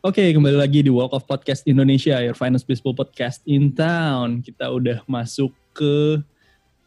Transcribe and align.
Oke, 0.00 0.32
kembali 0.32 0.56
lagi 0.56 0.80
di 0.80 0.88
Walk 0.88 1.12
of 1.12 1.28
Podcast 1.28 1.68
Indonesia, 1.68 2.24
your 2.24 2.32
finest 2.32 2.64
baseball 2.64 2.96
podcast 2.96 3.44
in 3.44 3.68
town. 3.76 4.40
Kita 4.40 4.72
udah 4.72 5.04
masuk 5.04 5.52
ke 5.76 6.16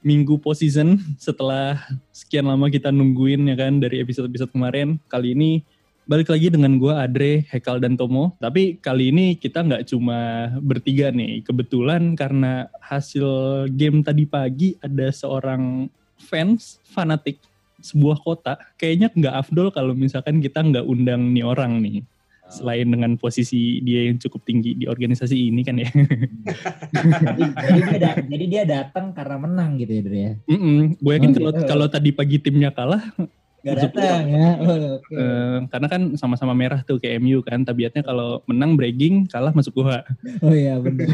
minggu 0.01 0.41
postseason 0.41 0.97
setelah 1.21 1.77
sekian 2.09 2.49
lama 2.49 2.73
kita 2.73 2.89
nungguin 2.89 3.53
ya 3.53 3.53
kan 3.53 3.77
dari 3.77 4.01
episode-episode 4.01 4.49
kemarin. 4.49 4.97
Kali 5.13 5.37
ini 5.37 5.61
balik 6.09 6.33
lagi 6.33 6.49
dengan 6.49 6.81
gue 6.81 6.89
Adre, 6.89 7.45
Hekal 7.53 7.85
dan 7.85 8.01
Tomo. 8.01 8.33
Tapi 8.41 8.81
kali 8.81 9.13
ini 9.13 9.37
kita 9.37 9.61
nggak 9.61 9.93
cuma 9.93 10.49
bertiga 10.65 11.13
nih. 11.13 11.45
Kebetulan 11.45 12.17
karena 12.17 12.65
hasil 12.81 13.29
game 13.77 14.01
tadi 14.01 14.25
pagi 14.25 14.73
ada 14.81 15.13
seorang 15.13 15.85
fans 16.17 16.81
fanatik 16.89 17.37
sebuah 17.77 18.25
kota. 18.25 18.57
Kayaknya 18.81 19.13
nggak 19.13 19.35
afdol 19.37 19.69
kalau 19.69 19.93
misalkan 19.93 20.41
kita 20.41 20.65
nggak 20.65 20.89
undang 20.89 21.29
nih 21.29 21.45
orang 21.45 21.77
nih 21.77 22.01
selain 22.53 22.85
dengan 22.85 23.17
posisi 23.17 23.81
dia 23.81 24.05
yang 24.05 24.21
cukup 24.21 24.45
tinggi 24.45 24.77
di 24.77 24.85
organisasi 24.85 25.49
ini 25.49 25.61
kan 25.65 25.81
ya. 25.81 25.89
jadi, 27.33 27.43
jadi 27.49 27.81
dia 27.81 27.97
da 27.97 28.11
jadi 28.21 28.45
dia 28.45 28.63
datang 28.69 29.09
karena 29.17 29.37
menang 29.41 29.81
gitu 29.81 29.91
ya, 29.97 30.01
Dre 30.05 30.19
ya. 30.21 30.33
Mm 30.45 30.59
-mm. 30.61 30.79
Gue 31.01 31.13
yakin 31.17 31.31
oh, 31.31 31.35
kalau 31.35 31.51
gitu. 31.51 31.65
kalau 31.65 31.87
tadi 31.89 32.09
pagi 32.13 32.37
timnya 32.37 32.69
kalah 32.69 33.01
Gak 33.63 33.79
datang 33.79 34.27
ya. 34.27 34.47
Oh, 34.59 34.99
okay. 34.99 35.15
uh, 35.15 35.57
karena 35.71 35.87
kan 35.87 36.01
sama-sama 36.19 36.51
merah 36.51 36.83
tuh 36.83 36.99
kayak 36.99 37.23
MU 37.23 37.39
kan. 37.39 37.63
Tabiatnya 37.63 38.03
kalau 38.03 38.43
menang 38.43 38.75
breaking, 38.75 39.31
kalah 39.31 39.55
masuk 39.55 39.79
gua. 39.79 40.03
Oh 40.43 40.51
iya 40.51 40.75
benar. 40.83 41.07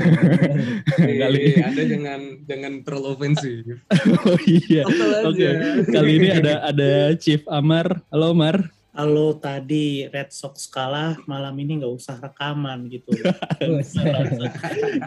Kali 0.98 1.62
Anda 1.62 1.84
jangan 1.85 2.21
jangan 2.49 2.73
terlalu 2.81 3.07
ofensif. 3.13 3.77
oh 4.26 4.40
iya. 4.49 4.81
Oke. 5.29 5.29
Okay. 5.29 5.53
Kali 5.93 6.12
ini 6.17 6.29
ada 6.34 6.74
ada 6.74 7.13
Chief 7.21 7.46
Amar. 7.46 8.01
Halo 8.09 8.34
Amar 8.34 8.79
kalau 8.90 9.37
tadi 9.37 10.09
Red 10.09 10.34
Sox 10.34 10.65
kalah 10.65 11.15
malam 11.29 11.54
ini 11.62 11.79
nggak 11.79 11.93
usah 11.93 12.18
rekaman 12.18 12.90
gitu. 12.90 13.13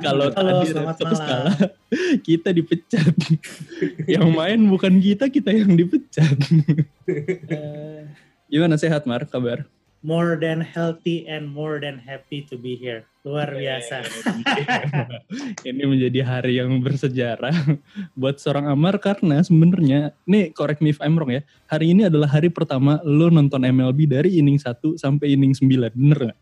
kalau 0.05 0.31
tadi 0.31 0.67
Red 0.71 0.97
Sox 0.97 1.13
kalah 1.19 1.57
kita 2.23 2.55
dipecat. 2.55 3.15
yang 4.07 4.31
main 4.33 4.61
bukan 4.71 5.03
kita, 5.03 5.27
kita 5.29 5.51
yang 5.51 5.75
dipecat. 5.75 6.39
Eh. 7.51 8.07
Gimana 8.47 8.79
sehat 8.79 9.05
Mar 9.05 9.27
kabar? 9.27 9.67
More 10.03 10.35
than 10.35 10.59
healthy 10.59 11.25
and 11.31 11.47
more 11.47 11.79
than 11.79 12.03
happy 12.03 12.43
to 12.43 12.59
be 12.59 12.75
here. 12.75 13.07
Luar 13.23 13.55
biasa. 13.55 14.03
ini 15.71 15.83
menjadi 15.87 16.21
hari 16.27 16.59
yang 16.59 16.83
bersejarah 16.83 17.55
buat 18.19 18.43
seorang 18.43 18.67
Amar 18.67 18.99
karena 18.99 19.39
sebenarnya, 19.47 20.11
nih 20.27 20.51
correct 20.51 20.83
me 20.83 20.91
if 20.91 20.99
I'm 20.99 21.15
wrong 21.15 21.31
ya, 21.31 21.47
hari 21.71 21.95
ini 21.95 22.11
adalah 22.11 22.27
hari 22.27 22.51
pertama 22.51 22.99
lo 23.07 23.31
nonton 23.31 23.63
MLB 23.63 24.11
dari 24.11 24.43
inning 24.43 24.59
1 24.59 24.99
sampai 24.99 25.39
inning 25.39 25.55
9, 25.55 25.71
bener 25.95 26.35
gak? 26.35 26.39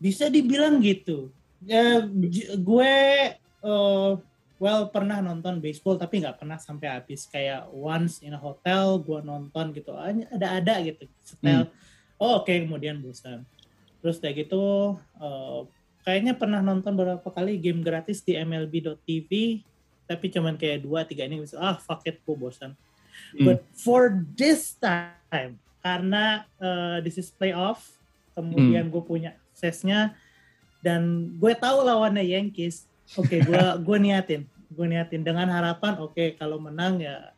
Bisa 0.00 0.32
dibilang 0.32 0.80
gitu. 0.80 1.28
Ya, 1.60 2.08
gue 2.56 2.94
uh, 3.60 4.10
well 4.56 4.88
pernah 4.88 5.20
nonton 5.20 5.60
baseball 5.60 6.00
tapi 6.00 6.24
nggak 6.24 6.40
pernah 6.40 6.56
sampai 6.56 6.88
habis 6.88 7.28
kayak 7.28 7.68
once 7.68 8.24
in 8.24 8.32
a 8.32 8.40
hotel 8.40 9.00
gue 9.00 9.20
nonton 9.24 9.72
gitu 9.72 9.92
ada-ada 9.96 10.80
gitu 10.84 11.04
setel 11.20 11.68
hmm 11.68 11.92
oh 12.24 12.40
oke 12.40 12.48
okay, 12.48 12.64
kemudian 12.64 13.04
bosan 13.04 13.44
terus 14.00 14.16
kayak 14.16 14.48
gitu 14.48 14.96
uh, 15.20 15.68
kayaknya 16.08 16.32
pernah 16.32 16.64
nonton 16.64 16.96
beberapa 16.96 17.28
kali 17.28 17.60
game 17.60 17.84
gratis 17.84 18.24
di 18.24 18.40
MLB.tv 18.40 19.60
tapi 20.04 20.26
cuman 20.32 20.56
kayak 20.56 20.84
dua 20.84 21.04
tiga 21.04 21.28
ini 21.28 21.44
bisa 21.44 21.60
ah 21.60 21.76
fuck 21.76 22.04
it 22.08 22.20
gue 22.24 22.36
bosan 22.36 22.72
hmm. 23.36 23.44
but 23.44 23.60
for 23.76 24.24
this 24.36 24.76
time 24.80 25.60
karena 25.84 26.48
uh, 26.60 27.00
this 27.04 27.20
is 27.20 27.28
playoff 27.28 27.96
kemudian 28.32 28.88
hmm. 28.88 28.92
gue 28.92 29.02
punya 29.04 29.30
aksesnya 29.52 30.16
dan 30.84 31.32
gue 31.36 31.52
tahu 31.56 31.84
lawannya 31.84 32.24
Yankees 32.24 32.88
oke 33.16 33.28
okay, 33.28 33.40
gue 33.44 33.64
gue 33.84 33.96
niatin 34.00 34.44
gue 34.68 34.86
niatin 34.88 35.24
dengan 35.24 35.48
harapan 35.48 36.00
oke 36.00 36.16
okay, 36.16 36.36
kalau 36.36 36.60
menang 36.60 37.00
ya 37.00 37.32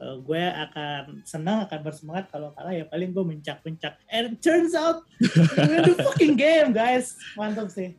uh, 0.00 0.16
gue 0.22 0.42
akan 0.42 1.22
senang 1.26 1.66
akan 1.66 1.80
bersemangat. 1.82 2.30
Kalau 2.30 2.50
kalah 2.54 2.74
ya 2.74 2.84
paling 2.88 3.10
gue 3.14 3.24
mencak-mencak. 3.24 4.00
And 4.10 4.38
turns 4.40 4.74
out 4.74 5.06
the 5.20 5.94
fucking 6.00 6.38
game 6.38 6.74
guys. 6.74 7.18
Mantap 7.38 7.70
sih. 7.70 7.94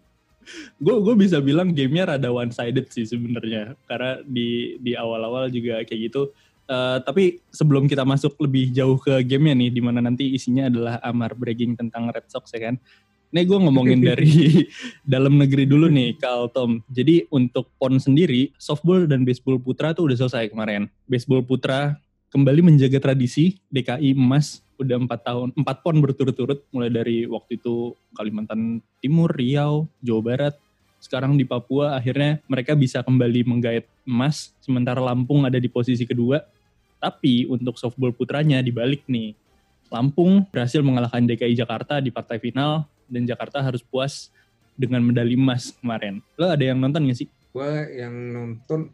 Gue 0.78 0.96
gue 1.02 1.16
bisa 1.18 1.42
bilang 1.42 1.74
gamenya 1.74 2.16
rada 2.16 2.30
one 2.30 2.54
sided 2.54 2.90
sih 2.92 3.08
sebenarnya. 3.08 3.74
Karena 3.88 4.22
di 4.26 4.80
di 4.82 4.94
awal-awal 4.94 5.50
juga 5.50 5.82
kayak 5.84 6.02
gitu. 6.12 6.32
Uh, 6.66 6.98
tapi 7.06 7.46
sebelum 7.54 7.86
kita 7.86 8.02
masuk 8.02 8.42
lebih 8.42 8.74
jauh 8.74 8.98
ke 8.98 9.22
gamenya 9.22 9.54
nih 9.54 9.70
di 9.70 9.82
mana 9.86 10.02
nanti 10.02 10.34
isinya 10.34 10.66
adalah 10.66 10.98
Amar 11.06 11.38
bragging 11.38 11.78
tentang 11.78 12.10
Red 12.10 12.26
Sox 12.26 12.50
ya 12.58 12.74
kan 12.74 12.82
ini 13.36 13.44
gue 13.44 13.60
ngomongin 13.60 14.00
dari 14.16 14.64
dalam 15.04 15.36
negeri 15.36 15.68
dulu 15.68 15.92
nih, 15.92 16.16
Kal 16.16 16.48
Tom. 16.56 16.80
Jadi 16.88 17.28
untuk 17.28 17.68
PON 17.76 18.00
sendiri, 18.00 18.56
softball 18.56 19.04
dan 19.04 19.28
baseball 19.28 19.60
putra 19.60 19.92
tuh 19.92 20.08
udah 20.08 20.16
selesai 20.16 20.48
kemarin. 20.48 20.88
Baseball 21.04 21.44
putra 21.44 22.00
kembali 22.32 22.64
menjaga 22.64 23.12
tradisi 23.12 23.60
DKI 23.68 24.16
emas 24.16 24.64
udah 24.80 25.04
empat 25.04 25.28
tahun, 25.28 25.52
empat 25.56 25.84
pon 25.84 26.00
berturut-turut 26.00 26.64
mulai 26.72 26.88
dari 26.88 27.28
waktu 27.28 27.60
itu 27.60 27.96
Kalimantan 28.16 28.80
Timur, 29.04 29.32
Riau, 29.32 29.88
Jawa 30.04 30.22
Barat, 30.24 30.56
sekarang 31.06 31.38
di 31.38 31.46
Papua 31.46 31.94
akhirnya 31.94 32.42
mereka 32.50 32.74
bisa 32.74 33.06
kembali 33.06 33.46
menggait 33.46 33.86
emas 34.10 34.58
sementara 34.58 34.98
Lampung 34.98 35.46
ada 35.46 35.62
di 35.62 35.70
posisi 35.70 36.02
kedua 36.02 36.42
tapi 36.98 37.46
untuk 37.46 37.78
softball 37.78 38.10
putranya 38.10 38.58
dibalik 38.66 39.06
nih 39.06 39.38
Lampung 39.94 40.50
berhasil 40.50 40.82
mengalahkan 40.82 41.22
DKI 41.30 41.54
Jakarta 41.54 42.02
di 42.02 42.10
partai 42.10 42.42
final 42.42 42.90
dan 43.10 43.24
Jakarta 43.26 43.62
harus 43.62 43.82
puas 43.82 44.34
dengan 44.76 45.00
medali 45.02 45.40
emas 45.40 45.72
kemarin. 45.80 46.20
Lo 46.36 46.52
ada 46.52 46.64
yang 46.64 46.78
nonton 46.78 47.08
gak 47.08 47.18
sih? 47.24 47.30
Gue 47.56 47.72
yang 47.96 48.14
nonton 48.36 48.92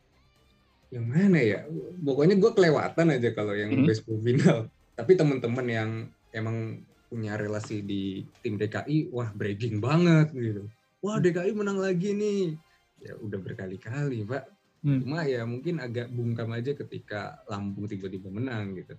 yang 0.93 1.05
mana 1.09 1.39
ya? 1.41 1.59
Pokoknya 1.99 2.37
gue 2.37 2.51
kelewatan 2.53 3.07
aja 3.17 3.29
kalau 3.33 3.53
yang 3.57 3.73
hmm. 3.73 3.87
baseball 3.89 4.21
final. 4.21 4.59
Tapi 4.93 5.11
teman-teman 5.17 5.67
yang 5.67 5.89
emang 6.35 6.85
punya 7.11 7.35
relasi 7.35 7.83
di 7.83 8.23
tim 8.39 8.55
DKI, 8.55 9.11
wah 9.11 9.33
breaking 9.33 9.83
banget 9.83 10.31
gitu. 10.31 10.69
Wah 11.01 11.17
DKI 11.17 11.51
menang 11.57 11.81
lagi 11.81 12.13
nih. 12.13 12.55
Ya 13.01 13.17
udah 13.17 13.41
berkali-kali, 13.41 14.23
Pak. 14.23 14.43
Hmm. 14.85 15.01
Cuma 15.01 15.25
ya 15.25 15.41
mungkin 15.45 15.81
agak 15.81 16.09
bungkam 16.13 16.53
aja 16.53 16.73
ketika 16.77 17.41
Lampung 17.49 17.89
tiba-tiba 17.89 18.29
menang 18.29 18.77
gitu. 18.77 18.93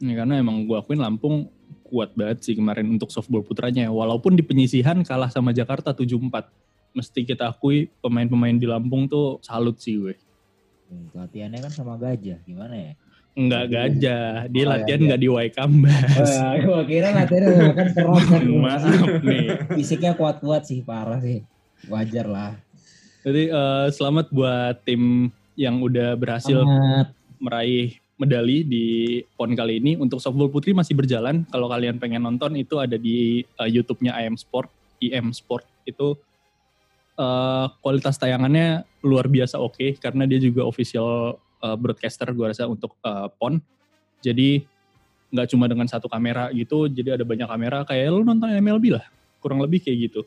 Ya, 0.00 0.24
karena 0.24 0.40
emang 0.40 0.64
gue 0.64 0.76
akuin 0.80 0.96
Lampung 0.96 1.52
kuat 1.84 2.16
banget 2.16 2.40
sih 2.40 2.54
kemarin 2.56 2.88
untuk 2.88 3.12
softball 3.12 3.44
putranya. 3.44 3.92
Walaupun 3.92 4.32
di 4.32 4.40
penyisihan 4.40 4.96
kalah 5.04 5.28
sama 5.28 5.52
Jakarta 5.52 5.92
7-4. 5.92 6.48
Mesti 6.96 7.22
kita 7.22 7.52
akui 7.52 7.92
pemain-pemain 8.00 8.56
di 8.56 8.66
Lampung 8.66 9.06
tuh 9.06 9.38
salut 9.44 9.76
sih 9.78 10.00
gue. 10.00 10.16
Hmm, 10.90 11.06
latihannya 11.14 11.62
kan 11.62 11.70
sama 11.70 11.94
gajah, 11.94 12.42
gimana 12.42 12.74
ya? 12.74 12.92
Enggak 13.38 13.64
gajah, 13.70 14.50
dia 14.50 14.64
oh, 14.66 14.70
latihan 14.74 15.00
enggak 15.06 15.20
iya. 15.22 15.24
di 15.24 15.28
Waikambas. 15.30 16.30
Oh, 16.34 16.54
gue 16.66 16.82
kira 16.90 17.08
latihan 17.14 17.42
kan 17.78 17.88
keras 17.94 18.24
kan. 18.26 18.42
Maaf 18.42 18.82
nih. 19.22 19.46
Fisiknya 19.78 20.12
kuat-kuat 20.18 20.66
sih, 20.66 20.82
parah 20.82 21.22
sih. 21.22 21.46
Wajar 21.86 22.26
lah. 22.26 22.58
Jadi 23.22 23.52
uh, 23.54 23.86
selamat 23.92 24.34
buat 24.34 24.82
tim 24.82 25.30
yang 25.54 25.78
udah 25.78 26.16
berhasil 26.16 26.58
selamat. 26.58 27.06
meraih 27.38 28.00
medali 28.20 28.60
di 28.60 28.86
PON 29.34 29.56
kali 29.56 29.80
ini. 29.80 29.96
Untuk 29.96 30.20
softball 30.20 30.52
putri 30.52 30.76
masih 30.76 30.92
berjalan. 30.92 31.48
Kalau 31.48 31.72
kalian 31.72 31.96
pengen 31.96 32.20
nonton 32.20 32.52
itu 32.60 32.76
ada 32.76 33.00
di 33.00 33.40
uh, 33.56 33.64
YouTube-nya 33.64 34.12
IM 34.20 34.36
Sport, 34.36 34.68
IM 35.00 35.32
Sport 35.32 35.64
itu 35.88 36.12
uh, 37.16 37.72
kualitas 37.80 38.20
tayangannya 38.20 38.84
luar 39.00 39.32
biasa 39.32 39.56
oke 39.56 39.80
okay, 39.80 39.90
karena 39.96 40.28
dia 40.28 40.36
juga 40.36 40.68
official 40.68 41.40
uh, 41.64 41.76
broadcaster 41.80 42.28
gue 42.36 42.46
rasa 42.52 42.68
untuk 42.68 42.92
uh, 43.00 43.32
PON. 43.40 43.56
Jadi 44.20 44.68
nggak 45.30 45.48
cuma 45.56 45.64
dengan 45.70 45.86
satu 45.88 46.10
kamera 46.10 46.50
gitu, 46.52 46.90
jadi 46.90 47.14
ada 47.16 47.24
banyak 47.24 47.46
kamera 47.46 47.86
kayak 47.86 48.10
lu 48.10 48.26
nonton 48.26 48.50
MLB 48.50 48.98
lah, 48.98 49.06
kurang 49.38 49.62
lebih 49.62 49.78
kayak 49.78 50.10
gitu. 50.10 50.20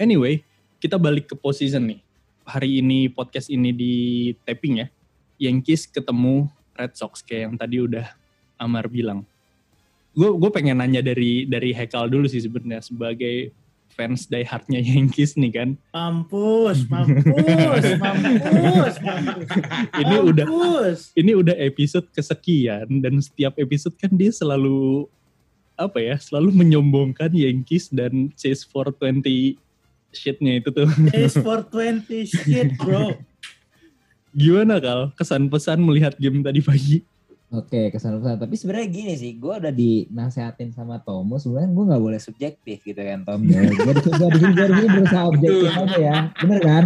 Anyway, 0.00 0.40
kita 0.80 0.96
balik 0.96 1.28
ke 1.28 1.36
position 1.36 1.84
nih. 1.84 2.00
Hari 2.48 2.80
ini 2.80 3.12
podcast 3.12 3.52
ini 3.52 3.70
di 3.70 3.94
taping 4.48 4.80
ya. 4.80 4.88
Yankees 5.36 5.84
ketemu 5.86 6.48
Red 6.76 6.92
Sox 6.96 7.22
kayak 7.24 7.42
yang 7.50 7.54
tadi 7.56 7.76
udah 7.82 8.06
Amar 8.60 8.86
bilang. 8.86 9.24
Gue 10.12 10.30
gue 10.36 10.50
pengen 10.52 10.82
nanya 10.82 11.00
dari 11.00 11.46
dari 11.46 11.70
Hekal 11.70 12.10
dulu 12.10 12.26
sih 12.26 12.42
sebenarnya 12.42 12.82
sebagai 12.82 13.54
fans 13.94 14.30
die 14.30 14.46
hardnya 14.46 14.80
Yankees 14.90 15.34
nih 15.36 15.52
kan. 15.52 15.68
Mampus, 15.92 16.86
mampus, 16.92 17.86
mampus, 17.98 18.96
mampus. 19.02 19.44
ini 19.98 20.16
udah 20.18 20.46
ini 21.18 21.32
udah 21.34 21.56
episode 21.58 22.06
kesekian 22.14 23.02
dan 23.02 23.18
setiap 23.20 23.58
episode 23.58 23.94
kan 23.98 24.10
dia 24.14 24.30
selalu 24.30 25.06
apa 25.80 25.96
ya, 25.96 26.16
selalu 26.20 26.52
menyombongkan 26.52 27.32
Yankees 27.32 27.88
dan 27.88 28.28
Chase 28.36 28.68
for 28.68 28.92
20 28.92 29.56
shitnya 30.12 30.60
itu 30.60 30.68
tuh. 30.68 30.88
Chase 31.08 31.40
for 31.40 31.64
20 31.64 32.04
shit, 32.28 32.76
bro. 32.76 33.16
Gimana 34.30 34.78
Kal 34.78 35.10
kesan 35.18 35.50
pesan 35.50 35.82
melihat 35.82 36.14
game 36.16 36.42
tadi 36.42 36.60
pagi? 36.62 36.96
Oke, 37.50 37.90
kesan 37.90 38.22
pesan. 38.22 38.38
Tapi 38.38 38.54
sebenarnya 38.54 38.88
gini 38.88 39.14
sih, 39.18 39.34
gue 39.34 39.50
udah 39.50 39.74
dinasehatin 39.74 40.70
sama 40.70 41.02
Tomo, 41.02 41.34
sebenarnya 41.34 41.70
gue 41.74 41.84
nggak 41.90 42.02
boleh 42.02 42.20
subjektif 42.22 42.78
gitu 42.86 43.02
kan, 43.02 43.26
Tom. 43.26 43.42
Ya. 43.42 43.66
gue 43.66 43.92
di 43.98 44.02
sini, 44.06 44.14
gue 44.22 44.28
di 44.30 44.74
sini 44.78 44.86
berusaha 44.86 45.24
objektif 45.26 45.70
aja 45.74 45.98
ya, 45.98 46.18
bener 46.38 46.60
kan? 46.62 46.84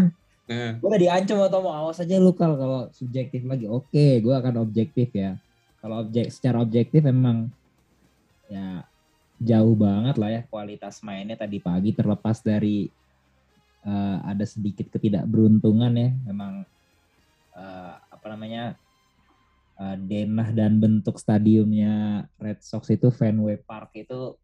Nah. 0.48 0.72
Gue 0.80 0.88
udah 0.88 1.02
diancam 1.04 1.36
sama 1.36 1.48
Tomo, 1.52 1.68
awas 1.68 2.00
aja 2.00 2.16
lu 2.16 2.32
kalau 2.32 2.56
kalau 2.56 2.80
subjektif 2.96 3.44
lagi. 3.44 3.68
Oke, 3.68 4.24
gue 4.24 4.32
akan 4.32 4.64
objektif 4.64 5.12
ya. 5.12 5.36
Kalau 5.84 6.00
objek, 6.00 6.32
secara 6.32 6.64
objektif 6.64 7.04
memang 7.04 7.52
ya 8.48 8.88
jauh 9.40 9.76
banget 9.76 10.16
lah 10.16 10.30
ya 10.30 10.40
kualitas 10.48 11.02
mainnya 11.04 11.36
tadi 11.36 11.58
pagi 11.60 11.90
terlepas 11.92 12.40
dari 12.40 12.88
uh, 13.84 14.18
ada 14.24 14.44
sedikit 14.46 14.88
ketidakberuntungan 14.94 15.92
ya 15.92 16.10
memang 16.30 16.64
uh, 17.54 17.94
apa 18.10 18.26
namanya 18.30 18.74
uh, 19.78 19.96
denah 19.98 20.48
dan 20.54 20.78
bentuk 20.78 21.18
stadiumnya 21.18 22.26
Red 22.38 22.62
Sox 22.62 22.90
itu 22.90 23.10
Fenway 23.10 23.58
Park 23.58 23.94
itu 23.98 24.38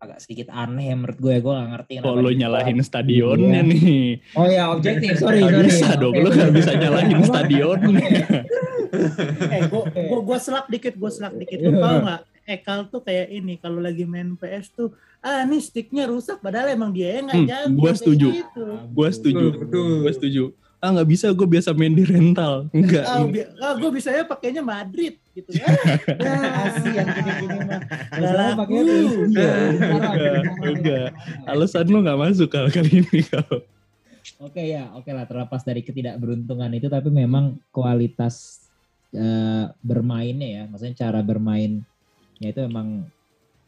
agak 0.00 0.16
sedikit 0.24 0.48
aneh 0.48 0.88
ya 0.88 0.96
menurut 0.96 1.18
gue 1.20 1.34
gue 1.44 1.52
gak 1.52 1.70
ngerti 1.76 1.92
oh 2.00 2.16
lo 2.16 2.32
nyalahin 2.32 2.80
stadionnya 2.80 3.60
iya. 3.60 3.68
nih. 3.68 4.04
Oh 4.32 4.48
ya 4.48 4.72
objektif 4.72 5.20
sorry 5.20 5.44
gak 5.44 5.52
sorry. 5.52 5.68
bisa 5.68 5.88
dong 6.00 6.16
okay. 6.16 6.24
lo 6.24 6.28
gak 6.32 6.54
bisa 6.56 6.70
nyalahin 6.72 7.20
stadionnya. 7.28 8.08
Eh 9.52 9.62
gue 9.68 10.20
gue 10.24 10.38
selak 10.40 10.66
dikit 10.72 10.96
gue 10.96 11.10
selak 11.12 11.36
dikit. 11.36 11.60
Lo 11.60 11.76
tau 11.84 11.96
gak 12.00 12.22
Ekal 12.48 12.88
tuh 12.88 13.04
kayak 13.04 13.28
ini 13.30 13.60
kalau 13.60 13.78
lagi 13.78 14.08
main 14.08 14.34
PS 14.40 14.72
tuh 14.72 14.88
ah 15.20 15.44
ini 15.44 15.60
sticknya 15.60 16.08
rusak 16.08 16.40
padahal 16.40 16.72
emang 16.72 16.90
dia 16.96 17.20
yang 17.20 17.28
nggak 17.28 17.36
hmm, 17.44 17.50
jago 17.52 17.76
gue 17.76 17.92
setuju. 17.92 18.28
gitu. 18.40 18.64
gue 18.88 19.08
setuju. 19.12 19.46
Gue 20.00 20.12
setuju 20.16 20.44
ah 20.80 20.88
nggak 20.96 21.08
bisa 21.12 21.26
gue 21.36 21.44
biasa 21.44 21.76
main 21.76 21.92
di 21.92 22.08
rental. 22.08 22.72
Enggak 22.72 23.04
ah, 23.04 23.28
bi 23.28 23.44
ah 23.44 23.76
gue 23.76 23.90
bisa 23.92 24.08
ya 24.08 24.24
pakainya 24.24 24.64
Madrid 24.64 25.20
gitu. 25.36 25.52
Ya 25.60 26.40
asih 26.64 26.92
yang 26.96 27.08
gini-gini 27.12 27.58
mah. 27.68 27.80
Nggak 28.16 28.52
pakainya 28.56 28.94
enggak 29.28 29.54
enggak. 30.64 31.08
Alasan 31.44 31.86
lo 31.92 32.00
nggak 32.00 32.20
masuk 32.20 32.48
kalau 32.48 32.72
kali 32.72 33.04
ini 33.04 33.20
kalau. 33.28 33.60
Oke 34.40 34.72
ya 34.72 34.88
oke 34.96 35.12
lah 35.12 35.28
terlepas 35.28 35.60
dari 35.68 35.84
ketidakberuntungan 35.84 36.72
itu 36.72 36.88
tapi 36.88 37.12
memang 37.12 37.60
kualitas 37.68 38.64
uh, 39.12 39.68
bermainnya 39.84 40.48
ya 40.48 40.62
maksudnya 40.64 40.96
cara 40.96 41.20
bermain 41.20 41.84
ya 42.40 42.48
itu 42.48 42.60
memang 42.64 43.04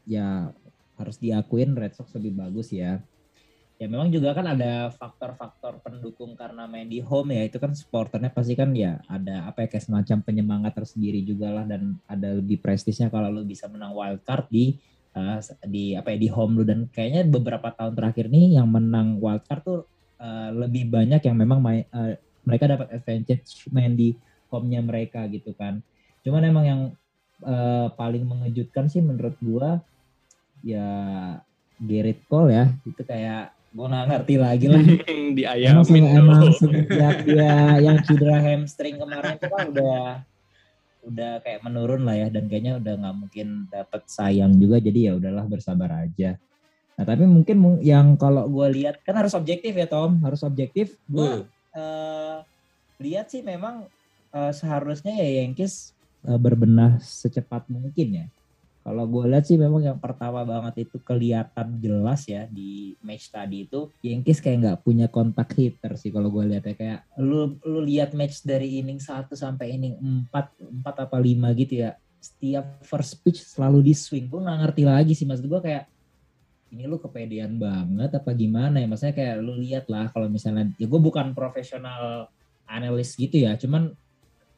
ya 0.09 0.49
harus 0.97 1.17
diakuin 1.21 1.77
Red 1.77 1.93
Sox 1.93 2.15
lebih 2.17 2.41
bagus 2.41 2.73
ya 2.73 3.05
ya 3.83 3.91
memang 3.91 4.15
juga 4.15 4.31
kan 4.31 4.47
ada 4.47 4.95
faktor-faktor 4.95 5.83
pendukung 5.83 6.39
karena 6.39 6.71
main 6.71 6.87
di 6.87 7.03
home 7.03 7.35
ya 7.35 7.51
itu 7.51 7.59
kan 7.59 7.75
supporternya 7.75 8.31
pasti 8.31 8.55
kan 8.55 8.71
ya 8.71 9.03
ada 9.11 9.51
apa 9.51 9.67
ya 9.67 9.75
kayak 9.75 9.91
semacam 9.91 10.23
penyemangat 10.23 10.79
tersendiri 10.79 11.19
juga 11.27 11.51
lah 11.51 11.67
dan 11.67 11.99
ada 12.07 12.39
lebih 12.39 12.63
prestisnya 12.63 13.11
kalau 13.11 13.35
lu 13.35 13.43
bisa 13.43 13.67
menang 13.67 13.91
wild 13.91 14.23
card 14.23 14.47
di 14.55 14.79
uh, 15.19 15.39
di 15.67 15.99
apa 15.99 16.15
ya 16.15 16.19
di 16.23 16.29
home 16.31 16.63
lu. 16.63 16.65
Dan 16.65 16.87
kayaknya 16.95 17.27
beberapa 17.27 17.75
tahun 17.75 17.99
terakhir 17.99 18.31
nih 18.31 18.61
yang 18.61 18.69
menang 18.71 19.19
wild 19.19 19.43
card 19.51 19.63
tuh 19.67 19.81
uh, 20.21 20.51
lebih 20.55 20.87
banyak 20.87 21.19
yang 21.19 21.37
memang 21.37 21.59
main, 21.59 21.83
uh, 21.91 22.15
mereka 22.47 22.71
dapat 22.71 22.87
advantage 22.95 23.67
main 23.71 23.99
di 23.99 24.15
home-nya 24.47 24.79
mereka 24.85 25.25
gitu 25.27 25.57
kan. 25.57 25.81
Cuman 26.23 26.43
emang 26.47 26.65
yang 26.65 26.83
uh, 27.43 27.91
paling 27.99 28.23
mengejutkan 28.23 28.87
sih 28.87 29.03
menurut 29.03 29.35
gua 29.43 29.83
ya 30.63 30.87
Gerrit 31.83 32.23
Cole 32.31 32.55
ya 32.55 32.65
itu 32.87 33.03
kayak 33.03 33.51
gue 33.73 33.87
nggak 33.89 34.07
ngerti 34.13 34.35
lagi 34.37 34.67
lah. 34.69 34.83
Di 35.37 35.43
ayamin 35.49 36.05
emang, 36.05 36.45
emang 36.45 36.53
sejak 36.53 37.17
dia 37.25 37.81
yang 37.81 37.99
cedera 38.05 38.39
hamstring 38.45 39.01
kemarin 39.01 39.41
itu 39.41 39.49
kan 39.49 39.65
udah 39.73 40.01
udah 41.03 41.33
kayak 41.41 41.61
menurun 41.65 42.05
lah 42.05 42.17
ya. 42.21 42.29
Dan 42.29 42.53
kayaknya 42.53 42.77
udah 42.77 42.95
nggak 43.01 43.17
mungkin 43.17 43.47
dapat 43.73 44.03
sayang 44.07 44.53
juga. 44.61 44.77
Jadi 44.77 45.09
ya 45.09 45.13
udahlah 45.17 45.49
bersabar 45.49 46.05
aja. 46.05 46.37
Nah 47.01 47.05
tapi 47.09 47.25
mungkin 47.25 47.81
yang 47.81 48.21
kalau 48.21 48.45
gue 48.45 48.69
lihat 48.77 49.01
kan 49.01 49.17
harus 49.17 49.33
objektif 49.33 49.73
ya 49.73 49.89
Tom. 49.89 50.21
Harus 50.21 50.45
objektif. 50.45 51.01
Gue 51.09 51.49
uh, 51.73 52.37
lihat 53.01 53.33
sih 53.33 53.41
memang 53.41 53.89
uh, 54.37 54.53
seharusnya 54.53 55.17
ya 55.17 55.43
Yankees 55.43 55.97
uh, 56.29 56.37
berbenah 56.37 57.01
secepat 57.01 57.67
mungkin 57.73 58.09
ya 58.21 58.27
kalau 58.83 59.07
gue 59.07 59.31
lihat 59.31 59.47
sih 59.47 59.55
memang 59.55 59.79
yang 59.79 59.99
pertama 60.03 60.43
banget 60.43 60.91
itu 60.91 60.99
kelihatan 60.99 61.79
jelas 61.79 62.27
ya 62.27 62.51
di 62.51 62.99
match 62.99 63.31
tadi 63.31 63.71
itu 63.71 63.95
Yankees 64.03 64.43
kayak 64.43 64.59
nggak 64.59 64.79
punya 64.83 65.07
kontak 65.07 65.55
hitter 65.55 65.95
sih 65.95 66.11
kalau 66.11 66.35
gue 66.35 66.51
lihat 66.51 66.67
ya. 66.67 66.75
Kayak 66.75 67.01
lu 67.23 67.55
lu 67.63 67.81
lihat 67.87 68.11
match 68.11 68.43
dari 68.43 68.83
inning 68.83 68.99
1 68.99 69.31
sampai 69.31 69.79
inning 69.79 69.95
4 70.27 70.83
4 70.83 71.05
apa 71.07 71.17
5 71.17 71.61
gitu 71.63 71.75
ya 71.87 71.95
setiap 72.19 72.83
first 72.83 73.23
pitch 73.23 73.39
selalu 73.47 73.87
di 73.87 73.95
swing. 73.95 74.27
Gue 74.27 74.43
nggak 74.43 74.59
ngerti 74.67 74.83
lagi 74.83 75.13
sih 75.15 75.31
maksud 75.31 75.47
gue 75.47 75.61
kayak 75.63 75.87
ini 76.75 76.89
lu 76.91 76.99
kepedean 76.99 77.63
banget 77.63 78.19
apa 78.19 78.35
gimana 78.35 78.83
ya? 78.83 78.91
Maksudnya 78.91 79.15
kayak 79.15 79.35
lu 79.47 79.63
lihat 79.63 79.87
lah 79.87 80.11
kalau 80.11 80.27
misalnya 80.27 80.75
ya 80.75 80.91
gue 80.91 81.01
bukan 81.01 81.31
profesional 81.39 82.27
analis 82.67 83.15
gitu 83.15 83.37
ya 83.45 83.55
cuman 83.61 83.93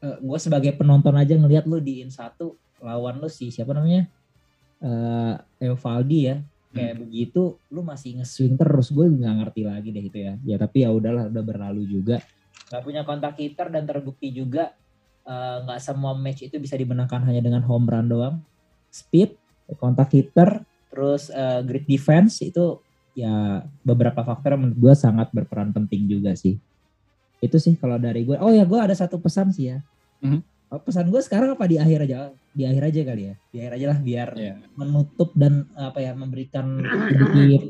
eh, 0.01 0.17
gue 0.23 0.39
sebagai 0.39 0.73
penonton 0.79 1.13
aja 1.19 1.35
ngelihat 1.35 1.67
lu 1.67 1.83
di 1.83 2.01
in 2.01 2.15
satu 2.15 2.55
lawan 2.83 3.23
lu 3.23 3.29
sih 3.31 3.53
siapa 3.53 3.77
namanya? 3.77 4.09
Uh, 4.83 5.35
Eovaldi 5.63 6.19
ya. 6.29 6.37
Kayak 6.75 6.95
hmm. 6.99 7.03
begitu 7.07 7.43
lu 7.71 7.81
masih 7.87 8.19
nge-swing 8.19 8.59
terus. 8.59 8.91
Gue 8.91 9.07
nggak 9.07 9.35
ngerti 9.45 9.63
lagi 9.63 9.89
deh 9.95 10.05
itu 10.05 10.19
ya. 10.19 10.35
Ya 10.43 10.57
tapi 10.59 10.83
ya 10.83 10.91
udahlah 10.91 11.31
udah 11.31 11.43
berlalu 11.45 11.87
juga. 11.87 12.19
Nggak 12.73 12.83
punya 12.83 13.03
kontak 13.07 13.39
hitter 13.39 13.71
dan 13.71 13.87
terbukti 13.87 14.35
juga 14.35 14.75
eh, 15.23 15.57
nggak 15.63 15.79
uh, 15.79 15.83
semua 15.83 16.19
match 16.19 16.43
itu 16.43 16.59
bisa 16.59 16.75
dimenangkan 16.75 17.23
hanya 17.23 17.39
dengan 17.39 17.63
home 17.63 17.87
run 17.87 18.11
doang. 18.11 18.37
Speed 18.91 19.39
kontak 19.79 20.11
hitter 20.11 20.67
terus 20.91 21.31
uh, 21.31 21.63
great 21.63 21.87
defense 21.87 22.43
itu 22.43 22.83
ya 23.15 23.63
beberapa 23.87 24.27
faktor 24.27 24.59
menurut 24.59 24.79
gue 24.79 24.95
sangat 24.99 25.31
berperan 25.31 25.71
penting 25.71 26.11
juga 26.11 26.35
sih. 26.35 26.59
Itu 27.39 27.63
sih 27.63 27.79
kalau 27.79 28.03
dari 28.03 28.27
gue 28.27 28.35
oh 28.35 28.51
ya 28.51 28.67
gue 28.67 28.81
ada 28.83 28.99
satu 28.99 29.23
pesan 29.23 29.55
sih 29.55 29.71
ya. 29.71 29.79
Mm 30.19 30.31
-hmm 30.31 30.54
pesan 30.71 31.13
gue 31.13 31.23
sekarang 31.23 31.55
apa? 31.55 31.65
Di 31.71 31.77
akhir 31.79 32.09
aja. 32.09 32.35
Di 32.55 32.63
akhir 32.67 32.83
aja 32.87 33.01
kali 33.03 33.23
ya. 33.27 33.35
Di 33.51 33.57
akhir 33.63 33.73
aja 33.79 33.87
lah 33.91 33.99
biar 33.99 34.29
yeah. 34.39 34.57
menutup 34.79 35.31
dan 35.35 35.67
apa 35.75 35.99
ya 35.99 36.15
memberikan 36.15 36.83
sedikit 37.11 37.63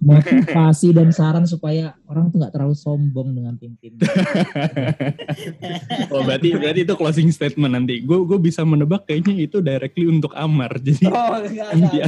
motivasi 0.00 0.88
dan 0.96 1.12
saran 1.12 1.44
supaya 1.44 1.92
orang 2.08 2.32
tuh 2.32 2.40
nggak 2.40 2.52
terlalu 2.52 2.76
sombong 2.76 3.36
dengan 3.36 3.54
tim-tim. 3.60 3.96
Oh 6.12 6.24
berarti 6.24 6.52
berarti 6.52 6.80
itu 6.84 6.94
closing 6.96 7.30
statement 7.32 7.72
nanti. 7.72 8.04
Gue 8.04 8.24
gue 8.24 8.36
bisa 8.36 8.64
menebak 8.64 9.08
kayaknya 9.08 9.48
itu 9.48 9.64
directly 9.64 10.08
untuk 10.08 10.32
Amar. 10.36 10.76
Jadi 10.80 11.08
oh, 11.08 11.40
nanti 11.40 11.98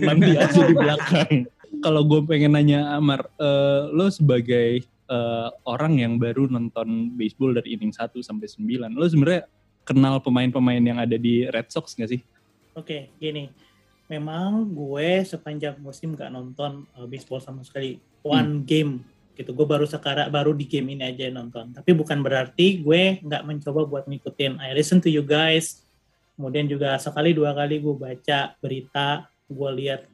nanti 0.00 0.30
aja 0.36 0.60
di 0.64 0.74
belakang. 0.76 1.32
Kalau 1.84 2.02
gue 2.04 2.20
pengen 2.28 2.56
nanya 2.56 2.96
Amar 2.96 3.28
uh, 3.40 3.88
lo 3.92 4.12
sebagai 4.12 4.84
uh, 5.10 5.50
orang 5.66 5.98
yang 5.98 6.16
baru 6.16 6.46
nonton 6.46 7.18
baseball 7.18 7.52
dari 7.52 7.74
inning 7.74 7.92
1 7.92 8.14
sampai 8.22 8.46
9. 8.46 8.94
Lo 8.94 9.04
sebenarnya 9.10 9.50
kenal 9.82 10.22
pemain-pemain 10.22 10.80
yang 10.80 11.02
ada 11.02 11.18
di 11.18 11.50
Red 11.50 11.68
Sox 11.68 11.98
gak 11.98 12.14
sih? 12.14 12.22
Oke, 12.78 13.10
okay, 13.10 13.18
gini. 13.18 13.50
Memang 14.06 14.70
gue 14.70 15.26
sepanjang 15.26 15.78
musim 15.82 16.14
gak 16.14 16.30
nonton 16.30 16.86
uh, 16.94 17.06
baseball 17.10 17.42
sama 17.42 17.66
sekali. 17.66 17.98
One 18.22 18.62
hmm. 18.62 18.66
game 18.66 18.92
gitu. 19.34 19.50
Gue 19.56 19.66
baru 19.66 19.88
sekarang 19.88 20.28
baru 20.30 20.54
di 20.54 20.68
game 20.68 20.94
ini 20.94 21.02
aja 21.08 21.26
nonton. 21.32 21.74
Tapi 21.74 21.90
bukan 21.96 22.20
berarti 22.20 22.84
gue 22.84 23.24
nggak 23.24 23.42
mencoba 23.48 23.88
buat 23.88 24.04
ngikutin. 24.04 24.60
I 24.60 24.76
listen 24.76 25.00
to 25.00 25.08
you 25.08 25.24
guys. 25.24 25.80
Kemudian 26.36 26.68
juga 26.68 27.00
sekali 27.00 27.32
dua 27.32 27.56
kali 27.56 27.80
gue 27.80 27.96
baca 27.96 28.56
berita, 28.60 29.28
gue 29.48 29.70
lihat 29.80 30.08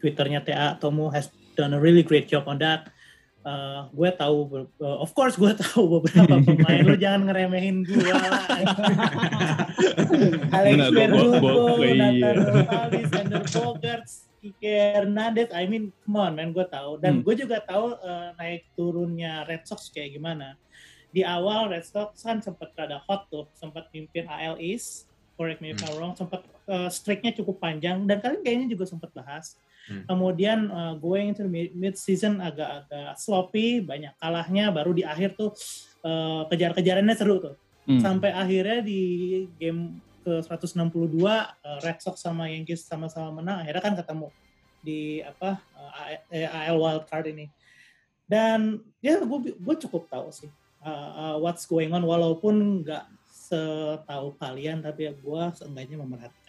Twitternya 0.00 0.40
TA 0.40 0.76
Tomo 0.76 1.12
has 1.12 1.28
done 1.56 1.76
a 1.76 1.80
really 1.80 2.04
great 2.04 2.28
job 2.28 2.48
on 2.48 2.60
that 2.60 2.88
uh, 3.46 3.86
gue 3.94 4.10
tahu 4.18 4.66
uh, 4.82 4.98
of 4.98 5.14
course 5.14 5.38
gue 5.38 5.54
tahu 5.62 6.02
beberapa 6.02 6.42
pemain. 6.46 6.82
Lo 6.82 6.98
jangan 6.98 7.30
ngeremehin 7.30 7.86
gue 7.86 8.10
Alex 10.56 10.78
Verdugo, 10.90 11.78
Nathan 11.78 12.36
Gonzalez, 12.42 13.10
Ender 13.14 13.44
Bogarts, 13.46 14.26
Kike 14.42 14.74
Hernandez. 14.98 15.50
I 15.54 15.70
mean 15.70 15.94
come 16.02 16.18
on 16.18 16.34
man 16.34 16.50
gue 16.50 16.66
tahu. 16.66 16.98
Dan 16.98 17.22
hmm. 17.22 17.24
gue 17.24 17.34
juga 17.46 17.62
tahu 17.62 17.94
uh, 17.94 18.34
naik 18.36 18.66
turunnya 18.74 19.46
Red 19.46 19.62
Sox 19.64 19.88
kayak 19.94 20.18
gimana. 20.18 20.58
Di 21.14 21.22
awal 21.22 21.70
Red 21.72 21.86
Sox 21.86 22.20
kan 22.26 22.42
sempat 22.42 22.74
ada 22.76 22.98
hot 23.06 23.30
tuh 23.30 23.46
sempat 23.54 23.88
pimpin 23.94 24.26
AL 24.26 24.58
East. 24.58 25.06
Correct 25.36 25.60
me 25.60 25.76
if 25.76 25.80
I'm 25.84 25.94
hmm. 25.94 26.00
wrong 26.00 26.14
sempat 26.18 26.42
uh, 26.66 26.90
streaknya 26.90 27.30
cukup 27.36 27.62
panjang. 27.62 28.04
Dan 28.08 28.18
kalian 28.18 28.42
kayaknya 28.42 28.66
juga 28.74 28.84
sempat 28.88 29.14
bahas 29.14 29.54
Hmm. 29.86 30.02
Kemudian 30.06 30.66
uh, 30.68 30.94
going 30.98 31.30
into 31.30 31.46
mid 31.50 31.94
season 31.94 32.42
agak-agak 32.42 33.14
sloppy, 33.18 33.80
banyak 33.82 34.12
kalahnya, 34.18 34.74
baru 34.74 34.90
di 34.90 35.06
akhir 35.06 35.38
tuh 35.38 35.54
uh, 36.02 36.46
kejar-kejarannya 36.50 37.14
seru 37.14 37.38
tuh. 37.38 37.54
Hmm. 37.86 38.02
Sampai 38.02 38.34
akhirnya 38.34 38.82
di 38.82 39.02
game 39.62 40.02
ke 40.26 40.42
162 40.42 41.22
uh, 41.22 41.46
Red 41.86 42.02
Sox 42.02 42.18
sama 42.18 42.50
Yankees 42.50 42.82
sama-sama 42.82 43.38
menang, 43.38 43.62
akhirnya 43.62 43.82
kan 43.82 43.94
ketemu 43.94 44.28
di 44.82 45.22
apa 45.22 45.62
uh, 45.78 46.18
AL 46.34 46.76
wild 46.78 47.04
card 47.06 47.30
ini. 47.30 47.46
Dan 48.26 48.82
ya 48.98 49.22
gue 49.22 49.54
gue 49.54 49.76
cukup 49.86 50.10
tahu 50.10 50.34
sih 50.34 50.50
uh, 50.86 51.10
uh, 51.14 51.36
what's 51.42 51.66
going 51.66 51.90
on 51.90 52.02
walaupun 52.06 52.82
nggak 52.86 53.06
setahu 53.26 54.34
kalian 54.38 54.82
tapi 54.82 55.10
ya 55.10 55.12
gue 55.14 55.42
seenggaknya 55.58 55.98
memerhatikan. 55.98 56.45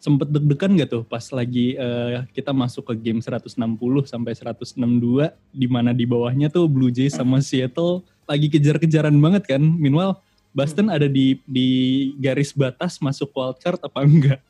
Sempet 0.00 0.32
deg-degan 0.32 0.80
gak 0.80 0.96
tuh 0.96 1.04
pas 1.04 1.20
lagi 1.28 1.76
uh, 1.76 2.24
kita 2.32 2.56
masuk 2.56 2.88
ke 2.88 3.12
game 3.12 3.20
160 3.20 3.52
sampai 4.08 4.32
162 4.32 4.80
di 5.52 5.66
mana 5.68 5.92
di 5.92 6.08
bawahnya 6.08 6.48
tuh 6.48 6.64
Blue 6.64 6.88
Jays 6.88 7.20
sama 7.20 7.44
Seattle 7.44 8.00
lagi 8.24 8.48
kejar-kejaran 8.48 9.12
banget 9.20 9.44
kan. 9.44 9.60
Meanwhile 9.60 10.16
Boston 10.56 10.88
ada 10.88 11.04
di 11.06 11.38
di 11.46 11.68
garis 12.18 12.56
batas 12.56 12.96
masuk 12.98 13.30
wildcard 13.30 13.78
apa 13.84 14.00
enggak? 14.00 14.40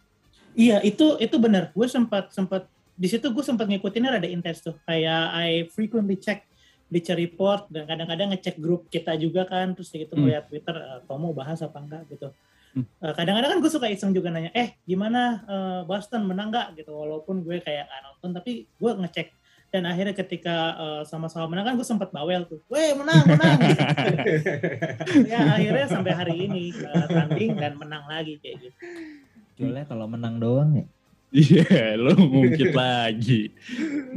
Iya, 0.55 0.81
itu 0.87 1.19
itu 1.21 1.37
benar. 1.37 1.75
Gue 1.75 1.91
sempat 1.91 2.31
sempat 2.31 2.71
di 2.95 3.09
situ 3.09 3.27
gue 3.33 3.45
sempat 3.45 3.67
ngikutinnya 3.67 4.23
ada 4.23 4.29
intens 4.29 4.65
tuh. 4.65 4.77
Kayak 4.87 5.23
I 5.35 5.51
frequently 5.73 6.15
check 6.15 6.47
Bleacher 6.91 7.15
Report 7.15 7.71
dan 7.71 7.87
kadang-kadang 7.87 8.35
ngecek 8.35 8.59
grup 8.59 8.91
kita 8.91 9.15
juga 9.15 9.47
kan 9.47 9.73
terus 9.79 9.95
gitu 9.95 10.11
hmm. 10.15 10.21
melihat 10.27 10.45
Twitter 10.51 10.75
uh, 10.75 11.01
Tomo 11.07 11.31
bahas 11.31 11.63
apa 11.63 11.79
enggak 11.79 12.03
gitu. 12.11 12.29
Hmm. 12.71 12.87
Uh, 13.03 13.15
kadang-kadang 13.19 13.51
kan 13.57 13.59
gue 13.59 13.73
suka 13.73 13.91
iseng 13.91 14.15
juga 14.15 14.31
nanya, 14.31 14.55
eh 14.55 14.79
gimana 14.87 15.43
uh, 15.51 15.81
Boston 15.87 16.23
menang 16.27 16.55
nggak 16.55 16.79
gitu 16.79 16.95
walaupun 16.95 17.43
gue 17.43 17.59
kayak 17.59 17.91
nggak 17.91 18.03
nonton 18.07 18.31
tapi 18.31 18.71
gue 18.71 18.93
ngecek 18.95 19.29
dan 19.71 19.87
akhirnya 19.87 20.15
ketika 20.19 20.75
uh, 20.75 21.03
sama-sama 21.07 21.47
menang 21.47 21.71
kan 21.71 21.75
gue 21.79 21.87
sempat 21.87 22.11
bawel 22.11 22.43
tuh, 22.43 22.59
weh 22.67 22.91
menang 22.91 23.23
menang. 23.23 23.59
ya 25.31 25.47
akhirnya 25.55 25.87
sampai 25.87 26.11
hari 26.11 26.35
ini 26.51 26.75
uh, 26.75 27.07
tanding 27.07 27.55
dan 27.55 27.79
menang 27.79 28.03
lagi 28.11 28.43
kayak 28.43 28.67
gitu. 28.67 28.77
Soalnya 29.55 29.87
kalau 29.87 30.11
menang 30.11 30.43
doang 30.43 30.75
ya. 30.75 30.87
Iya, 31.31 31.63
yeah, 31.63 31.91
lo 31.95 32.19
mungkin 32.19 32.75
lagi. 32.75 33.55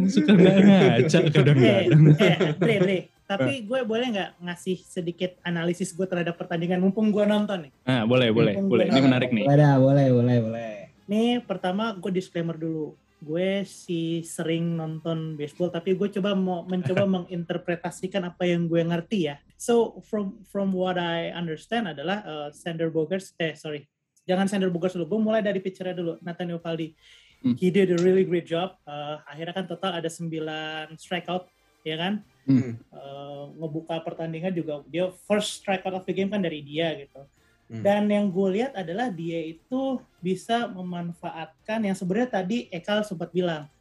Suka 0.10 0.34
nggak 0.34 0.58
ngaca 0.66 1.20
kadang-kadang. 1.30 2.02
Eh, 2.18 2.26
eh, 2.26 2.38
Dre, 2.58 2.76
Dre. 2.82 3.00
Tapi 3.24 3.64
gue 3.64 3.80
boleh 3.88 4.08
nggak 4.14 4.32
ngasih 4.44 4.78
sedikit 4.84 5.40
analisis 5.48 5.96
gue 5.96 6.04
terhadap 6.04 6.36
pertandingan 6.36 6.84
mumpung 6.84 7.10
gue 7.10 7.24
nonton 7.24 7.68
nih? 7.68 7.72
Ah, 7.88 8.04
boleh, 8.04 8.30
boleh, 8.36 8.54
mumpung 8.60 8.78
boleh. 8.78 8.86
Ini 8.92 9.00
menarik 9.00 9.30
nih. 9.32 9.46
Boleh, 9.48 9.74
boleh, 9.80 10.08
boleh, 10.12 10.38
boleh. 10.44 10.72
Nih, 11.08 11.44
pertama 11.44 11.96
gue 11.96 12.12
disclaimer 12.12 12.60
dulu. 12.60 12.96
Gue 13.24 13.64
si 13.64 14.20
sering 14.28 14.76
nonton 14.76 15.40
baseball, 15.40 15.72
tapi 15.72 15.96
gue 15.96 16.12
coba 16.20 16.36
mau 16.36 16.68
mencoba 16.68 17.08
menginterpretasikan 17.24 18.28
apa 18.28 18.44
yang 18.44 18.68
gue 18.68 18.84
ngerti 18.84 19.32
ya. 19.32 19.40
So 19.56 20.04
from 20.04 20.44
from 20.44 20.76
what 20.76 21.00
I 21.00 21.32
understand 21.32 21.88
adalah 21.88 22.20
uh, 22.28 22.48
Sander 22.52 22.92
Bogarts, 22.92 23.32
eh 23.40 23.56
sorry, 23.56 23.88
jangan 24.28 24.52
Sander 24.52 24.68
Bogarts 24.68 25.00
dulu. 25.00 25.16
Gue 25.16 25.22
mulai 25.24 25.40
dari 25.40 25.64
pitchernya 25.64 25.96
dulu, 25.96 26.20
Nathaniel 26.20 26.60
Valdi. 26.60 26.92
Hmm. 27.44 27.56
He 27.60 27.72
did 27.72 27.92
a 27.92 28.00
really 28.00 28.24
great 28.24 28.48
job. 28.48 28.80
Uh, 28.88 29.20
akhirnya 29.28 29.56
kan 29.56 29.66
total 29.68 30.00
ada 30.00 30.08
9 30.08 30.96
strikeout, 30.96 31.48
ya 31.84 31.96
kan? 32.00 32.14
Hmm. 32.44 32.76
Uh, 32.92 33.56
ngebuka 33.56 34.04
pertandingan 34.04 34.52
juga 34.52 34.84
dia 34.92 35.08
first 35.24 35.64
strikeout 35.64 35.96
of 35.96 36.04
the 36.04 36.12
game 36.12 36.28
kan 36.28 36.44
dari 36.44 36.60
dia 36.60 36.92
gitu. 36.98 37.24
Hmm. 37.72 37.84
Dan 37.84 38.12
yang 38.12 38.28
gue 38.28 38.60
lihat 38.60 38.76
adalah 38.76 39.08
dia 39.08 39.40
itu 39.40 40.00
bisa 40.20 40.68
memanfaatkan 40.68 41.80
yang 41.88 41.96
sebenarnya 41.96 42.44
tadi 42.44 42.68
Ekal 42.68 43.08
sempat 43.08 43.32
bilang 43.32 43.72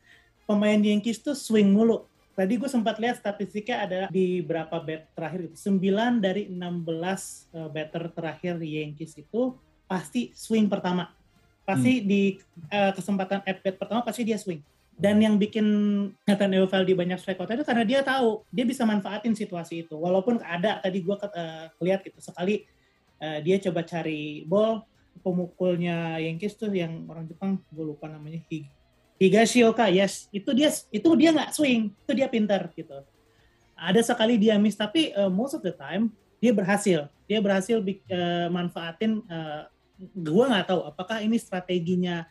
pemain 0.47 0.78
Yankees 0.78 1.23
tuh 1.23 1.35
swing 1.35 1.75
mulu. 1.75 2.06
Tadi 2.32 2.56
gue 2.56 2.71
sempat 2.71 2.97
lihat 2.97 3.21
statistiknya 3.21 3.76
ada 3.85 4.00
di 4.09 4.40
berapa 4.40 4.73
bet 4.80 5.11
terakhir 5.12 5.52
gitu. 5.52 5.76
9 5.76 6.23
dari 6.23 6.49
16 6.49 6.56
uh, 7.52 7.68
batter 7.68 8.09
terakhir 8.09 8.56
Yankees 8.62 9.18
itu 9.21 9.52
pasti 9.85 10.32
swing 10.32 10.71
pertama. 10.71 11.12
Pasti 11.62 12.00
hmm. 12.00 12.06
di 12.09 12.23
uh, 12.73 12.92
kesempatan 12.97 13.44
at 13.44 13.61
bat 13.61 13.76
pertama 13.76 14.00
pasti 14.00 14.25
dia 14.25 14.40
swing. 14.40 14.64
Dan 14.93 15.19
yang 15.19 15.41
bikin 15.41 15.67
Nathan 16.29 16.53
Eovaldi 16.55 16.95
banyak 16.95 17.19
strikeout 17.19 17.51
itu 17.51 17.65
karena 17.67 17.83
dia 17.83 18.01
tahu 18.05 18.45
dia 18.53 18.63
bisa 18.63 18.87
manfaatin 18.87 19.35
situasi 19.35 19.89
itu. 19.89 19.97
Walaupun 19.99 20.39
ada 20.45 20.79
tadi 20.79 21.03
gue 21.03 21.17
uh, 21.17 21.67
lihat 21.83 22.05
gitu 22.07 22.21
sekali 22.23 22.69
uh, 23.19 23.39
dia 23.43 23.59
coba 23.59 23.83
cari 23.83 24.47
ball 24.47 24.85
pemukulnya 25.21 26.21
Yankees 26.23 26.57
tuh 26.57 26.71
yang 26.73 27.05
orang 27.11 27.27
Jepang 27.27 27.61
gue 27.73 27.85
lupa 27.85 28.09
namanya 28.09 28.41
Hig 28.47 28.69
Higashioka 29.23 29.87
yes. 29.91 30.27
Itu 30.35 30.51
dia 30.53 30.71
itu 30.71 31.09
dia 31.19 31.31
nggak 31.35 31.51
swing 31.55 31.91
itu 31.95 32.13
dia 32.13 32.29
pinter 32.31 32.69
gitu. 32.75 33.03
Ada 33.75 34.15
sekali 34.15 34.39
dia 34.39 34.61
miss 34.61 34.79
tapi 34.79 35.11
uh, 35.17 35.33
most 35.33 35.57
of 35.59 35.63
the 35.65 35.75
time 35.75 36.13
dia 36.39 36.53
berhasil. 36.55 37.09
Dia 37.27 37.39
berhasil 37.41 37.81
uh, 37.81 38.49
manfaatin 38.53 39.25
uh, 39.27 39.67
gue 39.99 40.45
nggak 40.47 40.67
tahu 40.69 40.81
apakah 40.85 41.23
ini 41.23 41.39
strateginya 41.39 42.27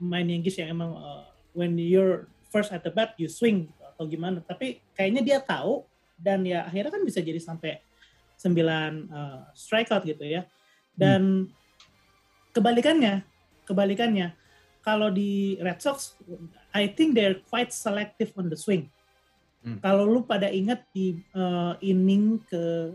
main 0.00 0.24
Yankees 0.24 0.56
yang 0.56 0.72
emang 0.72 0.96
uh, 0.96 1.29
when 1.56 1.78
you're 1.78 2.26
first 2.50 2.74
at 2.74 2.82
the 2.82 2.92
bat 2.92 3.14
you 3.16 3.30
swing 3.30 3.70
atau 3.80 4.04
gimana 4.06 4.42
tapi 4.42 4.80
kayaknya 4.96 5.22
dia 5.22 5.38
tahu 5.42 5.84
dan 6.20 6.44
ya 6.44 6.66
akhirnya 6.66 6.92
kan 6.92 7.02
bisa 7.04 7.20
jadi 7.20 7.40
sampai 7.40 7.80
9 8.40 8.56
uh, 9.12 9.48
strikeout 9.52 10.04
gitu 10.04 10.24
ya 10.24 10.48
dan 10.96 11.48
hmm. 11.48 12.54
kebalikannya 12.56 13.24
kebalikannya 13.64 14.32
kalau 14.80 15.12
di 15.12 15.60
Red 15.60 15.80
Sox 15.84 16.16
I 16.72 16.88
think 16.88 17.12
they're 17.12 17.40
quite 17.48 17.72
selective 17.72 18.32
on 18.40 18.48
the 18.48 18.56
swing 18.56 18.88
hmm. 19.62 19.78
kalau 19.84 20.08
lu 20.08 20.24
pada 20.24 20.48
ingat 20.48 20.84
di 20.96 21.20
uh, 21.36 21.76
inning 21.84 22.40
ke 22.48 22.94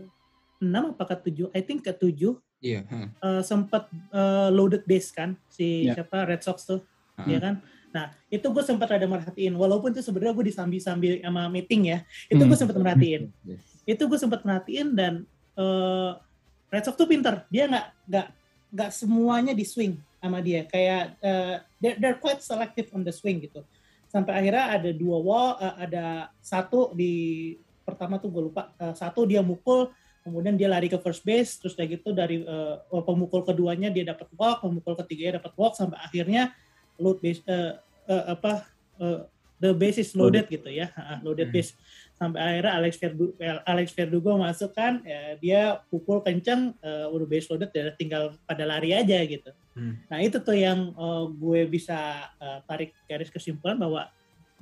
6 0.58 0.68
apakah 0.72 1.18
7 1.22 1.54
I 1.54 1.62
think 1.62 1.86
ke 1.86 1.92
7 1.94 2.38
Iya. 2.64 2.80
Hmm. 2.88 3.08
Uh, 3.20 3.42
sempat 3.44 3.86
uh, 4.10 4.48
loaded 4.48 4.88
base 4.88 5.12
kan 5.12 5.36
si 5.52 5.86
yeah. 5.86 5.94
siapa 5.94 6.24
Red 6.24 6.40
Sox 6.40 6.64
tuh, 6.64 6.80
hmm. 7.20 7.28
ya 7.28 7.38
kan? 7.38 7.54
Nah 7.96 8.12
itu 8.28 8.44
gue 8.52 8.60
sempat 8.60 8.92
ada 8.92 9.08
merhatiin, 9.08 9.56
walaupun 9.56 9.96
itu 9.96 10.04
sebenarnya 10.04 10.36
gue 10.36 10.46
disambi-sambil 10.52 11.16
sama 11.24 11.48
meeting 11.48 11.96
ya, 11.96 11.98
itu 12.28 12.36
hmm. 12.36 12.50
gue 12.52 12.58
sempat 12.60 12.76
merhatiin. 12.76 13.22
yes. 13.48 13.64
Itu 13.88 14.04
gue 14.04 14.20
sempat 14.20 14.44
merhatiin 14.44 14.92
dan 14.92 15.24
uh, 15.56 16.20
Red 16.68 16.84
Sox 16.84 17.00
tuh 17.00 17.08
pinter, 17.08 17.48
dia 17.48 17.64
nggak 17.64 17.86
nggak 18.04 18.28
nggak 18.76 18.90
semuanya 18.92 19.56
di 19.56 19.64
swing 19.64 19.96
sama 20.20 20.44
dia, 20.44 20.68
kayak 20.68 21.16
uh, 21.24 21.56
they're, 21.80 21.96
they're 21.96 22.20
quite 22.20 22.44
selective 22.44 22.92
on 22.92 23.00
the 23.00 23.14
swing 23.14 23.40
gitu. 23.40 23.64
Sampai 24.12 24.36
akhirnya 24.36 24.76
ada 24.76 24.90
dua 24.92 25.16
wall, 25.16 25.56
uh, 25.56 25.80
ada 25.80 26.28
satu 26.44 26.92
di 26.92 27.56
pertama 27.88 28.20
tuh 28.20 28.28
gue 28.28 28.42
lupa, 28.52 28.76
uh, 28.76 28.92
satu 28.92 29.24
dia 29.24 29.40
mukul 29.40 29.88
kemudian 30.26 30.58
dia 30.58 30.66
lari 30.66 30.90
ke 30.90 30.98
first 30.98 31.22
base 31.22 31.62
terus 31.62 31.78
kayak 31.78 32.02
gitu 32.02 32.10
dari 32.10 32.42
uh, 32.42 32.82
pemukul 33.06 33.46
keduanya 33.46 33.94
dia 33.94 34.02
dapat 34.10 34.26
walk 34.34 34.58
pemukul 34.66 34.98
ketiganya 34.98 35.38
dapat 35.38 35.54
walk 35.54 35.78
sampai 35.78 36.02
akhirnya 36.02 36.50
load 36.98 37.22
base 37.22 37.46
uh, 37.46 37.78
uh, 38.08 38.24
apa 38.32 38.66
uh, 39.02 39.26
the 39.60 39.72
base 39.72 39.98
is 40.00 40.12
loaded, 40.12 40.46
gitu 40.48 40.68
ya 40.68 40.92
uh, 40.96 41.18
loaded 41.24 41.48
hmm. 41.48 41.56
base 41.56 41.72
sampai 42.16 42.40
akhirnya 42.40 42.72
Alex 42.80 42.92
Verdugo, 42.96 43.32
Alex 43.68 43.86
Verdugo 43.92 44.32
masuk 44.40 44.72
kan 44.72 45.04
ya, 45.04 45.36
dia 45.36 45.60
pukul 45.92 46.24
kenceng 46.24 46.72
uh, 46.80 47.12
udah 47.12 47.28
base 47.28 47.46
loaded 47.52 47.68
ya 47.76 47.92
tinggal 47.96 48.32
pada 48.48 48.64
lari 48.64 48.96
aja 48.96 49.20
gitu 49.24 49.52
hmm. 49.76 50.08
nah 50.08 50.18
itu 50.24 50.40
tuh 50.40 50.56
yang 50.56 50.96
uh, 50.96 51.28
gue 51.28 51.68
bisa 51.68 52.28
uh, 52.40 52.58
tarik 52.64 52.96
garis 53.04 53.28
kesimpulan 53.28 53.76
bahwa 53.76 54.08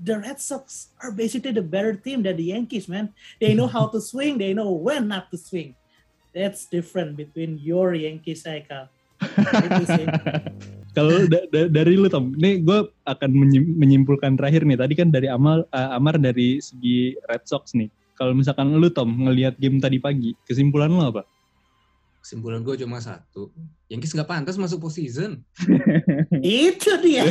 the 0.02 0.18
Red 0.18 0.40
Sox 0.40 0.90
are 0.98 1.12
basically 1.12 1.52
the 1.52 1.62
better 1.62 1.94
team 1.94 2.22
than 2.22 2.36
the 2.36 2.50
Yankees, 2.50 2.88
man. 2.88 3.14
They 3.40 3.54
know 3.54 3.66
how 3.66 3.86
to 3.94 4.00
swing, 4.00 4.38
they 4.38 4.54
know 4.54 4.72
when 4.72 5.08
not 5.08 5.30
to 5.30 5.38
swing. 5.38 5.76
That's 6.34 6.66
different 6.66 7.16
between 7.16 7.62
your 7.62 7.94
Yankees, 7.94 8.42
Eka. 8.42 8.90
Kalau 10.96 11.26
da 11.26 11.42
da 11.50 11.66
dari 11.66 11.98
lu 11.98 12.06
Tom, 12.06 12.38
ini 12.38 12.62
gue 12.62 12.86
akan 13.02 13.30
menyimpulkan 13.82 14.38
terakhir 14.38 14.62
nih. 14.62 14.78
Tadi 14.78 14.94
kan 14.94 15.10
dari 15.10 15.26
Amal, 15.26 15.66
uh, 15.74 15.90
Amar 15.98 16.22
dari 16.22 16.62
segi 16.62 17.18
Red 17.26 17.50
Sox 17.50 17.74
nih. 17.74 17.90
Kalau 18.14 18.30
misalkan 18.30 18.70
lu 18.78 18.86
Tom 18.94 19.10
ngelihat 19.10 19.58
game 19.58 19.82
tadi 19.82 19.98
pagi, 19.98 20.38
kesimpulan 20.46 20.94
lu 20.94 21.02
apa? 21.02 21.26
kesimpulan 22.24 22.64
gue 22.64 22.80
cuma 22.80 23.04
satu 23.04 23.52
Yankees 23.92 24.16
nggak 24.16 24.24
pantas 24.24 24.56
masuk 24.56 24.88
postseason 24.88 25.44
itu 26.40 26.90
dia 27.04 27.28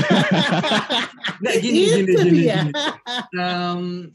nggak 1.42 1.56
gini 1.66 1.80
itu 1.90 1.98
gini 1.98 2.14
gini, 2.14 2.42
dia. 2.46 2.62
gini. 2.62 2.74
Um, 3.34 4.14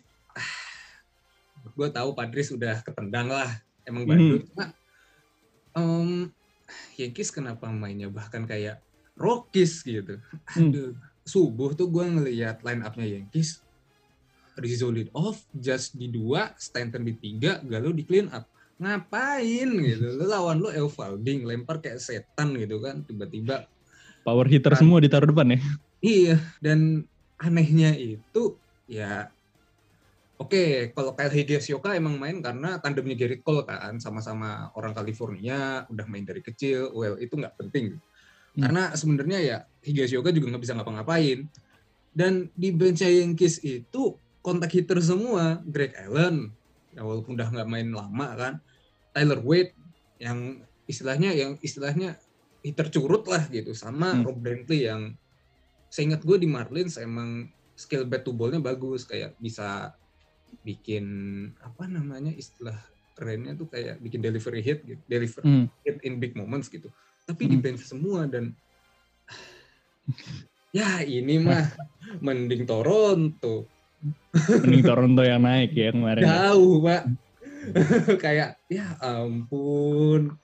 gue 1.74 1.88
tahu 1.90 2.14
Padres 2.14 2.54
sudah 2.54 2.78
ketendang 2.86 3.26
lah 3.26 3.58
emang 3.82 4.06
Bandung 4.06 4.38
hmm. 4.38 4.48
cuma 4.54 4.64
um, 5.74 6.30
Yankees 7.00 7.32
kenapa 7.32 7.68
mainnya 7.72 8.12
bahkan 8.12 8.44
kayak 8.44 8.80
Rockies 9.18 9.82
gitu? 9.82 10.20
Hmm. 10.54 10.70
aduh 10.70 10.92
subuh 11.28 11.76
tuh 11.76 11.92
gue 11.92 12.04
ngelihat 12.08 12.64
line 12.64 12.80
upnya 12.80 13.04
Yankees. 13.04 13.60
Rizzo 14.58 14.90
lead 14.90 15.06
off, 15.14 15.46
just 15.54 15.94
di 15.94 16.10
dua, 16.10 16.50
Stanton 16.58 17.06
di 17.06 17.14
tiga, 17.14 17.62
Galo 17.62 17.94
di 17.94 18.02
clean 18.02 18.26
up. 18.34 18.48
Ngapain 18.82 19.70
gitu? 19.70 20.06
Lu 20.18 20.24
lawan 20.26 20.58
lu 20.58 20.72
Evaldi 20.72 21.46
lempar 21.46 21.78
kayak 21.78 22.02
setan 22.02 22.58
gitu 22.58 22.82
kan 22.82 23.06
tiba-tiba 23.06 23.70
power 24.26 24.46
hitter 24.50 24.74
kan, 24.74 24.80
semua 24.82 24.98
ditaruh 24.98 25.30
depan 25.30 25.54
ya. 25.54 25.60
Iya 25.98 26.36
dan 26.58 27.06
anehnya 27.38 27.94
itu 27.94 28.58
ya 28.90 29.30
oke 30.38 30.54
okay, 30.54 30.70
kalau 30.94 31.12
kayak 31.18 31.34
Higashioka 31.34 31.98
emang 31.98 32.16
main 32.16 32.38
karena 32.38 32.78
tandemnya 32.78 33.18
Gerrit 33.18 33.42
Cole 33.42 33.66
kan 33.66 33.98
sama-sama 33.98 34.70
orang 34.78 34.94
California 34.94 35.84
udah 35.90 36.06
main 36.06 36.22
dari 36.22 36.40
kecil 36.40 36.94
well 36.94 37.18
itu 37.18 37.34
nggak 37.34 37.58
penting 37.58 37.98
hmm. 37.98 38.62
karena 38.62 38.82
sebenarnya 38.94 39.38
ya 39.42 39.58
Higashioka 39.82 40.30
juga 40.30 40.54
nggak 40.54 40.62
bisa 40.62 40.74
ngapa-ngapain 40.78 41.50
dan 42.14 42.50
di 42.54 42.70
bench 42.70 43.02
Yankees 43.02 43.60
itu 43.66 44.14
kontak 44.40 44.70
hitter 44.72 45.02
semua 45.02 45.58
Greg 45.66 45.92
Allen 45.98 46.54
ya 46.94 47.02
walaupun 47.02 47.34
udah 47.34 47.50
nggak 47.50 47.68
main 47.68 47.90
lama 47.90 48.28
kan 48.38 48.54
Tyler 49.12 49.42
Wade 49.42 49.74
yang 50.22 50.62
istilahnya 50.88 51.34
yang 51.34 51.58
istilahnya 51.60 52.16
hitter 52.62 52.88
curut 52.90 53.26
lah 53.26 53.46
gitu 53.50 53.74
sama 53.74 54.14
Hmm. 54.14 54.24
Rob 54.26 54.38
Brantley 54.40 54.86
yang 54.86 55.14
seingat 55.88 56.22
gue 56.22 56.36
di 56.38 56.48
Marlins 56.48 57.00
emang 57.00 57.48
skill 57.78 58.04
bat 58.04 58.26
to 58.26 58.34
ball-nya 58.34 58.58
bagus 58.58 59.06
kayak 59.06 59.38
bisa 59.38 59.94
bikin 60.60 61.04
apa 61.58 61.84
namanya 61.84 62.30
istilah 62.30 62.76
kerennya 63.12 63.54
tuh 63.54 63.66
kayak 63.66 63.98
bikin 63.98 64.20
delivery 64.20 64.60
hit 64.60 64.82
gitu 64.82 65.00
deliver 65.04 65.42
Hmm. 65.42 65.66
hit 65.82 65.98
in 66.02 66.18
big 66.18 66.32
moments 66.32 66.66
gitu 66.66 66.90
tapi 67.24 67.46
di 67.46 67.56
Hmm. 67.56 67.64
bench 67.64 67.82
semua 67.82 68.24
dan 68.24 68.54
ya 70.70 71.00
ini 71.00 71.38
mah 71.38 71.66
mending 72.24 72.64
Toronto 72.64 73.66
Mending 74.62 74.84
Toronto 74.88 75.22
yang 75.22 75.42
naik 75.42 75.74
ya 75.74 75.90
kemarin. 75.90 76.22
jauh 76.22 76.78
pak 76.80 77.02
kayak 78.22 78.56
ya 78.66 78.94
ampun 78.98 80.38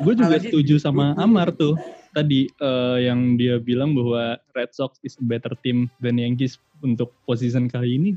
Gue 0.00 0.14
juga 0.14 0.38
Apalagi- 0.38 0.48
setuju 0.48 0.74
sama 0.78 1.12
Amar 1.14 1.50
tuh 1.52 1.74
tadi 2.10 2.46
eh, 2.48 2.98
yang 3.02 3.34
dia 3.34 3.58
bilang 3.58 3.92
bahwa 3.92 4.38
Red 4.50 4.70
Sox 4.70 4.96
is 5.02 5.18
a 5.18 5.24
better 5.24 5.52
team 5.58 5.90
than 5.98 6.16
Yankees 6.16 6.56
untuk 6.80 7.12
position 7.22 7.66
kali 7.66 7.98
ini. 7.98 8.10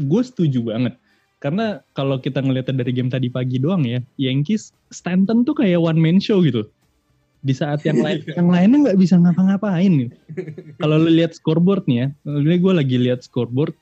Gue 0.00 0.22
setuju 0.24 0.64
banget. 0.64 0.96
Karena 1.40 1.80
kalau 1.96 2.20
kita 2.20 2.44
ngelihat 2.44 2.68
dari 2.72 2.92
game 2.92 3.08
tadi 3.08 3.32
pagi 3.32 3.56
doang 3.56 3.84
ya, 3.88 4.04
Yankees 4.20 4.76
Stanton 4.92 5.44
tuh 5.44 5.56
kayak 5.56 5.80
one 5.80 5.96
man 5.96 6.20
show 6.20 6.44
gitu. 6.44 6.68
Di 7.40 7.56
saat 7.56 7.80
yang 7.88 8.04
lain 8.04 8.20
yang 8.38 8.48
lainnya 8.52 8.78
nggak 8.88 9.00
bisa 9.00 9.16
ngapa-ngapain 9.16 9.88
gitu. 10.08 10.14
Kalau 10.76 11.00
lu 11.00 11.08
lihat 11.08 11.32
scoreboard 11.32 11.88
nih 11.88 11.96
ya, 12.04 12.06
ini 12.28 12.56
gue 12.60 12.72
lagi 12.76 12.96
lihat 13.00 13.24
scoreboard. 13.24 13.72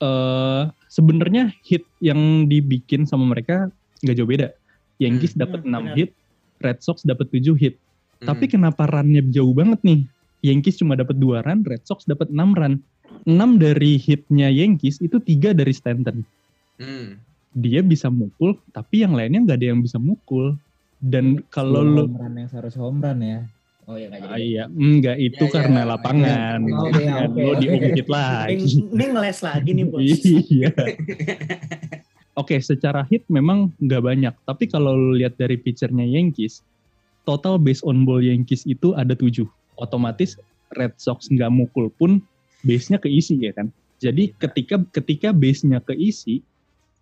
eh 0.00 0.64
Sebenarnya 0.88 1.50
hit 1.66 1.82
yang 1.98 2.46
dibikin 2.46 3.02
sama 3.02 3.26
mereka 3.34 3.66
nggak 4.06 4.14
jauh 4.14 4.30
beda. 4.30 4.48
Yankees 5.02 5.34
Hmm, 5.34 5.42
dapat 5.42 5.60
hmm, 5.66 5.74
6 5.74 5.74
benar. 5.74 5.94
hit, 5.98 6.10
Red 6.62 6.78
Sox 6.86 7.02
dapat 7.02 7.26
7 7.34 7.52
hit. 7.58 7.74
Hmm. 8.22 8.30
Tapi 8.30 8.46
kenapa 8.46 8.86
runnya 8.86 9.26
jauh 9.34 9.50
banget 9.50 9.82
nih? 9.82 10.06
Yankees 10.46 10.78
cuma 10.78 10.94
dapat 10.94 11.18
2 11.18 11.42
run, 11.42 11.66
Red 11.66 11.82
Sox 11.82 12.06
dapat 12.06 12.30
6 12.30 12.54
run. 12.54 12.78
6 13.24 13.32
dari 13.56 13.96
hitnya 13.96 14.48
Yankees 14.48 15.00
itu 15.00 15.16
3 15.16 15.52
dari 15.52 15.72
Stanton. 15.72 16.20
Hmm. 16.76 17.16
Dia 17.54 17.80
bisa 17.80 18.10
mukul, 18.10 18.58
tapi 18.70 19.02
yang 19.02 19.14
lainnya 19.14 19.40
nggak 19.42 19.58
ada 19.58 19.68
yang 19.70 19.80
bisa 19.80 19.96
mukul. 19.96 20.58
Dan 20.98 21.44
kalau 21.48 21.84
lu 21.84 22.08
home 22.08 22.16
run 22.16 22.34
yang 22.36 22.48
seharusnya 22.48 22.80
home 22.80 23.00
run 23.00 23.18
ya. 23.20 23.40
Oh 23.84 23.94
ya 23.94 24.08
nggak 24.08 24.24
Ah, 24.24 24.40
iya, 24.40 24.64
enggak 24.66 25.16
itu 25.20 25.44
Ya, 25.44 25.48
ya, 25.48 25.52
karena 25.52 25.80
ya. 25.80 25.88
lapangan. 25.92 26.58
Oh, 26.64 26.88
Kan 26.88 27.00
iya, 27.00 27.14
oke, 27.28 27.36
lo 27.38 27.52
oke. 27.52 27.60
diungkit 27.60 28.08
lagi. 28.08 28.66
ini 28.80 29.04
ngeles 29.12 29.38
lagi 29.40 29.70
nih 29.72 29.84
bos. 29.84 30.02
Iya. 30.24 30.70
Oke, 32.34 32.58
secara 32.58 33.06
hit 33.06 33.22
memang 33.30 33.70
nggak 33.78 34.02
banyak. 34.02 34.34
Tapi 34.42 34.66
kalau 34.66 34.90
lu 34.90 35.14
lihat 35.14 35.38
dari 35.38 35.54
pitchernya 35.54 36.02
Yankees, 36.02 36.66
total 37.22 37.62
base 37.62 37.78
on 37.86 38.02
ball 38.02 38.18
Yankees 38.18 38.66
itu 38.66 38.90
ada 38.90 39.14
tujuh. 39.14 39.46
Otomatis 39.78 40.34
Red 40.74 40.98
Sox 40.98 41.30
nggak 41.30 41.54
mukul 41.54 41.94
pun 41.94 42.18
base-nya 42.64 42.98
keisi 42.98 43.38
ya 43.38 43.52
kan. 43.52 43.68
Jadi 44.00 44.34
ketika 44.40 44.82
ketika 44.90 45.30
base-nya 45.30 45.78
keisi, 45.84 46.42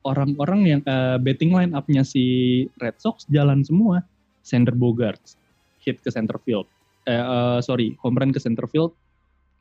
orang-orang 0.05 0.61
yang 0.67 0.81
eh, 0.85 1.17
betting 1.23 1.55
line 1.55 1.73
up-nya 1.73 2.03
si 2.03 2.67
Red 2.83 2.99
Sox 3.01 3.25
jalan 3.31 3.63
semua. 3.65 4.05
Sander 4.43 4.75
Bogarts 4.75 5.39
hit 5.79 6.03
ke 6.03 6.11
center 6.11 6.35
field. 6.43 6.67
Eh, 7.07 7.15
eh, 7.15 7.59
sorry, 7.63 7.95
home 8.03 8.19
run 8.19 8.35
ke 8.35 8.43
center 8.43 8.67
field, 8.67 8.91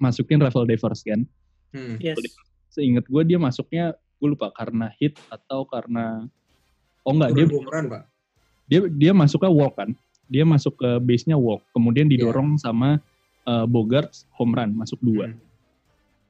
masukin 0.01 0.41
Rafael 0.41 0.65
Devers 0.65 1.05
kan 1.05 1.24
Hmm. 1.72 1.96
Yes. 2.03 2.20
seingat 2.67 3.08
gue 3.08 3.24
dia 3.24 3.39
masuknya 3.39 3.96
gue 4.20 4.27
lupa 4.27 4.51
karena 4.51 4.91
hit 5.00 5.15
atau 5.31 5.63
karena 5.63 6.27
oh 7.08 7.15
enggak 7.15 7.31
dia 7.31 7.46
home 7.48 7.72
run, 7.72 7.86
pak 7.88 8.03
dia 8.67 8.79
dia 8.91 9.12
masuknya 9.15 9.51
walk 9.51 9.79
kan 9.79 9.96
dia 10.27 10.43
masuk 10.43 10.75
ke 10.75 10.89
base 11.00 11.31
nya 11.31 11.39
walk 11.39 11.63
kemudian 11.72 12.12
didorong 12.12 12.60
sama 12.60 13.00
uh, 13.48 13.63
Bogarts 13.63 14.27
home 14.36 14.51
run 14.51 14.75
masuk 14.75 15.00
dua 15.00 15.32
Hmm. 15.32 15.39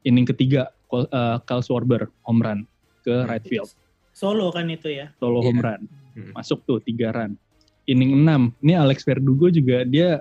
Inning 0.04 0.28
ketiga 0.28 0.70
uh, 0.94 1.38
Kyle 1.46 1.64
Schwarber 1.64 2.10
home 2.26 2.42
run 2.42 2.60
ke 3.02 3.26
right 3.26 3.44
field. 3.46 3.72
Solo 4.12 4.52
kan 4.54 4.68
itu 4.70 4.92
ya. 4.92 5.10
solo 5.18 5.42
Iya. 5.42 5.48
home 5.50 5.62
run. 5.64 5.82
Hmm. 6.12 6.36
masuk 6.36 6.60
tuh 6.68 6.84
tiga 6.84 7.16
run. 7.16 7.40
Inning 7.88 8.28
6 8.28 8.52
ini 8.62 8.74
Alex 8.76 9.08
Verdugo 9.08 9.48
juga 9.48 9.88
dia 9.88 10.20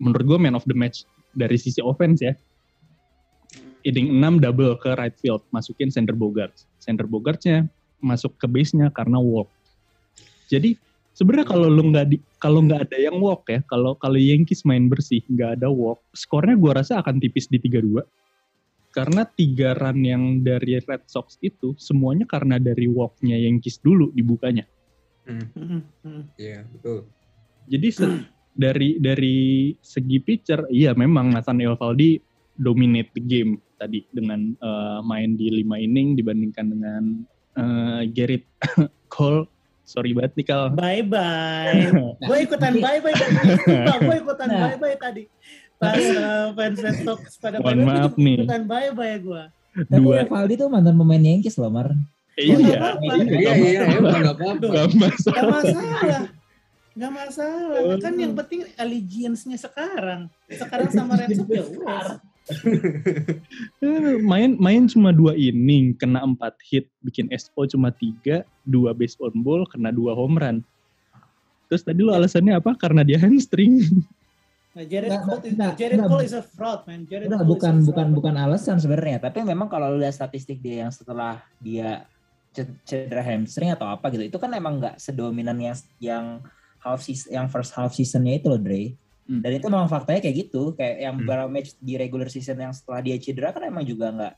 menurut 0.00 0.24
gue 0.24 0.38
man 0.40 0.56
of 0.56 0.64
the 0.64 0.72
match 0.72 1.04
dari 1.36 1.60
sisi 1.60 1.84
offense 1.84 2.24
ya. 2.24 2.32
Inning 3.84 4.16
6 4.18 4.42
double 4.42 4.74
ke 4.80 4.96
right 4.96 5.14
field 5.20 5.44
masukin 5.52 5.92
Sander 5.92 6.16
Bogarts. 6.16 6.64
Sander 6.80 7.06
Bogartsnya 7.06 7.68
masuk 8.00 8.34
ke 8.40 8.48
base-nya 8.48 8.88
karena 8.90 9.20
walk. 9.20 9.52
Jadi 10.48 10.74
sebenarnya 11.16 11.46
kalau 11.48 11.68
lu 11.72 11.92
nggak 11.92 12.06
di 12.12 12.16
kalau 12.36 12.60
nggak 12.64 12.92
ada 12.92 12.98
yang 13.00 13.16
walk 13.20 13.48
ya 13.48 13.64
kalau 13.72 13.96
kalau 13.96 14.20
Yankees 14.20 14.68
main 14.68 14.86
bersih 14.92 15.24
nggak 15.32 15.60
ada 15.60 15.72
walk 15.72 16.04
skornya 16.12 16.60
gua 16.60 16.76
rasa 16.76 17.00
akan 17.00 17.16
tipis 17.16 17.48
di 17.48 17.56
3-2 17.56 18.04
karena 18.96 19.28
tiga 19.28 19.76
run 19.76 20.00
yang 20.00 20.22
dari 20.40 20.80
Red 20.80 21.04
Sox 21.04 21.36
itu 21.38 21.76
semuanya 21.76 22.24
karena 22.24 22.56
dari 22.56 22.88
walknya 22.88 23.36
Yankees 23.36 23.78
dulu 23.78 24.08
dibukanya 24.10 24.64
Hmm. 25.26 25.42
Mm, 25.58 25.82
mm. 26.06 26.22
Iya, 26.38 26.62
betul. 26.70 27.10
Jadi 27.66 27.88
se- 27.90 28.22
dari 28.54 28.94
dari 28.96 29.36
segi 29.82 30.22
pitcher, 30.22 30.70
iya 30.70 30.94
memang 30.94 31.34
Nathan 31.34 31.58
Eovaldi 31.58 32.22
dominate 32.54 33.10
the 33.10 33.20
game 33.20 33.58
tadi 33.74 34.06
dengan 34.08 34.54
eh, 34.54 34.98
main 35.02 35.34
di 35.34 35.50
lima 35.50 35.76
inning 35.76 36.14
dibandingkan 36.14 36.66
dengan 36.70 37.02
eh, 37.52 38.02
Garrett 38.14 38.46
Cole. 39.12 39.50
Sorry 39.82 40.14
banget 40.14 40.34
nih 40.34 40.46
Kal. 40.46 40.70
Bye 40.72 41.02
bye. 41.02 41.90
gue 42.22 42.38
ikutan 42.42 42.78
bye 42.78 42.98
bye. 42.98 43.14
gue 43.98 44.16
ikutan 44.22 44.46
Nah. 44.46 44.62
bye 44.62 44.78
bye 44.78 44.94
tadi. 44.94 45.26
Pas 45.76 46.00
uh, 46.00 46.56
fans 46.56 46.78
Red 46.80 46.98
Sox 47.04 47.20
pada 47.36 47.60
Mohon 47.60 47.80
maaf 47.84 48.12
gue 48.12 48.24
nih. 48.24 48.36
ikutan 48.42 48.62
bye 48.64 48.90
bye 48.90 49.16
gue. 49.20 49.42
Tapi 49.76 50.00
Dua. 50.00 50.24
Evaldi 50.24 50.54
tuh 50.56 50.68
mantan 50.72 50.96
pemain 50.96 51.20
Yankees 51.20 51.56
loh, 51.60 51.68
Mar. 51.68 51.92
Iya. 52.36 52.96
Iya, 53.00 53.52
iya, 53.54 53.80
emang 53.92 54.24
nggak 54.24 54.36
apa-apa. 54.36 54.64
Gak 54.64 54.72
Gak 54.72 54.92
masalah. 54.96 55.44
masalah. 55.52 56.22
Gak 56.96 57.12
masalah. 57.12 57.80
Kan 58.00 58.14
yang 58.16 58.32
penting 58.32 58.64
allegiance-nya 58.76 59.60
sekarang. 59.60 60.32
Sekarang 60.48 60.88
sama 60.88 61.20
Red 61.20 61.36
Sox 61.36 61.48
ya. 61.48 61.64
Eh, 63.84 64.16
Main 64.30 64.56
main 64.56 64.86
cuma 64.86 65.10
dua 65.12 65.34
inning, 65.34 65.92
kena 65.92 66.22
empat 66.22 66.56
hit, 66.62 66.88
bikin 67.02 67.28
SO 67.36 67.66
cuma 67.66 67.90
tiga, 67.90 68.46
dua 68.64 68.96
base 68.96 69.18
on 69.18 69.34
ball, 69.44 69.68
kena 69.68 69.92
dua 69.92 70.16
home 70.16 70.38
run. 70.38 70.56
Terus 71.66 71.82
tadi 71.82 72.00
lo 72.00 72.14
alasannya 72.14 72.56
apa? 72.56 72.72
Karena 72.78 73.04
dia 73.04 73.20
hamstring. 73.20 73.82
Nah, 74.76 74.84
Jared 74.84 75.08
Nggak, 75.08 75.24
Cole, 75.24 75.40
is- 75.40 75.54
nggak, 75.56 75.72
Jared 75.74 75.96
nggak. 75.96 76.10
Cole 76.12 76.22
is 76.22 76.34
a 76.36 76.42
fraud, 76.44 76.80
man. 76.84 77.00
Jared 77.02 77.26
Udah, 77.26 77.40
Cole 77.40 77.48
bukan 77.48 77.74
is 77.74 77.80
a 77.80 77.86
bukan 77.88 78.06
fraud. 78.06 78.16
bukan 78.20 78.34
alasan 78.36 78.76
sebenarnya, 78.76 79.18
tapi 79.18 79.38
memang 79.40 79.66
kalau 79.66 79.88
lu 79.88 79.98
lihat 79.98 80.12
statistik 80.12 80.60
dia 80.60 80.84
yang 80.84 80.92
setelah 80.92 81.40
dia 81.56 82.04
ce- 82.52 82.76
cedera 82.84 83.24
hamstring 83.24 83.72
atau 83.72 83.88
apa 83.88 84.12
gitu, 84.12 84.20
itu 84.22 84.36
kan 84.36 84.52
emang 84.52 84.76
nggak 84.76 85.00
sedominan 85.00 85.56
yang 85.56 85.76
yang 85.96 86.24
half 86.78 87.00
season, 87.00 87.32
yang 87.32 87.48
first 87.48 87.72
half 87.72 87.90
seasonnya 87.90 88.36
itu 88.36 88.46
loh, 88.46 88.60
Dre. 88.60 88.92
Hmm. 89.24 89.40
Dan 89.40 89.56
itu 89.56 89.66
memang 89.66 89.88
faktanya 89.88 90.20
kayak 90.20 90.36
gitu, 90.44 90.76
kayak 90.76 90.96
yang 91.02 91.14
Hmm. 91.16 91.24
beberapa 91.24 91.48
match 91.48 91.72
di 91.80 91.96
regular 91.96 92.28
season 92.28 92.60
yang 92.60 92.70
setelah 92.70 93.00
dia 93.00 93.16
cedera 93.16 93.50
kan 93.50 93.64
emang 93.64 93.82
juga 93.82 94.12
nggak 94.12 94.34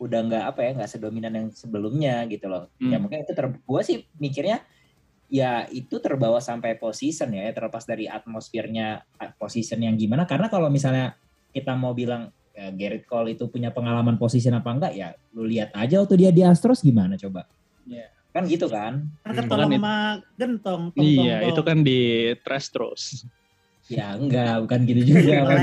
udah 0.00 0.20
nggak 0.24 0.44
apa 0.48 0.60
ya 0.64 0.70
nggak 0.72 0.90
sedominan 0.90 1.30
yang 1.30 1.46
sebelumnya 1.52 2.24
gitu 2.26 2.48
loh. 2.48 2.72
Ya 2.80 2.96
Hmm. 2.96 3.04
mungkin 3.04 3.22
itu 3.22 3.36
ter, 3.36 3.44
gua 3.62 3.84
sih 3.84 4.08
mikirnya 4.16 4.64
ya 5.32 5.64
itu 5.72 5.96
terbawa 5.96 6.44
sampai 6.44 6.76
position 6.76 7.32
ya 7.32 7.48
terlepas 7.56 7.88
dari 7.88 8.04
atmosfernya 8.04 9.00
uh, 9.16 9.32
position 9.40 9.80
yang 9.80 9.96
gimana 9.96 10.28
karena 10.28 10.52
kalau 10.52 10.68
misalnya 10.68 11.16
kita 11.56 11.72
mau 11.72 11.96
bilang 11.96 12.28
ya, 12.52 12.68
Garrett 12.68 13.08
Cole 13.08 13.32
itu 13.32 13.48
punya 13.48 13.72
pengalaman 13.72 14.20
position 14.20 14.52
apa 14.52 14.68
enggak 14.68 14.92
ya 14.92 15.16
lu 15.32 15.48
lihat 15.48 15.72
aja 15.72 16.04
waktu 16.04 16.20
dia 16.20 16.30
di 16.36 16.44
Astros 16.44 16.84
gimana 16.84 17.16
coba 17.16 17.48
Iya. 17.88 18.12
kan 18.32 18.44
gitu 18.44 18.68
kan 18.68 19.08
ketolong 19.24 19.72
sama 19.72 20.20
gentong. 20.36 20.82
tong, 20.92 21.00
Iya, 21.00 21.40
tong, 21.40 21.50
itu 21.52 21.62
kan 21.64 21.78
di 21.80 22.00
trash 22.44 22.68
terus. 22.68 23.02
ya 23.90 24.14
enggak 24.14 24.62
bukan 24.62 24.80
gitu 24.88 25.00
juga 25.10 25.42
kan. 25.42 25.58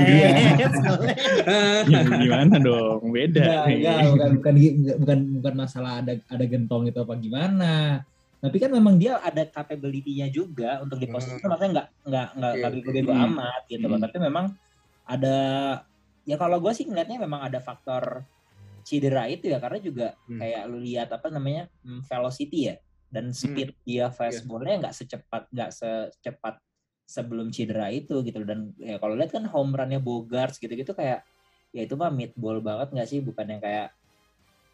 Ya, 1.88 2.00
gimana 2.04 2.54
dong? 2.60 3.10
Beda. 3.10 3.64
enggak, 3.64 3.64
enggak, 3.74 3.98
bukan 4.12 4.30
bukan 4.38 4.54
bukan 5.02 5.18
bukan 5.40 5.54
masalah 5.56 6.04
ada 6.04 6.14
ada 6.28 6.44
gentong 6.46 6.90
itu 6.92 6.98
apa 7.00 7.14
gimana 7.16 8.04
tapi 8.40 8.56
kan 8.56 8.72
memang 8.72 8.96
dia 8.96 9.20
ada 9.20 9.44
capability-nya 9.44 10.32
juga 10.32 10.80
untuk 10.80 10.96
di 10.96 11.06
posisi 11.06 11.36
itu 11.36 11.44
makanya 11.44 11.70
enggak 11.70 11.88
enggak 12.08 12.28
enggak 12.34 12.50
Oke, 12.50 12.56
enggak 12.56 12.70
oke. 12.72 12.76
bego-bego 12.80 13.12
Hmm. 13.12 13.24
amat 13.28 13.62
gitu 13.68 13.86
loh 13.86 13.98
Hmm. 14.00 14.04
tapi 14.08 14.16
memang 14.18 14.46
ada 15.04 15.36
ya 16.24 16.36
kalau 16.40 16.56
gue 16.60 16.72
sih 16.72 16.86
ngeliatnya 16.88 17.18
memang 17.20 17.40
ada 17.44 17.60
faktor 17.60 18.24
cedera 18.80 19.28
itu 19.28 19.52
ya 19.52 19.60
karena 19.60 19.78
juga 19.84 20.06
Hmm. 20.24 20.40
kayak 20.40 20.62
lu 20.72 20.78
lihat 20.80 21.08
apa 21.12 21.28
namanya 21.28 21.68
hmm, 21.84 22.00
velocity 22.08 22.72
ya 22.72 22.76
dan 23.12 23.34
speed 23.34 23.76
dia 23.84 24.08
fastballnya 24.08 24.88
nggak 24.88 24.94
secepat 24.96 25.42
nggak 25.52 25.70
secepat 25.74 26.54
sebelum 27.04 27.50
cedera 27.50 27.90
itu 27.90 28.22
gitu 28.22 28.38
loh. 28.40 28.48
dan 28.48 28.60
ya 28.78 28.96
kalau 29.02 29.18
lihat 29.18 29.34
kan 29.34 29.44
home 29.50 29.74
runnya 29.74 29.98
Bogarts 29.98 30.62
gitu-gitu 30.62 30.94
kayak 30.94 31.26
ya 31.74 31.82
itu 31.84 31.94
mah 31.98 32.08
mid 32.14 32.32
ball 32.38 32.62
banget 32.62 32.94
nggak 32.94 33.08
sih 33.10 33.18
bukan 33.20 33.46
yang 33.50 33.60
kayak 33.62 33.90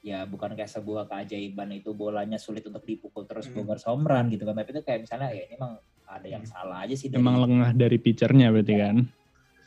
ya 0.06 0.22
bukan 0.22 0.54
kayak 0.54 0.70
sebuah 0.70 1.10
keajaiban 1.10 1.74
itu 1.74 1.90
bolanya 1.90 2.38
sulit 2.38 2.62
untuk 2.62 2.86
dipukul 2.86 3.26
terus 3.26 3.50
Hmm. 3.50 3.58
Bogarts 3.58 3.82
home 3.90 4.06
run 4.06 4.30
gitu 4.30 4.46
kan 4.46 4.54
tapi 4.54 4.70
itu 4.70 4.82
kayak 4.86 5.02
misalnya 5.02 5.34
ya 5.34 5.42
ini 5.50 5.54
emang 5.58 5.82
ada 6.06 6.26
yang 6.30 6.46
salah 6.46 6.86
aja 6.86 6.94
sih. 6.94 7.10
Emang 7.10 7.42
lengah 7.42 7.74
dari 7.74 7.98
pitchernya 7.98 8.54
berarti 8.54 8.74
kan? 8.78 8.96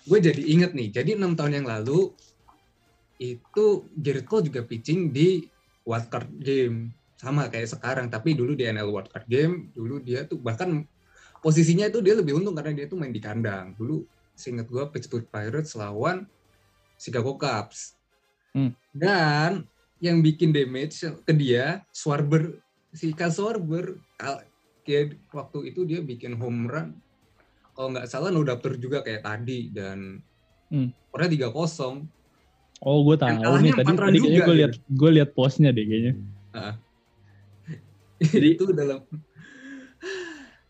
Gue 0.08 0.24
jadi 0.24 0.40
inget 0.40 0.72
nih, 0.72 0.88
jadi 0.96 1.20
enam 1.20 1.36
tahun 1.36 1.60
yang 1.60 1.68
lalu 1.68 2.16
itu 3.20 3.66
Garrett 4.00 4.24
Cole 4.24 4.48
juga 4.48 4.64
pitching 4.64 5.12
di 5.12 5.44
wildcard 5.84 6.32
game 6.40 6.96
sama 7.20 7.52
kayak 7.52 7.68
sekarang 7.68 8.08
tapi 8.08 8.32
dulu 8.32 8.56
di 8.56 8.64
NL 8.64 8.88
wildcard 8.88 9.28
game 9.28 9.68
dulu 9.76 10.00
dia 10.00 10.24
tuh 10.24 10.40
bahkan 10.40 10.88
posisinya 11.44 11.92
itu 11.92 12.00
dia 12.00 12.16
lebih 12.16 12.40
untung 12.40 12.56
karena 12.56 12.72
dia 12.72 12.88
tuh 12.88 12.96
main 12.96 13.12
di 13.12 13.20
kandang 13.20 13.76
dulu 13.76 14.08
seingat 14.32 14.72
gue 14.72 14.80
Pittsburgh 14.88 15.28
Pirates 15.28 15.76
lawan 15.76 16.24
Chicago 16.96 17.36
Cubs 17.36 18.00
Hmm. 18.50 18.74
dan 18.90 19.62
yang 20.00 20.20
bikin 20.20 20.50
damage 20.50 20.96
ke 21.22 21.34
dia 21.34 21.84
Schwarber 21.90 22.56
si 22.90 23.12
Kyle 23.12 23.30
Schwarber 23.30 23.86
kal- 24.16 24.48
kayak 24.82 25.20
waktu 25.30 25.70
itu 25.70 25.84
dia 25.84 26.00
bikin 26.00 26.34
home 26.34 26.66
run 26.66 26.96
kalau 27.72 27.92
nggak 27.92 28.08
salah 28.08 28.28
no 28.28 28.42
daftar 28.42 28.76
juga 28.76 29.00
kayak 29.00 29.22
tadi 29.22 29.70
dan 29.70 30.24
Hmm. 30.68 30.94
Korea 31.10 31.26
3-0 31.26 32.06
Oh, 32.80 33.02
gue 33.02 33.18
tahu 33.18 33.28
nih 33.60 33.74
tadi 33.74 33.90
tadi 33.90 33.98
kayaknya 33.98 34.22
juga, 34.22 34.30
gue 34.40 34.46
gitu. 34.46 34.52
liat 34.56 34.74
gue 34.88 35.10
liat 35.12 35.30
postnya 35.34 35.70
deh 35.70 35.82
kayaknya. 35.84 36.14
Jadi- 38.22 38.54
itu 38.54 38.66
dalam 38.70 39.00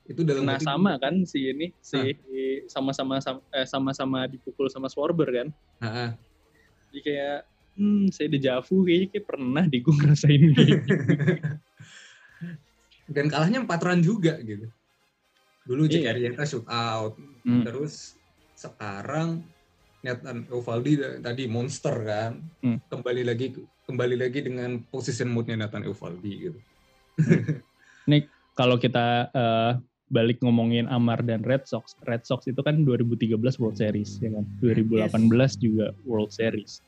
itu 0.05 0.21
dalam 0.23 0.41
Nah 0.41 0.57
sama 0.57 0.97
kan 0.97 1.21
si 1.21 1.45
ini 1.45 1.69
si 1.77 2.17
sama-sama 2.65 3.19
sam- 3.19 3.45
eh, 3.51 3.67
sama-sama 3.67 4.25
dipukul 4.25 4.65
sama 4.65 4.87
Swarber 4.87 5.29
kan. 5.29 5.47
Ha-ha. 5.81 6.17
Jadi 6.89 6.99
kayak 7.03 7.39
hmm 7.77 8.09
saya 8.09 8.27
dejavu 8.31 8.85
kayaknya 8.85 9.07
kayak 9.13 9.25
pernah 9.25 9.63
deh 9.67 9.81
gue 9.81 9.93
ngerasain 9.93 10.41
gitu. 10.41 10.63
dan 13.15 13.25
kalahnya 13.25 13.65
empat 13.65 13.81
run 13.81 14.01
juga 14.01 14.37
gitu 14.41 14.69
dulu 15.65 15.85
Iya. 15.85 15.91
Jack 15.93 16.05
Arrieta 16.15 16.43
shoot 16.45 16.65
out 16.69 17.17
Hmm. 17.45 17.63
terus 17.63 18.19
sekarang 18.53 19.47
Nathan 20.03 20.45
Eovaldi 20.51 20.99
da- 20.99 21.19
tadi 21.31 21.47
monster 21.47 21.95
kan 22.03 22.43
Hmm. 22.61 22.79
kembali 22.87 23.23
lagi 23.25 23.55
kembali 23.87 24.15
lagi 24.19 24.39
dengan 24.45 24.83
position 24.87 25.33
moodnya 25.33 25.57
Nathan 25.57 25.85
Eovaldi 25.85 26.33
gitu 26.49 26.59
Kalau 28.59 28.75
kita 28.75 29.31
eh, 29.31 29.71
balik 30.11 30.43
ngomongin 30.43 30.91
Amar 30.91 31.23
dan 31.23 31.47
Red 31.47 31.63
Sox, 31.63 31.95
Red 32.03 32.27
Sox 32.27 32.43
itu 32.43 32.59
kan 32.59 32.83
2013 32.83 33.55
World 33.55 33.79
Series 33.79 34.19
ya 34.19 34.35
kan, 34.35 34.43
2018 34.59 35.55
juga 35.55 35.95
World 36.03 36.35
Series. 36.35 36.83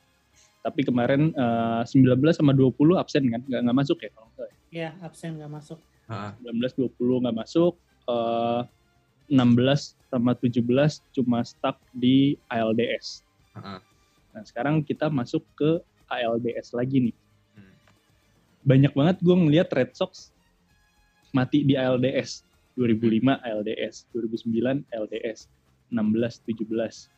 Tapi 0.62 0.82
kemarin 0.86 1.34
eh, 1.34 1.82
19 1.86 2.22
sama 2.38 2.54
20 2.54 3.02
absen 3.02 3.24
kan, 3.30 3.42
nggak 3.46 3.62
nggak 3.66 3.78
masuk 3.78 3.98
ya 4.02 4.10
kalau 4.14 4.26
nggak 4.30 4.38
salah 4.38 4.50
ya. 4.50 4.58
Ya, 4.72 4.90
absen 5.02 5.32
nggak 5.42 5.52
masuk. 5.52 5.80
Ha, 6.12 6.36
19 6.44 6.92
20 6.98 7.24
nggak 7.26 7.38
masuk 7.38 7.74
eh, 8.08 8.62
16 9.32 9.96
sama 10.12 10.32
17 10.36 11.16
cuma 11.16 11.40
stuck 11.48 11.80
di 11.96 12.36
ALDS. 12.52 13.24
ha, 13.56 13.80
Nah, 14.32 14.44
sekarang 14.48 14.80
kita 14.84 15.12
masuk 15.12 15.44
ke 15.60 15.80
ALDS 16.08 16.72
lagi 16.76 17.12
nih. 17.12 17.16
Hmm. 17.56 17.76
Banyak 18.64 18.92
banget 18.96 19.18
gue 19.20 19.36
ngeliat 19.36 19.68
Red 19.72 19.92
Sox 19.96 20.32
mati 21.36 21.64
di 21.64 21.76
ALDS. 21.76 22.48
2005 22.80 23.44
ALDS, 23.44 24.08
2009 24.16 24.88
ALDS, 24.96 25.52
16 25.92 26.48
17. 26.48 27.12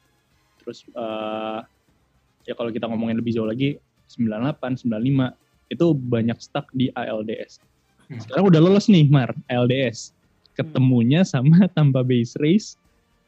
Terus 0.62 0.79
eh, 0.89 1.60
ya 2.43 2.53
kalau 2.56 2.69
kita 2.71 2.88
ngomongin 2.88 3.19
lebih 3.19 3.36
jauh 3.36 3.47
lagi 3.47 3.79
98 4.12 4.86
95 4.86 5.71
itu 5.71 5.86
banyak 5.95 6.38
stuck 6.38 6.69
di 6.75 6.91
ALDS. 6.93 7.63
Hmm. 8.12 8.19
Sekarang 8.21 8.45
udah 8.53 8.62
lolos 8.62 8.91
nih 8.91 9.08
Mar 9.10 9.34
ALDS. 9.49 10.13
Ketemunya 10.53 11.25
sama 11.25 11.65
Tampa 11.75 12.06
Bay 12.06 12.27
Rays 12.38 12.77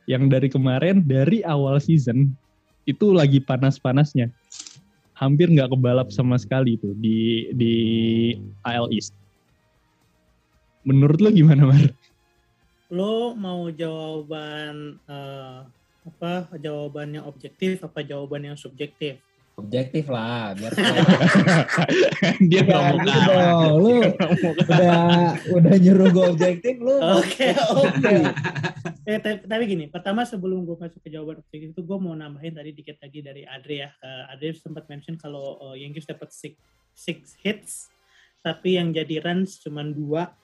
yang 0.05 0.29
dari 0.29 0.51
kemarin 0.51 1.01
dari 1.01 1.41
awal 1.41 1.81
season 1.81 2.37
itu 2.85 3.09
lagi 3.09 3.41
panas-panasnya. 3.41 4.29
Hampir 5.15 5.49
nggak 5.49 5.71
kebalap 5.73 6.11
sama 6.11 6.35
sekali 6.37 6.77
tuh 6.77 6.93
di 6.99 7.49
di 7.55 7.73
AL 8.67 8.91
East. 8.93 9.15
Menurut 10.85 11.17
lo 11.17 11.33
gimana 11.33 11.65
Mar? 11.65 11.83
Lo 12.93 13.33
mau 13.33 13.73
jawaban 13.73 15.01
eh, 15.09 15.59
apa? 16.05 16.47
Jawaban 16.61 17.17
yang 17.17 17.25
objektif 17.25 17.81
apa 17.81 18.05
jawaban 18.05 18.53
yang 18.53 18.57
subjektif? 18.57 19.17
Objektif 19.55 20.11
lah, 20.11 20.51
biar 20.51 20.75
Dia 22.51 22.59
nggak 22.67 22.75
Ya, 22.75 22.91
mau 22.91 22.97
gitu 22.99 23.19
kalah. 23.23 23.71
Lu 23.71 23.91
udah 24.67 24.99
udah 25.55 25.75
nyuruh 25.79 26.07
gue 26.11 26.25
objektif 26.35 26.75
lu. 26.83 26.91
Oke, 27.23 27.55
oke. 27.55 28.15
Eh, 29.07 29.19
tapi, 29.23 29.63
gini, 29.63 29.87
pertama 29.87 30.27
sebelum 30.27 30.67
gue 30.67 30.75
masuk 30.75 30.99
ke 30.99 31.07
jawaban 31.07 31.39
objektif 31.39 31.71
itu 31.71 31.81
gue 31.87 31.97
mau 32.03 32.11
nambahin 32.11 32.51
tadi 32.51 32.75
dikit 32.75 32.99
lagi 32.99 33.23
dari 33.23 33.47
Adri 33.47 33.79
ya. 33.79 33.95
Eh, 34.03 34.33
Adri 34.35 34.59
sempat 34.59 34.91
mention 34.91 35.15
kalau 35.15 35.55
eh, 35.71 35.87
Yankees 35.87 36.03
dapat 36.03 36.35
six, 36.35 36.59
six 36.91 37.39
hits, 37.39 37.87
tapi 38.43 38.75
yang 38.75 38.91
jadi 38.91 39.23
runs 39.23 39.63
cuma 39.63 39.87
dua. 39.87 40.35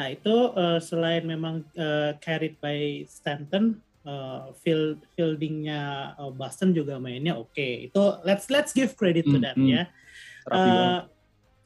Nah 0.00 0.08
itu 0.08 0.56
eh, 0.56 0.80
selain 0.80 1.28
memang 1.28 1.68
eh, 1.76 2.16
carried 2.16 2.56
by 2.64 3.04
Stanton, 3.04 3.76
eh, 4.08 4.40
field 4.64 5.04
fieldingnya 5.12 6.14
eh, 6.16 6.32
Boston 6.32 6.72
juga 6.72 6.96
mainnya 6.96 7.36
oke. 7.36 7.92
Itu 7.92 8.16
let's 8.24 8.48
let's 8.48 8.72
give 8.72 8.96
credit 8.96 9.28
to 9.28 9.36
Hmm, 9.36 9.44
them 9.44 9.58
hmm. 9.60 9.68
ya. 9.76 9.82
Rapi 10.48 10.70
banget. 10.72 10.88
Eh, 10.88 11.00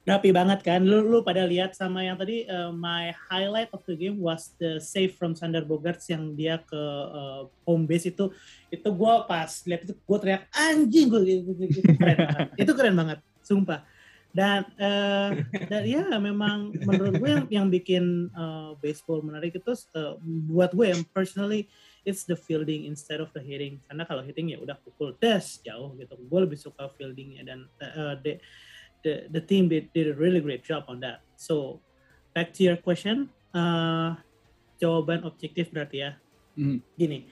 rapi 0.03 0.31
banget 0.35 0.61
kan. 0.67 0.81
Lu 0.83 1.07
lu 1.07 1.23
pada 1.23 1.47
lihat 1.47 1.79
sama 1.79 2.03
yang 2.03 2.19
tadi 2.19 2.43
uh, 2.51 2.75
my 2.75 3.15
highlight 3.31 3.71
of 3.71 3.87
the 3.87 3.95
game 3.95 4.19
was 4.19 4.51
the 4.59 4.83
save 4.83 5.15
from 5.15 5.39
Sander 5.39 5.63
Bogarts 5.63 6.11
yang 6.11 6.35
dia 6.35 6.59
ke 6.59 6.83
uh, 7.15 7.47
home 7.63 7.87
base 7.87 8.11
itu 8.11 8.35
itu 8.75 8.89
gua 8.91 9.23
pas 9.31 9.63
lihat 9.63 9.87
itu 9.87 9.95
gua 10.03 10.19
teriak 10.19 10.51
anjing 10.51 11.07
gue 11.07 11.23
itu, 11.23 11.51
itu, 11.55 11.87
itu 11.87 11.91
keren 11.95 12.19
banget. 12.19 12.49
itu 12.59 12.73
keren 12.75 12.95
banget 12.99 13.19
sumpah 13.47 13.81
dan 14.33 14.65
eh, 14.81 15.31
dan 15.69 15.83
ya 15.85 16.05
memang 16.17 16.73
menurut 16.89 17.21
gue 17.21 17.31
yang 17.31 17.47
yang 17.53 17.67
bikin 17.69 18.33
uh, 18.33 18.73
baseball 18.81 19.21
menarik 19.21 19.53
itu 19.53 19.73
uh, 19.93 20.17
buat 20.49 20.73
gue 20.73 20.89
yang 20.89 21.05
personally 21.13 21.69
it's 22.03 22.27
the 22.27 22.35
fielding 22.35 22.87
instead 22.87 23.23
of 23.23 23.31
the 23.35 23.43
hitting. 23.43 23.79
Karena 23.87 24.03
kalau 24.07 24.23
hitting 24.23 24.55
ya 24.55 24.59
udah 24.59 24.79
pukul 24.83 25.15
des 25.19 25.63
jauh 25.63 25.95
gitu. 25.99 26.15
Gue 26.27 26.41
lebih 26.43 26.59
suka 26.59 26.91
fieldingnya 26.95 27.43
dan 27.47 27.59
uh, 27.83 28.15
the, 28.21 28.39
the 29.07 29.27
the 29.31 29.43
team 29.43 29.71
did, 29.71 29.91
did 29.95 30.11
a 30.11 30.17
really 30.17 30.43
great 30.43 30.63
job 30.67 30.87
on 30.91 30.99
that. 31.03 31.23
So 31.39 31.81
back 32.35 32.55
to 32.59 32.61
your 32.67 32.79
question 32.79 33.31
uh, 33.55 34.19
jawaban 34.83 35.23
objektif 35.23 35.71
berarti 35.71 35.99
ya. 36.07 36.13
Hmm. 36.53 36.85
gini 37.01 37.25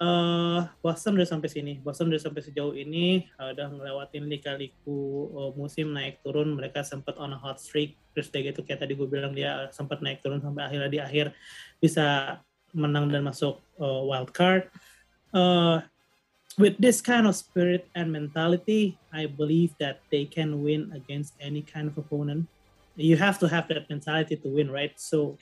eh 0.00 0.60
Boston 0.80 1.20
udah 1.20 1.28
sampai 1.28 1.52
sini. 1.52 1.76
Boston 1.76 2.08
udah 2.08 2.20
sampai 2.20 2.40
sejauh 2.40 2.72
ini 2.72 3.28
uh, 3.36 3.52
udah 3.52 3.68
ngelewatin 3.68 4.32
lika-liku 4.32 5.28
uh, 5.28 5.52
musim 5.52 5.92
naik 5.92 6.24
turun. 6.24 6.56
Mereka 6.56 6.80
sempat 6.80 7.20
on 7.20 7.36
a 7.36 7.38
hot 7.38 7.60
streak. 7.60 8.00
Terus 8.16 8.32
kayak 8.32 8.56
gitu 8.56 8.64
kayak 8.64 8.80
tadi 8.80 8.96
gue 8.96 9.04
bilang 9.04 9.36
dia 9.36 9.68
sempat 9.76 10.00
naik 10.00 10.24
turun 10.24 10.40
sampai 10.40 10.72
akhirnya 10.72 10.88
di 10.88 11.00
akhir 11.04 11.36
bisa 11.84 12.40
menang 12.72 13.10
dan 13.10 13.26
masuk 13.26 13.58
uh, 13.78 14.02
wild 14.06 14.30
card. 14.34 14.68
Uh, 15.30 15.82
with 16.58 16.74
this 16.82 16.98
kind 16.98 17.24
of 17.24 17.38
spirit 17.38 17.86
and 17.94 18.10
mentality 18.10 18.98
I 19.14 19.30
believe 19.30 19.72
that 19.78 20.02
they 20.10 20.26
can 20.26 20.60
win 20.60 20.90
against 20.90 21.38
any 21.38 21.62
kind 21.62 21.86
of 21.86 21.94
opponent. 21.96 22.50
You 22.98 23.16
have 23.16 23.38
to 23.40 23.48
have 23.48 23.70
that 23.70 23.86
mentality 23.86 24.34
to 24.36 24.48
win 24.50 24.68
right? 24.68 24.92
So 24.98 25.38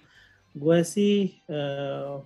gue 0.53 0.85
sih 0.85 1.41
uh, 1.49 2.21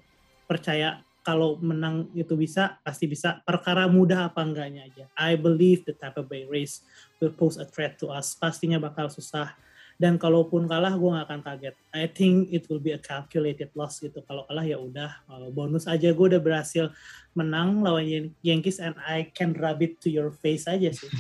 percaya 0.51 1.01
kalau 1.23 1.55
menang 1.63 2.11
itu 2.19 2.35
bisa 2.35 2.83
pasti 2.83 3.07
bisa. 3.07 3.39
Perkara 3.47 3.87
mudah 3.87 4.27
apa 4.27 4.43
enggaknya 4.43 4.91
aja. 4.91 5.05
I 5.15 5.39
believe 5.39 5.87
the 5.87 5.95
Tampa 5.95 6.27
Bay 6.27 6.51
Rays 6.51 6.83
will 7.23 7.31
pose 7.31 7.63
a 7.63 7.67
threat 7.67 7.95
to 8.03 8.11
us. 8.11 8.35
Pastinya 8.35 8.83
bakal 8.83 9.07
susah 9.07 9.55
dan 10.01 10.21
kalaupun 10.21 10.69
kalah 10.69 10.95
gue 10.95 11.11
nggak 11.11 11.27
akan 11.29 11.41
kaget. 11.43 11.75
I 11.93 12.09
think 12.09 12.53
it 12.53 12.69
will 12.69 12.81
be 12.81 12.93
a 12.93 13.01
calculated 13.01 13.73
loss 13.77 14.01
gitu. 14.01 14.21
Kalau 14.25 14.45
kalah 14.47 14.65
ya 14.65 14.77
udah. 14.81 15.11
Uh, 15.29 15.49
bonus 15.53 15.89
aja 15.89 16.13
gue 16.13 16.27
udah 16.33 16.41
berhasil 16.41 16.93
menang 17.33 17.81
lawan 17.81 18.05
Yan- 18.05 18.35
Yankees 18.41 18.81
and 18.81 18.97
I 19.03 19.33
can 19.33 19.57
rub 19.57 19.81
it 19.81 20.01
to 20.05 20.09
your 20.09 20.33
face 20.33 20.69
aja 20.69 20.93
sih. 20.93 21.11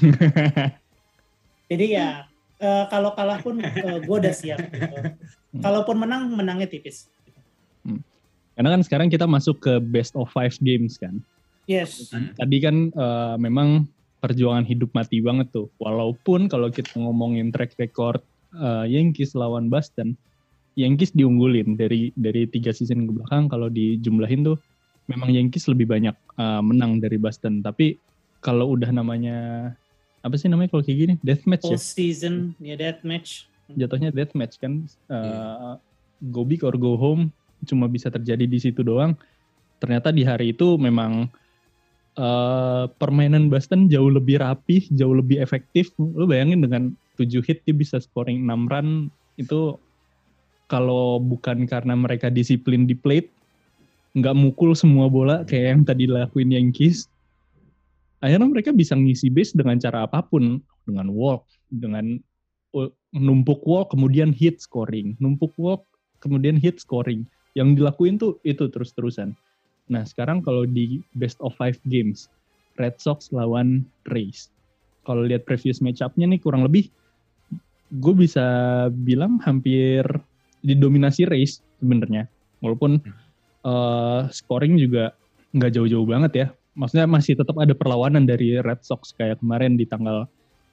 Jadi 1.72 1.87
ya 1.96 2.28
uh, 2.61 2.85
kalau 2.92 3.16
kalah 3.16 3.40
pun 3.40 3.61
uh, 3.61 3.98
gue 4.00 4.16
udah 4.16 4.35
siap 4.35 4.61
gitu. 4.70 4.96
kalaupun 5.61 5.96
menang 6.00 6.28
menangnya 6.32 6.68
tipis. 6.68 7.08
Karena 8.52 8.78
kan 8.78 8.82
sekarang 8.85 9.08
kita 9.08 9.24
masuk 9.24 9.64
ke 9.64 9.80
best 9.80 10.12
of 10.12 10.28
five 10.28 10.52
games 10.61 11.00
kan. 11.00 11.20
yes. 11.64 12.12
Tadi 12.12 12.56
kan 12.61 12.92
eh, 12.92 13.35
memang 13.40 13.88
perjuangan 14.20 14.62
hidup 14.68 14.92
mati 14.92 15.24
banget 15.24 15.50
tuh. 15.50 15.72
Walaupun 15.80 16.46
kalau 16.52 16.68
kita 16.68 16.94
ngomongin 17.00 17.50
track 17.50 17.74
record 17.80 18.20
eh, 18.57 18.85
Yankees 18.93 19.33
lawan 19.33 19.73
Boston, 19.73 20.17
Yankees 20.77 21.12
diunggulin 21.12 21.77
dari 21.77 22.12
dari 22.17 22.49
tiga 22.49 22.73
season 22.73 23.09
ke 23.09 23.12
belakang. 23.12 23.49
Kalau 23.49 23.69
dijumlahin 23.73 24.45
tuh 24.45 24.57
memang 25.09 25.33
Yankees 25.33 25.69
lebih 25.69 25.88
banyak 25.88 26.15
eh, 26.15 26.62
menang 26.65 27.01
dari 27.01 27.17
Boston. 27.17 27.61
Tapi 27.65 27.97
kalau 28.43 28.75
udah 28.75 28.91
namanya 28.91 29.71
apa 30.23 30.35
sih 30.38 30.47
namanya 30.47 30.71
kalau 30.71 30.87
kayak 30.87 30.99
gini 30.99 31.15
death 31.27 31.43
match 31.51 31.67
ya? 31.67 31.79
season 31.79 32.55
ya 32.62 32.79
that 32.79 33.03
match 33.03 33.51
Jatuhnya 33.73 34.12
death 34.12 34.35
match 34.37 34.61
kan. 34.61 34.85
eh, 35.09 35.75
Go 36.31 36.47
big 36.47 36.62
or 36.62 36.77
go 36.79 36.95
home. 36.95 37.33
cuma 37.62 37.87
bisa 37.87 38.11
terjadi 38.11 38.43
di 38.43 38.59
situ 38.59 38.83
doang. 38.83 39.15
Ternyata 39.79 40.11
di 40.11 40.27
hari 40.27 40.51
itu 40.51 40.75
memang 40.79 41.31
uh, 42.19 42.91
permainan 42.99 43.47
Boston 43.47 43.87
jauh 43.87 44.11
lebih 44.11 44.43
rapih, 44.43 44.91
jauh 44.91 45.15
lebih 45.15 45.38
efektif. 45.38 45.95
Lu 45.95 46.27
bayangin 46.27 46.59
dengan 46.59 46.91
7 47.20 47.44
hit 47.44 47.64
dia 47.64 47.75
bisa 47.77 48.01
scoring 48.01 48.44
6 48.44 48.72
run 48.72 48.88
itu 49.37 49.77
kalau 50.72 51.20
bukan 51.20 51.68
karena 51.68 51.92
mereka 51.92 52.33
disiplin 52.33 52.88
di 52.88 52.96
plate, 52.96 53.29
nggak 54.16 54.33
mukul 54.33 54.72
semua 54.72 55.12
bola 55.12 55.44
kayak 55.44 55.66
yang 55.68 55.83
tadi 55.85 56.09
lakuin 56.09 56.48
Yankees, 56.48 57.12
akhirnya 58.25 58.48
mereka 58.48 58.72
bisa 58.72 58.96
ngisi 58.96 59.29
base 59.29 59.53
dengan 59.53 59.77
cara 59.77 60.09
apa 60.09 60.25
pun, 60.25 60.64
dengan 60.88 61.12
walk, 61.12 61.44
dengan 61.68 62.16
numpuk 63.12 63.61
walk 63.68 63.92
kemudian 63.92 64.33
hit 64.33 64.64
scoring, 64.64 65.12
numpuk 65.20 65.53
walk 65.61 65.85
kemudian 66.25 66.57
hit 66.57 66.81
scoring. 66.81 67.29
Yang 67.53 67.85
dilakuin 67.85 68.16
tuh 68.16 68.40
itu 68.48 68.64
terus-terusan. 68.72 69.37
Nah 69.92 70.09
sekarang 70.09 70.40
kalau 70.40 70.64
di 70.64 71.05
best 71.20 71.37
of 71.44 71.53
five 71.61 71.77
games, 71.85 72.33
Red 72.81 72.96
Sox 72.96 73.29
lawan 73.29 73.85
Rays. 74.09 74.48
Kalau 75.05 75.29
lihat 75.29 75.44
previous 75.44 75.85
match-up-nya 75.85 76.25
nih 76.33 76.40
kurang 76.40 76.64
lebih, 76.64 76.88
gue 77.92 78.14
bisa 78.16 78.46
bilang 79.05 79.37
hampir 79.44 80.00
didominasi 80.64 81.28
Rays 81.28 81.61
sebenarnya. 81.83 82.24
Walaupun 82.64 83.02
uh, 83.66 84.31
scoring 84.31 84.78
juga 84.78 85.12
nggak 85.52 85.72
jauh-jauh 85.76 86.07
banget 86.09 86.33
ya. 86.33 86.46
Maksudnya 86.72 87.05
masih 87.05 87.37
tetap 87.37 87.61
ada 87.61 87.76
perlawanan 87.76 88.24
dari 88.24 88.57
Red 88.57 88.81
Sox 88.81 89.12
kayak 89.12 89.44
kemarin 89.44 89.76
di 89.76 89.85
tanggal 89.85 90.24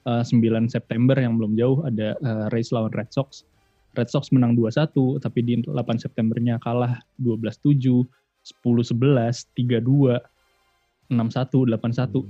uh, 0.08 0.24
eh, 0.24 0.24
9 0.24 0.72
September 0.72 1.12
yang 1.12 1.36
belum 1.36 1.60
jauh 1.60 1.84
ada 1.84 2.16
uh, 2.24 2.48
race 2.56 2.72
lawan 2.72 2.88
Red 2.96 3.12
Sox. 3.12 3.44
Red 3.98 4.08
Sox 4.08 4.32
menang 4.32 4.56
2-1 4.56 5.20
tapi 5.20 5.44
di 5.44 5.60
8 5.60 5.76
Septembernya 6.00 6.56
kalah 6.62 7.04
12-7, 7.20 8.06
10-11, 8.64 9.52
3-2, 9.52 10.16
6-1, 11.12 11.12
8-1. 11.12 12.24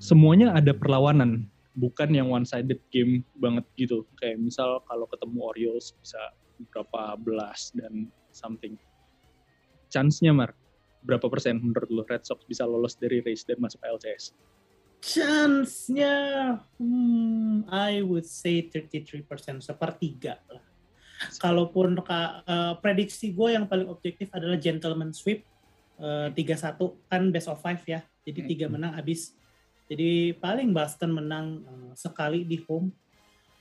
Semuanya 0.00 0.56
ada 0.56 0.72
perlawanan, 0.72 1.44
bukan 1.80 2.12
yang 2.12 2.28
one 2.28 2.44
sided 2.44 2.78
game 2.92 3.24
banget 3.40 3.64
gitu. 3.80 4.04
Kayak 4.20 4.44
misal 4.44 4.84
kalau 4.84 5.08
ketemu 5.08 5.38
Orioles 5.40 5.96
bisa 5.96 6.20
berapa 6.68 7.16
belas 7.16 7.72
dan 7.72 8.12
something. 8.30 8.76
Chance-nya 9.90 10.30
Mar, 10.30 10.54
berapa 11.02 11.26
persen 11.26 11.58
menurut 11.58 11.88
lo 11.90 12.02
Red 12.06 12.22
Sox 12.22 12.44
bisa 12.46 12.68
lolos 12.68 12.94
dari 12.94 13.24
race 13.24 13.42
dan 13.48 13.58
masuk 13.58 13.80
LCS? 13.82 14.36
Chance-nya, 15.00 16.14
hmm, 16.76 17.66
I 17.72 18.04
would 18.04 18.28
say 18.28 18.68
33%, 18.68 19.24
sepertiga 19.64 20.36
lah. 20.52 20.60
Kalaupun 21.40 22.00
uh, 22.00 22.76
prediksi 22.80 23.32
gue 23.32 23.56
yang 23.56 23.64
paling 23.64 23.88
objektif 23.88 24.28
adalah 24.32 24.60
gentleman 24.60 25.12
sweep, 25.16 25.48
uh, 26.00 26.28
3-1, 26.32 26.76
kan 27.08 27.22
best 27.32 27.48
of 27.48 27.60
five 27.60 27.80
ya, 27.88 28.04
jadi 28.24 28.40
tiga 28.44 28.66
hmm. 28.68 28.76
menang 28.76 28.92
habis. 28.92 29.39
Jadi 29.90 30.38
paling 30.38 30.70
Boston 30.70 31.10
menang 31.18 31.66
uh, 31.66 31.92
sekali 31.98 32.46
di 32.46 32.62
home. 32.62 32.94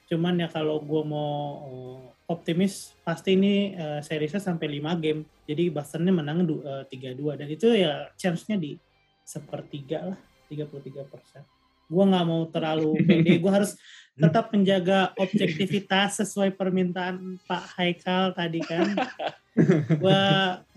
Cuman 0.06 0.38
ya 0.38 0.46
kalau 0.46 0.78
gue 0.78 1.02
mau 1.02 1.34
uh, 1.66 2.00
optimis, 2.30 2.94
pasti 3.02 3.34
ini 3.34 3.74
uh, 3.74 3.98
seriesnya 4.06 4.38
sampai 4.38 4.78
5 4.78 5.02
game. 5.02 5.26
Jadi 5.50 5.74
Bostonnya 5.74 6.14
menang 6.14 6.46
uh, 6.46 6.86
3-2, 6.86 7.42
dan 7.42 7.48
itu 7.50 7.68
ya 7.74 8.14
chance-nya 8.14 8.62
di 8.62 8.78
sepertiga 9.26 10.14
lah 10.14 10.20
33 10.54 11.10
persen. 11.10 11.42
Gue 11.90 12.04
nggak 12.06 12.26
mau 12.26 12.46
terlalu 12.48 12.96
pede, 13.08 13.42
gue 13.42 13.52
harus 13.52 13.74
tetap 14.20 14.52
menjaga 14.52 15.16
objektivitas 15.16 16.20
sesuai 16.22 16.54
permintaan 16.54 17.40
Pak 17.48 17.64
Haikal 17.80 18.36
tadi 18.36 18.62
kan. 18.62 18.94
gue 20.04 20.22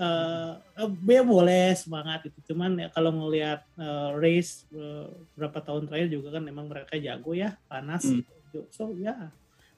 uh, 0.03 0.51
ya 1.07 1.23
boleh 1.23 1.71
semangat 1.79 2.27
itu, 2.27 2.39
cuman 2.51 2.75
ya 2.83 2.89
kalau 2.91 3.15
ngelihat 3.15 3.63
uh, 3.79 4.17
race 4.19 4.67
uh, 4.75 5.07
berapa 5.39 5.63
tahun 5.63 5.87
terakhir 5.87 6.09
juga 6.11 6.39
kan 6.39 6.43
memang 6.43 6.67
mereka 6.67 6.99
jago 6.99 7.31
ya, 7.37 7.55
panas. 7.71 8.03
Gitu. 8.09 8.67
So 8.75 8.91
ya, 8.97 9.15
yeah. 9.15 9.21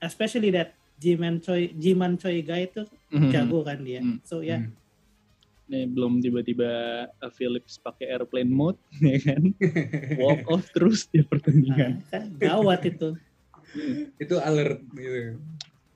especially 0.00 0.48
that 0.54 0.72
Jiman 0.96 1.42
Choi 1.42 1.74
Jiman 1.74 2.16
Choi 2.16 2.40
guy 2.40 2.70
itu 2.70 2.86
hmm. 3.12 3.28
jago 3.28 3.60
kan 3.66 3.82
dia. 3.82 4.00
Hmm. 4.00 4.22
So 4.24 4.40
ya. 4.40 4.60
Yeah. 4.60 4.62
Hmm 4.70 4.83
nih 5.74 5.90
belum 5.90 6.22
tiba-tiba 6.22 6.70
uh, 7.10 7.32
Philips 7.34 7.82
pakai 7.82 8.14
airplane 8.14 8.46
mode 8.46 8.78
ya 9.02 9.18
kan? 9.18 9.50
Walk 10.22 10.46
off 10.54 10.70
terus 10.70 11.10
di 11.10 11.26
pertandingan. 11.26 12.06
Nah, 12.14 12.24
gawat 12.38 12.86
itu. 12.86 13.18
Itu 14.22 14.38
alert 14.38 14.78
gitu. 14.94 15.34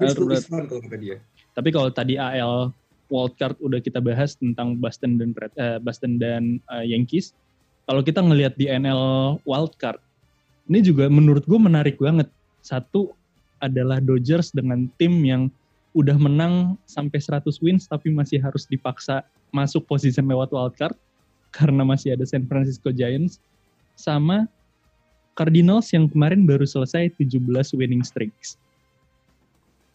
Alert 0.03 0.51
kalau 0.51 0.83
kata 0.83 0.99
dia. 0.99 1.23
Tapi 1.55 1.69
kalau 1.71 1.95
tadi 1.95 2.19
AL 2.19 2.75
wildcard 3.09 3.57
udah 3.63 3.79
kita 3.79 4.03
bahas 4.03 4.35
tentang 4.35 4.75
Boston 4.77 5.17
dan 5.17 5.31
uh, 5.57 5.79
Boston 5.79 6.19
dan 6.19 6.59
uh, 6.69 6.83
Yankees. 6.83 7.33
Kalau 7.89 8.05
kita 8.05 8.21
ngelihat 8.21 8.59
di 8.59 8.69
NL 8.69 9.39
wildcard 9.49 10.03
ini 10.69 10.85
juga 10.85 11.09
menurut 11.09 11.49
gue 11.49 11.57
menarik 11.57 11.97
banget. 11.97 12.29
Satu 12.61 13.17
adalah 13.59 13.99
Dodgers 14.05 14.53
dengan 14.53 14.87
tim 15.01 15.25
yang 15.25 15.49
udah 15.99 16.15
menang 16.15 16.79
sampai 16.87 17.19
100 17.19 17.43
wins 17.59 17.91
tapi 17.91 18.15
masih 18.15 18.39
harus 18.39 18.71
dipaksa 18.71 19.27
masuk 19.51 19.83
posisi 19.83 20.23
lewat 20.23 20.55
wildcard 20.55 20.95
karena 21.51 21.83
masih 21.83 22.15
ada 22.15 22.23
San 22.23 22.47
Francisco 22.47 22.95
Giants 22.95 23.43
sama 23.99 24.47
Cardinals 25.35 25.91
yang 25.91 26.07
kemarin 26.07 26.47
baru 26.47 26.67
selesai 26.67 27.15
17 27.19 27.39
winning 27.75 28.03
streaks. 28.07 28.59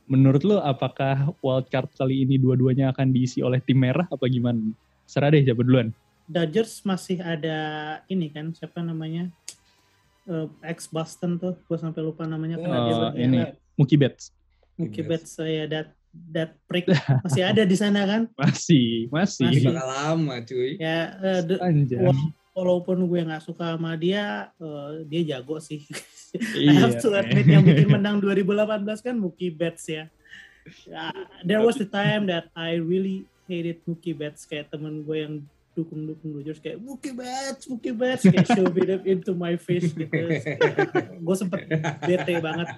Menurut 0.08 0.44
lo 0.44 0.60
apakah 0.60 1.32
wildcard 1.40 1.88
kali 1.96 2.28
ini 2.28 2.36
dua-duanya 2.36 2.92
akan 2.92 3.16
diisi 3.16 3.40
oleh 3.40 3.64
tim 3.64 3.80
merah 3.80 4.08
apa 4.12 4.28
gimana? 4.28 4.60
Serah 5.08 5.32
deh 5.32 5.44
siapa 5.44 5.64
duluan. 5.64 5.96
Dodgers 6.28 6.84
masih 6.88 7.20
ada 7.20 7.60
ini 8.08 8.32
kan 8.32 8.56
siapa 8.56 8.80
namanya 8.80 9.28
uh, 10.28 10.48
ex 10.64 10.88
Boston 10.88 11.36
tuh 11.40 11.60
gue 11.68 11.78
sampai 11.80 12.00
lupa 12.00 12.24
namanya 12.24 12.60
oh, 12.60 12.64
dia 12.64 13.28
ini 13.28 13.40
Mookie 13.76 14.00
Betts. 14.00 14.32
Mookie 14.78 15.06
Betts 15.06 15.38
saya 15.38 15.70
dat 15.70 15.88
that 16.34 16.54
prick 16.70 16.86
masih 17.26 17.44
ada 17.46 17.66
di 17.66 17.78
sana 17.78 18.06
kan? 18.06 18.22
Masih, 18.38 19.10
masih. 19.10 19.50
masih. 19.50 19.66
Bakal 19.70 19.88
lama 19.90 20.36
cuy. 20.46 20.78
Ya, 20.78 21.18
uh, 21.18 22.14
walaupun 22.54 23.02
gue 23.10 23.20
nggak 23.26 23.44
suka 23.44 23.74
sama 23.74 23.98
dia, 23.98 24.54
uh, 24.62 25.02
dia 25.10 25.38
jago 25.38 25.58
sih. 25.58 25.86
I 26.58 26.74
have 26.78 26.98
to 27.02 27.14
admit 27.14 27.50
yang 27.50 27.66
bikin 27.66 27.90
menang 27.90 28.22
2018 28.22 29.06
kan 29.06 29.16
Mookie 29.18 29.54
Betts 29.54 29.90
ya. 29.90 30.10
Uh, 30.88 31.28
there 31.44 31.60
was 31.60 31.76
the 31.76 31.90
time 31.90 32.30
that 32.30 32.48
I 32.56 32.80
really 32.80 33.26
hated 33.50 33.82
Mookie 33.84 34.16
Betts 34.16 34.46
kayak 34.46 34.72
temen 34.72 35.04
gue 35.04 35.18
yang 35.18 35.36
dukung-dukung 35.74 36.38
Dodgers 36.38 36.62
kayak 36.62 36.78
Mookie 36.78 37.18
Betts, 37.18 37.66
Mookie 37.66 37.94
Betts 37.94 38.24
kayak 38.26 38.46
shove 38.46 38.78
it 38.78 39.02
into 39.10 39.34
my 39.34 39.58
face 39.58 39.90
gitu. 39.90 40.14
gue 41.26 41.36
sempet 41.38 41.66
bete 42.06 42.38
banget 42.38 42.70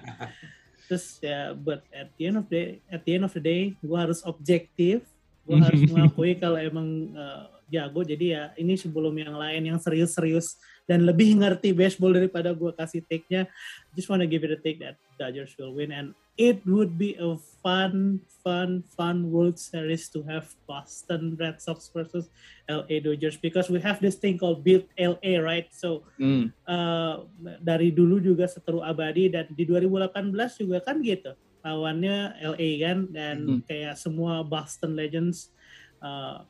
terus 0.86 1.18
ya 1.18 1.52
but 1.52 1.82
at 1.90 2.08
the 2.16 2.24
end 2.30 2.36
of 2.38 2.46
the 2.48 2.78
at 2.88 3.02
the 3.02 3.12
end 3.18 3.24
of 3.26 3.32
the 3.34 3.42
day 3.42 3.74
gue 3.78 3.98
harus 3.98 4.22
objektif. 4.24 5.04
Gue 5.46 5.58
harus 5.66 5.82
mengakui 5.86 6.38
kalau 6.38 6.58
emang 6.58 7.12
uh, 7.14 7.50
jago. 7.70 8.00
Jadi 8.06 8.34
ya 8.34 8.54
ini 8.58 8.78
sebelum 8.78 9.14
yang 9.14 9.34
lain 9.34 9.62
yang 9.74 9.78
serius-serius 9.78 10.58
dan 10.86 11.02
lebih 11.02 11.42
ngerti 11.42 11.74
baseball 11.74 12.14
daripada 12.14 12.54
gue 12.54 12.70
kasih 12.70 13.02
take-nya. 13.10 13.50
Just 13.98 14.06
wanna 14.06 14.26
give 14.26 14.46
it 14.46 14.54
a 14.54 14.58
take 14.62 14.78
that 14.78 14.96
Dodgers 15.18 15.58
will 15.58 15.74
win. 15.74 15.90
And 15.90 16.14
it 16.38 16.62
would 16.62 16.94
be 16.94 17.18
a 17.18 17.34
fun 17.60 18.22
fun 18.46 18.86
fun 18.94 19.34
World 19.34 19.58
Series 19.58 20.06
to 20.14 20.22
have 20.30 20.46
Boston 20.70 21.34
Red 21.34 21.58
Sox 21.58 21.90
versus 21.90 22.30
LA 22.70 23.02
Dodgers. 23.02 23.34
Because 23.34 23.66
we 23.66 23.82
have 23.82 23.98
this 23.98 24.14
thing 24.14 24.38
called 24.38 24.62
Build 24.62 24.86
LA 24.94 25.42
right? 25.42 25.66
So 25.74 26.06
mm. 26.22 26.54
uh, 26.70 27.26
dari 27.58 27.90
dulu 27.90 28.22
juga 28.22 28.46
seteru 28.46 28.86
abadi. 28.86 29.26
Dan 29.26 29.50
di 29.50 29.66
2018 29.66 30.62
juga 30.62 30.78
kan 30.86 31.02
gitu 31.02 31.34
lawannya 31.66 32.38
LA 32.54 32.70
kan? 32.78 32.98
Dan 33.10 33.36
mm. 33.42 33.60
kayak 33.66 33.98
semua 33.98 34.46
Boston 34.46 34.94
Legends 34.94 35.50
uh, 35.98 36.46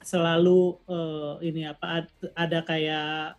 selalu 0.00 0.80
uh, 0.88 1.36
ini 1.44 1.68
apa 1.68 2.08
ada 2.32 2.58
kayak 2.64 3.36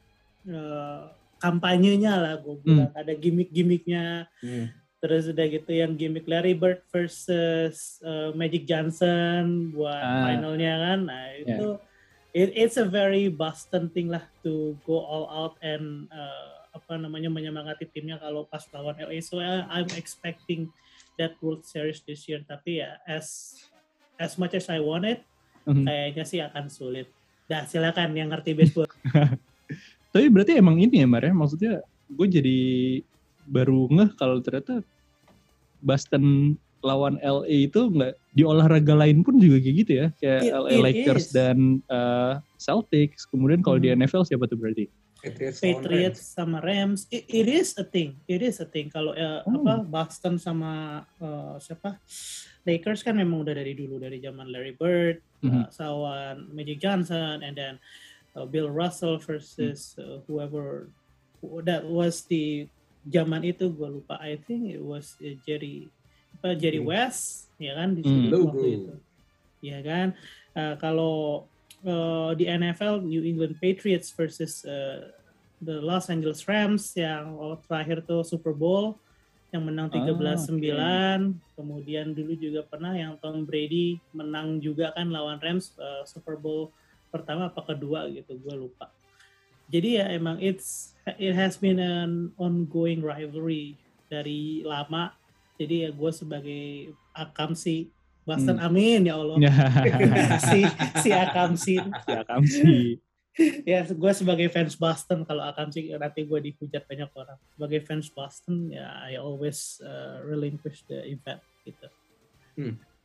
uh, 0.50 1.12
kampanyenya 1.42 2.14
lah 2.18 2.34
gue 2.40 2.56
hmm. 2.58 2.64
bilang 2.66 2.92
hmm. 2.94 3.02
ada 3.02 3.14
gimmick-gimmicknya 3.18 4.06
hmm. 4.42 4.66
terus 5.02 5.30
udah 5.30 5.46
gitu 5.50 5.72
yang 5.74 5.98
gimmick 5.98 6.30
Larry 6.30 6.54
Bird 6.54 6.86
versus 6.94 7.98
uh, 8.06 8.30
Magic 8.38 8.70
Johnson 8.70 9.74
buat 9.74 10.02
ah. 10.02 10.30
finalnya 10.30 10.74
kan 10.78 11.00
nah 11.10 11.26
itu 11.34 11.68
yeah. 12.34 12.46
it, 12.46 12.50
it's 12.54 12.78
a 12.78 12.86
very 12.86 13.30
Boston 13.30 13.90
thing 13.90 14.10
lah 14.14 14.26
to 14.46 14.78
go 14.86 15.02
all 15.02 15.26
out 15.30 15.58
and 15.66 16.06
uh, 16.14 16.62
apa 16.72 16.96
namanya 16.96 17.28
menyemangati 17.28 17.84
timnya 17.92 18.16
kalau 18.22 18.48
pas 18.48 18.64
lawan 18.72 18.96
LA 18.96 19.20
so 19.20 19.42
uh, 19.42 19.68
I'm 19.68 19.92
expecting 19.98 20.72
that 21.20 21.36
World 21.44 21.68
Series 21.68 22.00
this 22.06 22.24
year 22.30 22.46
tapi 22.48 22.80
ya 22.80 23.02
as 23.04 23.58
as 24.22 24.38
much 24.38 24.54
as 24.54 24.70
I 24.70 24.80
want 24.80 25.04
it 25.10 25.26
hmm 25.66 25.86
Kayaknya 25.86 26.24
sih 26.26 26.40
akan 26.42 26.66
sulit. 26.72 27.08
Dah 27.46 27.68
silakan 27.68 28.16
yang 28.16 28.32
ngerti 28.32 28.56
baseball. 28.56 28.90
Tapi 30.12 30.28
berarti 30.28 30.60
emang 30.60 30.76
ini 30.76 31.02
ya 31.02 31.08
Mar 31.08 31.24
ya, 31.24 31.32
maksudnya 31.32 31.80
gue 32.12 32.28
jadi 32.28 32.60
baru 33.48 33.88
ngeh 33.88 34.10
kalau 34.16 34.38
ternyata 34.40 34.84
Boston 35.82 36.56
lawan 36.82 37.22
LA 37.22 37.70
itu 37.70 37.90
nggak 37.90 38.14
di 38.34 38.42
olahraga 38.42 38.98
lain 38.98 39.22
pun 39.22 39.38
juga 39.38 39.62
kayak 39.62 39.76
gitu 39.86 39.92
ya 39.94 40.08
kayak 40.18 40.42
It- 40.42 40.54
LA 40.54 40.70
it 40.70 40.82
Lakers 40.82 41.26
is. 41.30 41.32
dan 41.32 41.58
uh, 41.88 42.42
Celtics 42.58 43.24
kemudian 43.26 43.62
kalau 43.62 43.78
di 43.78 43.88
Hmm. 43.88 44.02
NFL 44.02 44.26
siapa 44.26 44.46
tuh 44.46 44.58
berarti 44.58 44.90
Patriots, 45.22 46.34
sama 46.34 46.58
Rams, 46.58 47.06
it, 47.14 47.30
it 47.30 47.46
is 47.46 47.78
a 47.78 47.86
thing, 47.86 48.18
it 48.26 48.42
is 48.42 48.58
a 48.58 48.66
thing. 48.66 48.90
Kalau 48.90 49.14
eh, 49.14 49.46
Oh. 49.46 49.54
apa 49.54 49.86
Boston 49.86 50.42
sama 50.42 51.06
eh, 51.22 51.56
siapa 51.62 52.02
Lakers 52.66 53.06
kan 53.06 53.14
memang 53.14 53.46
udah 53.46 53.54
dari 53.54 53.78
dulu 53.78 54.02
dari 54.02 54.18
zaman 54.18 54.50
Larry 54.50 54.74
Bird, 54.74 55.22
Mhm. 55.46 55.54
uh, 55.54 55.68
Sawan 55.70 56.50
Magic 56.50 56.82
Johnson, 56.82 57.46
and 57.46 57.54
then 57.54 57.78
uh, 58.36 58.46
Bill 58.48 58.70
Russell 58.70 59.18
versus 59.20 59.96
uh, 60.00 60.20
whoever 60.28 60.90
that 61.66 61.84
was 61.84 62.22
di 62.26 62.70
zaman 63.08 63.42
itu 63.42 63.72
gue 63.74 63.90
lupa. 64.02 64.22
I 64.22 64.38
think 64.38 64.70
it 64.70 64.82
was 64.84 65.18
uh, 65.20 65.34
Jerry 65.48 65.90
apa 66.42 66.58
Jerry 66.58 66.82
Hmm. 66.82 66.90
West, 66.90 67.52
ya 67.62 67.78
kan 67.78 67.94
di 67.94 68.02
Hmm. 68.02 68.34
waktu 68.34 68.68
itu, 68.82 68.94
ya 69.62 69.80
kan. 69.86 70.18
Uh, 70.52 70.76
kalau 70.82 71.46
uh, 71.86 72.32
di 72.36 72.46
NFL 72.50 73.06
New 73.06 73.24
England 73.24 73.58
Patriots 73.62 74.12
versus 74.12 74.66
uh, 74.66 75.10
the 75.62 75.78
Los 75.80 76.10
Angeles 76.10 76.44
Rams 76.50 76.92
yang 76.98 77.38
oh, 77.38 77.56
terakhir 77.70 78.02
tuh 78.04 78.26
Super 78.26 78.52
Bowl 78.52 78.98
yang 79.52 79.68
menang 79.68 79.92
Ah, 79.92 80.08
13-9 80.08 80.58
kemudian 81.60 82.16
dulu 82.16 82.34
juga 82.40 82.64
pernah 82.64 82.96
yang 82.96 83.20
Tom 83.20 83.44
Brady 83.44 84.00
menang 84.16 84.64
juga 84.64 84.96
kan 84.96 85.12
lawan 85.12 85.38
Rams 85.44 85.76
uh, 85.76 86.08
Super 86.08 86.40
Bowl 86.40 86.72
pertama 87.12 87.52
apa 87.52 87.62
kedua 87.62 88.08
gitu 88.08 88.40
gue 88.40 88.56
lupa. 88.56 88.90
Jadi 89.68 90.00
ya 90.00 90.08
emang 90.12 90.40
it's 90.40 90.96
it 91.20 91.36
has 91.36 91.60
been 91.60 91.80
an 91.80 92.32
ongoing 92.40 93.04
rivalry 93.04 93.76
dari 94.08 94.64
lama. 94.64 95.12
Jadi 95.60 95.86
ya 95.86 95.90
gue 95.92 96.12
sebagai 96.12 96.96
akam 97.14 97.54
sih 97.54 97.92
Boston 98.24 98.58
Hmm. 98.58 98.68
amin 98.72 99.02
ya 99.06 99.16
Allah. 99.20 99.38
Si 100.50 100.60
si 101.04 101.10
akam 101.12 101.60
si 101.60 101.76
Akam 102.08 102.44
sih. 102.48 102.98
Ya 103.64 103.88
gue 103.88 104.12
sebagai 104.12 104.52
fans 104.52 104.76
Boston 104.76 105.24
kalau 105.24 105.48
akan 105.48 105.72
sih 105.72 105.88
nanti 105.96 106.28
gue 106.28 106.52
dihujat 106.52 106.84
banyak 106.84 107.08
orang. 107.16 107.40
Sebagai 107.56 107.80
fans 107.88 108.12
Boston 108.12 108.76
ya 108.76 108.92
I 109.08 109.16
always 109.24 109.80
uh, 109.80 110.20
relinquish 110.28 110.84
the 110.92 111.00
event 111.08 111.40
gitu. 111.64 111.88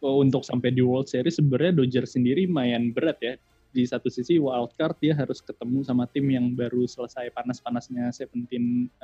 Oh, 0.02 0.20
untuk 0.20 0.42
sampai 0.44 0.74
di 0.74 0.82
World 0.84 1.08
Series 1.08 1.38
sebenarnya 1.38 1.78
Dodgers 1.80 2.18
sendiri 2.18 2.44
lumayan 2.44 2.90
berat 2.90 3.18
ya. 3.22 3.34
Di 3.76 3.84
satu 3.84 4.08
sisi 4.08 4.40
wild 4.40 4.72
card 4.80 4.96
dia 5.04 5.12
harus 5.12 5.44
ketemu 5.44 5.84
sama 5.84 6.08
tim 6.08 6.24
yang 6.32 6.56
baru 6.56 6.88
selesai 6.88 7.28
panas-panasnya 7.36 8.08
17 8.08 8.32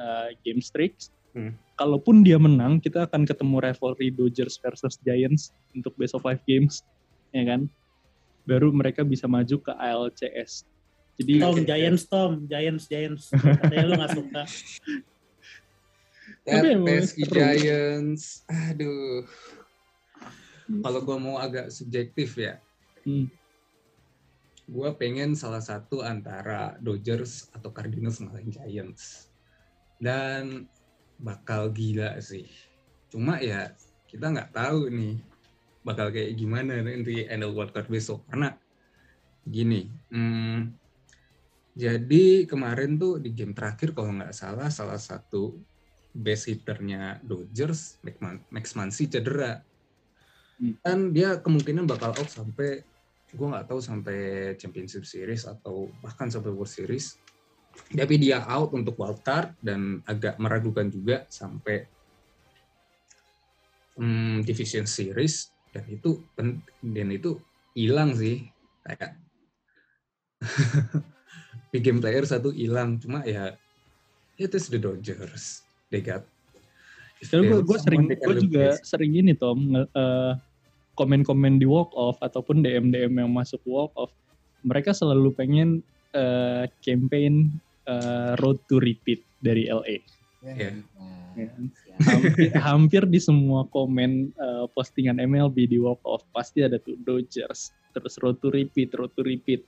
uh, 0.00 0.32
game 0.40 0.64
streaks. 0.64 1.12
Hmm. 1.36 1.52
Kalaupun 1.76 2.24
dia 2.24 2.40
menang, 2.40 2.80
kita 2.80 3.04
akan 3.04 3.28
ketemu 3.28 3.60
rivalry 3.60 4.08
Dodgers 4.08 4.56
versus 4.56 4.96
Giants 5.04 5.52
untuk 5.76 5.92
best 6.00 6.16
of 6.16 6.24
five 6.24 6.40
games, 6.48 6.80
ya 7.36 7.44
kan? 7.44 7.68
Baru 8.48 8.72
mereka 8.72 9.04
bisa 9.04 9.28
maju 9.28 9.60
ke 9.60 9.72
ALCS. 9.76 10.64
Jadi 11.20 11.44
Tom. 11.44 11.56
Giants 11.68 12.04
Tom 12.08 12.30
Giants 12.48 12.84
Giants 12.88 13.28
katanya 13.60 13.84
lu 13.84 13.94
gak 14.00 14.12
suka 14.16 14.42
PSG. 16.48 17.28
Giants. 17.28 18.48
Aduh. 18.48 19.28
Kalau 20.80 21.00
gue 21.04 21.18
mau 21.20 21.36
agak 21.36 21.68
subjektif 21.68 22.40
ya, 22.40 22.56
Hmm. 23.02 23.26
Gue 24.72 24.88
pengen 24.96 25.36
salah 25.36 25.60
satu 25.60 26.00
antara 26.00 26.80
Dodgers 26.80 27.52
atau 27.52 27.68
Cardinals 27.76 28.24
ngalahin 28.24 28.48
Giants. 28.48 29.28
Dan 30.00 30.64
bakal 31.20 31.68
gila 31.76 32.16
sih. 32.24 32.48
Cuma 33.12 33.36
ya 33.38 33.76
kita 34.08 34.32
nggak 34.32 34.56
tahu 34.56 34.88
nih 34.88 35.20
bakal 35.84 36.08
kayak 36.08 36.32
gimana 36.40 36.80
nanti 36.80 37.28
NL 37.28 37.52
Wildcard 37.52 37.92
besok. 37.92 38.24
Karena 38.32 38.56
gini, 39.44 39.92
hmm, 40.08 40.72
jadi 41.76 42.48
kemarin 42.48 42.96
tuh 42.96 43.20
di 43.20 43.36
game 43.36 43.52
terakhir 43.52 43.92
kalau 43.92 44.16
nggak 44.16 44.32
salah 44.32 44.72
salah 44.72 44.96
satu 44.96 45.60
base 46.16 46.52
hitternya 46.52 47.20
Dodgers, 47.20 48.00
Max 48.48 48.72
Muncy 48.72 49.04
cedera. 49.12 49.60
Hmm. 50.56 50.80
Dan 50.80 50.98
dia 51.12 51.40
kemungkinan 51.44 51.84
bakal 51.84 52.16
out 52.16 52.28
sampai 52.28 52.88
gue 53.32 53.46
nggak 53.48 53.66
tahu 53.66 53.80
sampai 53.80 54.52
championship 54.60 55.08
series 55.08 55.48
atau 55.48 55.88
bahkan 56.04 56.28
sampai 56.28 56.52
world 56.52 56.68
series. 56.68 57.16
Tapi 57.72 58.20
dia 58.20 58.44
out 58.44 58.76
untuk 58.76 59.00
wild 59.00 59.24
card 59.24 59.56
dan 59.64 60.04
agak 60.04 60.36
meragukan 60.36 60.92
juga 60.92 61.24
sampai 61.32 61.88
hmm, 63.96 64.44
division 64.44 64.84
series. 64.84 65.48
Dan 65.72 65.88
itu 65.88 66.20
dan 66.36 67.08
itu 67.08 67.40
hilang 67.72 68.12
sih 68.12 68.44
kayak 68.84 69.16
big 71.72 71.80
game 71.80 72.04
player 72.04 72.28
satu 72.28 72.52
hilang. 72.52 73.00
Cuma 73.00 73.24
ya 73.24 73.56
it 74.36 74.52
is 74.52 74.68
the 74.68 74.76
Dodgers. 74.76 75.64
They 75.88 76.04
got 76.04 76.28
gue 77.62 77.78
sering 77.78 78.04
gue 78.10 78.34
juga 78.42 78.76
sering 78.82 79.12
ini 79.14 79.32
Tom 79.38 79.70
eh, 79.78 80.32
komen-komen 80.94 81.56
di 81.56 81.64
walk 81.64 81.90
off 81.92 82.20
ataupun 82.20 82.60
DM 82.60 82.92
DM 82.92 83.16
yang 83.16 83.32
masuk 83.32 83.60
walk 83.64 83.92
off 83.96 84.12
mereka 84.62 84.92
selalu 84.92 85.32
pengen 85.34 85.68
eh, 86.12 86.68
campaign 86.80 87.48
eh, 87.84 88.32
road 88.38 88.60
to 88.68 88.78
repeat 88.78 89.24
dari 89.40 89.66
LA. 89.66 89.98
Iya. 90.42 90.70
Nah, 90.98 91.20
Ya. 91.32 91.48
siap. 91.48 91.96
Hampir, 92.04 92.48
hampir 92.52 93.02
di 93.08 93.16
semua 93.16 93.64
komen 93.72 94.36
eh, 94.36 94.66
postingan 94.76 95.16
MLB 95.16 95.64
di 95.64 95.80
walk 95.80 96.04
off 96.04 96.22
pasti 96.30 96.60
ada 96.60 96.76
tuh 96.76 96.92
Dodgers 97.00 97.72
terus 97.92 98.20
road 98.20 98.36
to 98.44 98.52
repeat, 98.52 98.92
road 98.92 99.08
to 99.16 99.24
repeat. 99.24 99.64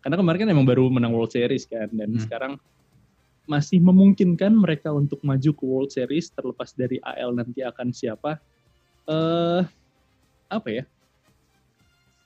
Karena 0.00 0.16
kemarin 0.16 0.48
kan 0.48 0.50
emang 0.50 0.64
baru 0.64 0.88
menang 0.88 1.12
World 1.12 1.30
Series 1.30 1.68
kan 1.68 1.92
dan 1.92 2.16
Hmm. 2.16 2.20
sekarang 2.20 2.52
masih 3.44 3.84
memungkinkan 3.84 4.56
mereka 4.56 4.88
untuk 4.88 5.20
maju 5.20 5.50
ke 5.52 5.62
World 5.62 5.92
Series 5.92 6.32
terlepas 6.32 6.72
dari 6.72 6.96
AL 7.04 7.36
nanti 7.36 7.60
akan 7.60 7.92
siapa. 7.92 8.40
Eh 9.04 9.60
apa 10.60 10.68
ya? 10.68 10.84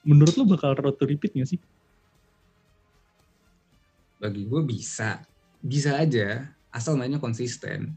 Menurut 0.06 0.34
lo 0.38 0.44
bakal 0.46 0.74
road 0.78 0.98
to 0.98 1.06
repeat 1.06 1.34
nggak 1.34 1.50
sih? 1.54 1.60
bagi 4.16 4.48
gue 4.48 4.62
bisa 4.64 5.20
bisa 5.60 6.00
aja 6.00 6.48
asal 6.72 6.96
mainnya 6.96 7.20
konsisten 7.20 7.96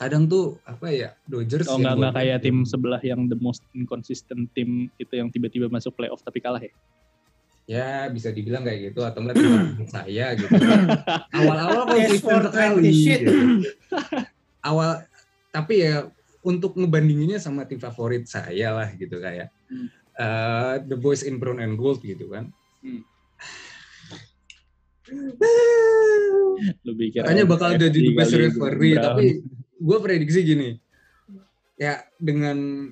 kadang 0.00 0.24
tuh 0.24 0.56
apa 0.64 0.88
ya 0.90 1.10
Dodgers 1.28 1.68
Oh 1.68 1.76
yang 1.76 1.84
nggak 1.84 1.96
nggak 2.00 2.14
kayak 2.16 2.38
tim 2.42 2.58
sebelah 2.64 3.02
yang 3.04 3.28
the 3.28 3.38
most 3.38 3.62
inconsistent 3.76 4.48
tim 4.56 4.88
itu 4.96 5.12
yang 5.12 5.28
tiba-tiba 5.28 5.68
masuk 5.68 5.94
playoff 5.94 6.24
tapi 6.24 6.40
kalah 6.40 6.62
ya? 6.62 6.72
ya 7.70 7.88
bisa 8.10 8.34
dibilang 8.34 8.66
kayak 8.66 8.90
gitu 8.90 9.04
atau 9.06 9.22
enggak 9.22 9.36
tim 9.38 9.86
saya 9.94 10.26
gitu 10.34 10.50
awal-awal 11.36 11.82
konsisten 11.86 12.40
sekali 12.50 12.90
gitu. 12.90 13.32
awal 14.64 15.04
tapi 15.52 15.86
ya 15.86 16.08
untuk 16.40 16.74
ngebandinginnya 16.80 17.38
sama 17.38 17.68
tim 17.68 17.78
favorit 17.78 18.24
saya 18.26 18.72
lah 18.74 18.88
gitu 18.96 19.20
kayak 19.20 19.52
Hmm. 19.70 19.86
eh, 20.18 20.74
the 20.90 20.98
boys 20.98 21.22
in 21.22 21.38
brown 21.38 21.62
and 21.62 21.78
gold 21.78 22.02
gitu 22.02 22.26
kan 22.28 22.50
Hmm. 22.80 23.04
Lu 26.84 26.92
pikir 26.96 27.24
Makanya 27.24 27.44
bakal 27.48 27.76
AFC 27.76 27.88
jadi 27.88 27.98
the 28.00 28.12
best 28.16 28.34
referee, 28.36 28.96
tapi 28.96 29.26
gue 29.80 29.98
prediksi 30.00 30.40
gini, 30.44 30.76
ya 31.80 32.04
dengan 32.20 32.88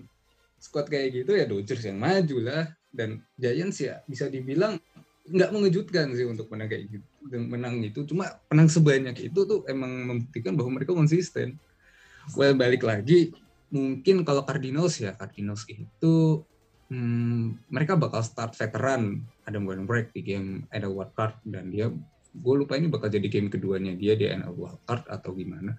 squad 0.56 0.88
kayak 0.88 1.24
gitu 1.24 1.36
ya 1.36 1.44
Dodgers 1.44 1.84
yang 1.84 2.00
maju 2.00 2.36
lah, 2.40 2.64
dan 2.88 3.20
Giants 3.36 3.80
ya 3.84 4.00
bisa 4.08 4.28
dibilang 4.32 4.80
nggak 5.28 5.52
mengejutkan 5.52 6.16
sih 6.16 6.24
untuk 6.24 6.48
menang 6.48 6.72
kayak 6.72 6.88
gitu, 6.88 7.04
menang 7.36 7.84
itu 7.84 8.08
cuma 8.08 8.40
menang 8.48 8.68
sebanyak 8.72 9.28
itu 9.28 9.40
tuh 9.44 9.68
emang 9.68 9.92
membuktikan 10.08 10.56
bahwa 10.56 10.80
mereka 10.80 10.96
konsisten. 10.96 11.60
Well 12.36 12.56
balik 12.56 12.84
lagi, 12.84 13.32
mungkin 13.68 14.24
kalau 14.24 14.44
Cardinals 14.48 14.96
ya 15.00 15.12
Cardinals 15.12 15.68
itu 15.68 16.44
hmm, 16.88 17.70
mereka 17.72 17.96
bakal 17.96 18.20
start 18.24 18.56
veteran. 18.56 19.24
Adam 19.48 19.64
Wainwright 19.64 20.12
di 20.12 20.20
game 20.20 20.68
ada 20.68 20.92
wild 20.92 21.16
card 21.16 21.40
dan 21.44 21.72
dia 21.72 21.88
gue 22.38 22.54
lupa 22.54 22.76
ini 22.76 22.86
bakal 22.92 23.08
jadi 23.08 23.24
game 23.26 23.48
keduanya 23.48 23.96
dia 23.96 24.14
di 24.14 24.28
NL 24.28 24.52
Wildcard 24.52 25.08
atau 25.08 25.32
gimana. 25.32 25.74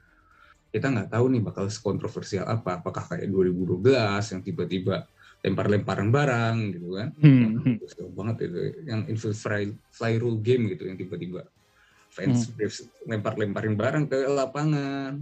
Kita 0.70 0.90
nggak 0.90 1.10
tahu 1.14 1.26
nih 1.34 1.42
bakal 1.42 1.66
kontroversial 1.82 2.46
apa. 2.46 2.82
Apakah 2.82 3.06
kayak 3.10 3.30
2012 3.30 4.34
yang 4.34 4.42
tiba-tiba 4.46 4.96
lempar-lemparan 5.40 6.10
barang 6.12 6.58
gitu 6.76 6.88
kan? 6.94 7.10
Hmm. 7.22 7.80
Seru 7.86 8.10
banget 8.14 8.50
itu. 8.50 8.60
Yang 8.86 9.02
fly, 9.34 9.74
fly 9.94 10.14
rule 10.22 10.38
game 10.42 10.70
gitu 10.70 10.90
yang 10.90 10.98
tiba-tiba 10.98 11.46
fans 12.10 12.50
Hmm. 12.50 13.10
Lempar-lemparin 13.10 13.78
barang 13.78 14.06
ke 14.10 14.18
lapangan. 14.30 15.22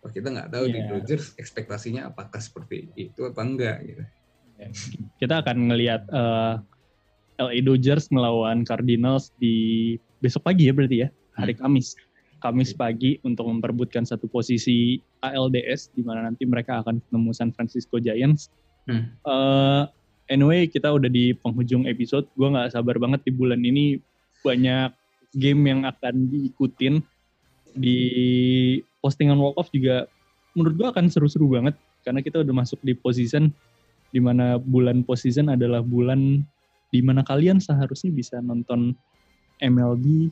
Kita 0.00 0.28
nggak 0.32 0.50
tahu 0.50 0.64
di 0.70 0.80
Iya. 0.80 0.86
Dodgers 0.96 1.36
ekspektasinya 1.36 2.10
apakah 2.10 2.40
seperti 2.40 2.88
itu 2.96 3.20
apa 3.28 3.40
enggak 3.44 3.78
gitu 3.84 4.02
Kita 5.16 5.40
akan 5.40 5.72
ngelihat 5.72 6.02
eh, 6.10 6.54
LA 7.40 7.64
Dodgers 7.64 8.12
melawan 8.12 8.62
Cardinals 8.68 9.32
di 9.40 9.96
besok 10.20 10.44
pagi 10.44 10.68
ya 10.68 10.76
berarti 10.76 10.96
ya, 11.06 11.08
hari 11.36 11.56
Kamis. 11.56 11.96
Kamis 12.40 12.72
pagi 12.72 13.20
untuk 13.24 13.48
memperebutkan 13.52 14.04
satu 14.08 14.24
posisi 14.24 14.96
ALDS 15.20 15.92
di 15.92 16.00
mana 16.00 16.24
nanti 16.24 16.48
mereka 16.48 16.80
akan 16.80 17.00
ketemu 17.04 17.30
San 17.36 17.50
Francisco 17.52 18.00
Giants. 18.00 18.48
Hmm. 18.88 19.12
Uh, 19.28 19.84
anyway, 20.32 20.64
kita 20.64 20.88
udah 20.88 21.08
di 21.12 21.36
penghujung 21.36 21.84
episode. 21.84 22.24
Gue 22.36 22.48
nggak 22.48 22.72
sabar 22.72 22.96
banget 22.96 23.28
di 23.28 23.32
bulan 23.36 23.60
ini 23.60 24.00
banyak 24.40 24.92
game 25.36 25.62
yang 25.68 25.80
akan 25.84 26.32
diikutin 26.32 27.04
di 27.76 27.98
postingan 29.04 29.38
Walk 29.38 29.56
Off 29.60 29.68
juga 29.70 30.08
menurut 30.58 30.74
gue 30.74 30.88
akan 30.90 31.06
seru-seru 31.06 31.46
banget 31.46 31.78
karena 32.02 32.20
kita 32.24 32.42
udah 32.42 32.54
masuk 32.56 32.82
di 32.82 32.96
position 32.96 33.54
di 34.10 34.18
mana 34.18 34.58
bulan 34.58 35.06
position 35.06 35.50
adalah 35.50 35.82
bulan 35.82 36.42
di 36.90 37.00
mana 37.00 37.22
kalian 37.22 37.62
seharusnya 37.62 38.10
bisa 38.10 38.42
nonton 38.42 38.94
MLB 39.62 40.30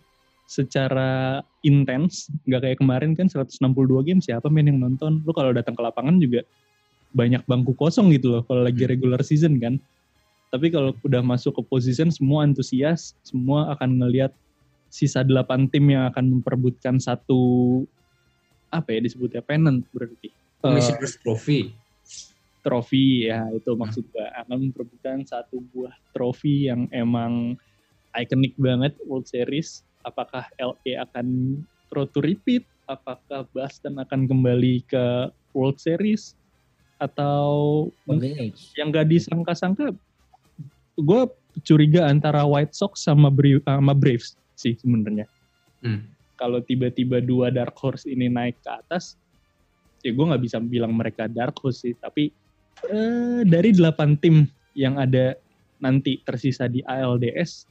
secara 0.49 1.45
intens, 1.61 2.33
nggak 2.49 2.61
kayak 2.65 2.79
kemarin 2.81 3.13
kan 3.13 3.29
162 3.29 3.61
game 4.09 4.25
siapa 4.25 4.49
main 4.49 4.65
yang 4.65 4.81
nonton. 4.81 5.21
Lu 5.23 5.31
kalau 5.37 5.53
datang 5.53 5.77
ke 5.77 5.83
lapangan 5.85 6.17
juga 6.17 6.43
banyak 7.13 7.45
bangku 7.45 7.77
kosong 7.77 8.13
gitu 8.17 8.33
loh 8.33 8.43
kalau 8.49 8.65
lagi 8.65 8.85
hmm. 8.85 8.91
regular 8.91 9.21
season 9.21 9.61
kan. 9.61 9.77
Tapi 10.49 10.73
kalau 10.73 10.97
udah 11.05 11.21
masuk 11.21 11.61
ke 11.61 11.63
position 11.69 12.09
semua 12.09 12.49
antusias, 12.49 13.13
semua 13.21 13.69
akan 13.77 14.01
ngelihat 14.01 14.33
sisa 14.89 15.21
8 15.21 15.69
tim 15.69 15.85
yang 15.93 16.09
akan 16.09 16.41
memperebutkan 16.41 16.97
satu 16.97 17.85
apa 18.73 18.97
ya 18.97 19.05
disebutnya 19.05 19.45
pennant 19.45 19.85
berarti. 19.93 20.33
Commissioner's 20.65 21.21
uh, 21.21 21.37
Trophy. 21.37 21.77
Trofi 22.61 23.31
ya 23.31 23.47
itu 23.55 23.71
maksud 23.79 24.05
gue 24.11 24.27
akan 24.45 24.69
memperebutkan 24.69 25.23
satu 25.25 25.63
buah 25.73 25.95
trofi 26.13 26.69
yang 26.69 26.91
emang 26.91 27.55
ikonik 28.19 28.55
banget 28.59 28.99
World 29.07 29.31
Series. 29.31 29.87
Apakah 30.03 30.47
LA 30.59 30.99
akan 31.05 31.59
road 31.95 32.11
to 32.15 32.21
repeat, 32.21 32.67
apakah 32.91 33.47
Boston 33.55 34.01
akan 34.03 34.27
kembali 34.27 34.87
ke 34.89 35.31
World 35.55 35.79
Series? 35.79 36.35
Atau 36.99 37.89
yang 38.75 38.91
gak 38.91 39.07
disangka-sangka 39.07 39.95
gue 40.99 41.23
curiga 41.63 42.11
antara 42.11 42.43
White 42.43 42.75
Sox 42.75 43.07
sama, 43.07 43.31
Bra 43.31 43.63
sama 43.63 43.95
Braves 43.95 44.35
sih 44.59 44.75
sebenarnya. 44.75 45.27
Hmm. 45.83 46.11
Kalau 46.39 46.63
tiba-tiba 46.63 47.23
dua 47.23 47.51
dark 47.51 47.75
horse 47.79 48.07
ini 48.07 48.31
naik 48.31 48.59
ke 48.63 48.71
atas, 48.71 49.19
ya 50.03 50.11
gue 50.15 50.25
nggak 50.27 50.43
bisa 50.43 50.59
bilang 50.63 50.95
mereka 50.95 51.27
dark 51.27 51.59
horse 51.63 51.87
sih, 51.87 51.95
tapi 51.99 52.31
eh, 52.87 53.41
dari 53.43 53.71
delapan 53.75 54.15
tim 54.19 54.47
yang 54.79 54.99
ada 55.01 55.35
nanti 55.83 56.23
tersisa 56.23 56.71
di 56.71 56.83
ALDS, 56.87 57.67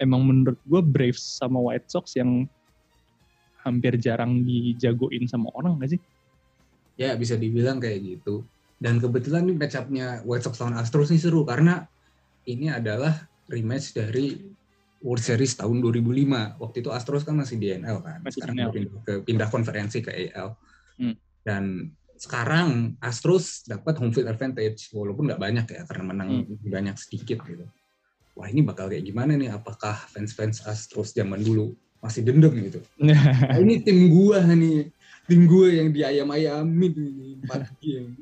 emang 0.00 0.24
menurut 0.24 0.58
gue 0.68 0.82
Braves 0.84 1.20
sama 1.20 1.60
White 1.60 1.88
Sox 1.88 2.16
yang 2.16 2.48
hampir 3.62 3.94
jarang 3.96 4.42
dijagoin 4.42 5.30
sama 5.30 5.48
orang 5.54 5.78
gak 5.78 5.94
sih? 5.94 6.00
Ya 6.98 7.14
bisa 7.14 7.38
dibilang 7.38 7.78
kayak 7.78 8.02
gitu. 8.02 8.42
Dan 8.82 8.98
kebetulan 8.98 9.46
nih 9.46 9.56
matchupnya 9.56 10.06
White 10.26 10.44
Sox 10.50 10.58
lawan 10.58 10.74
Astros 10.74 11.14
ini 11.14 11.22
seru 11.22 11.46
karena 11.46 11.86
ini 12.50 12.66
adalah 12.66 13.14
rematch 13.46 13.94
dari 13.94 14.42
World 15.02 15.22
Series 15.22 15.54
tahun 15.54 15.78
2005. 15.78 16.58
Waktu 16.58 16.76
itu 16.82 16.90
Astros 16.90 17.22
kan 17.22 17.38
masih 17.38 17.62
di 17.62 17.70
NL 17.78 18.02
kan. 18.02 18.18
Masih 18.26 18.42
sekarang 18.42 18.56
NL. 18.58 18.70
Pindah, 18.74 19.00
ke, 19.06 19.12
pindah 19.22 19.48
konferensi 19.50 19.98
ke 20.02 20.10
AL. 20.10 20.58
Hmm. 20.98 21.14
Dan 21.46 21.90
sekarang 22.22 22.94
Astros 23.02 23.66
dapat 23.66 23.98
home 23.98 24.14
field 24.14 24.30
advantage 24.30 24.94
walaupun 24.94 25.26
nggak 25.26 25.42
banyak 25.42 25.66
ya 25.66 25.82
karena 25.90 26.04
menang 26.06 26.46
hmm. 26.46 26.70
banyak 26.70 26.94
sedikit 26.94 27.42
gitu 27.42 27.66
wah 28.38 28.46
ini 28.46 28.62
bakal 28.62 28.86
kayak 28.86 29.02
gimana 29.02 29.34
nih 29.34 29.50
apakah 29.50 29.98
fans-fans 30.06 30.62
Astros 30.62 31.10
zaman 31.10 31.42
dulu 31.42 31.74
masih 31.98 32.22
dendam 32.22 32.54
gitu 32.54 32.78
nah, 33.02 33.58
ini 33.62 33.82
tim 33.82 34.06
gua 34.06 34.38
nih 34.46 34.94
tim 35.26 35.50
gua 35.50 35.66
yang 35.66 35.90
diayam-ayamin 35.90 36.94
empat 37.42 37.74
game 37.82 38.14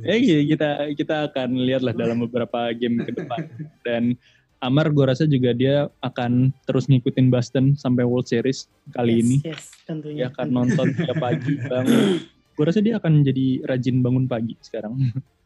ya 0.00 0.16
kita 0.48 0.68
kita 0.96 1.16
akan 1.28 1.48
lihat 1.60 1.84
lah 1.84 1.92
dalam 1.92 2.24
beberapa 2.24 2.72
game 2.72 3.04
ke 3.04 3.12
depan 3.12 3.52
dan 3.84 4.16
Amar 4.62 4.94
gue 4.94 5.02
rasa 5.02 5.26
juga 5.26 5.50
dia 5.50 5.90
akan 6.06 6.54
terus 6.70 6.86
ngikutin 6.86 7.34
Boston 7.34 7.74
sampai 7.74 8.06
World 8.06 8.30
Series 8.30 8.70
kali 8.94 9.18
yes, 9.18 9.22
ini. 9.26 9.36
Yes, 9.42 9.64
tentunya. 9.90 10.18
Dia 10.22 10.26
akan 10.30 10.48
nonton 10.54 10.86
tiap 10.94 11.18
pagi 11.18 11.58
bang. 11.66 11.86
gue 12.52 12.64
rasa 12.64 12.80
dia 12.84 13.00
akan 13.00 13.24
jadi 13.24 13.64
rajin 13.64 14.04
bangun 14.04 14.28
pagi 14.28 14.54
sekarang. 14.60 14.98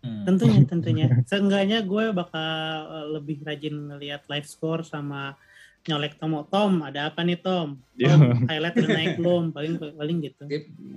Hmm. 0.02 0.24
Tentunya, 0.26 0.60
tentunya. 0.70 1.06
Seenggaknya 1.26 1.82
gue 1.82 2.14
bakal 2.14 2.50
eh, 2.90 3.06
lebih 3.18 3.42
rajin 3.42 3.74
ngeliat 3.90 4.26
live 4.30 4.48
score 4.48 4.82
sama 4.82 5.34
nyolek 5.86 6.18
Tom. 6.18 6.34
Tom, 6.50 6.72
ada 6.82 7.10
apa 7.10 7.22
nih 7.22 7.38
Tom? 7.38 7.78
Tom, 7.94 8.20
highlight 8.50 8.74
udah 8.74 8.90
naik 8.90 9.14
belum? 9.18 9.44
Paling 9.56 9.72
paling 9.78 10.16
gitu. 10.26 10.42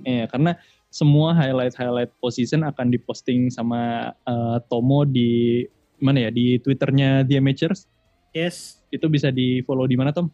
Iya, 0.02 0.26
karena 0.26 0.58
semua 0.90 1.30
highlight-highlight 1.38 2.10
position 2.18 2.66
akan 2.66 2.90
diposting 2.90 3.46
sama 3.54 4.10
uh, 4.26 4.58
Tomo 4.66 5.06
di 5.06 5.62
mana 6.02 6.26
ya? 6.26 6.30
Di 6.34 6.58
Twitternya 6.58 7.22
The 7.22 7.38
Amateurs. 7.38 7.86
Yes. 8.34 8.82
Itu 8.90 9.06
bisa 9.06 9.30
di 9.30 9.62
follow 9.62 9.86
di 9.86 9.94
mana 9.94 10.10
Tom? 10.10 10.26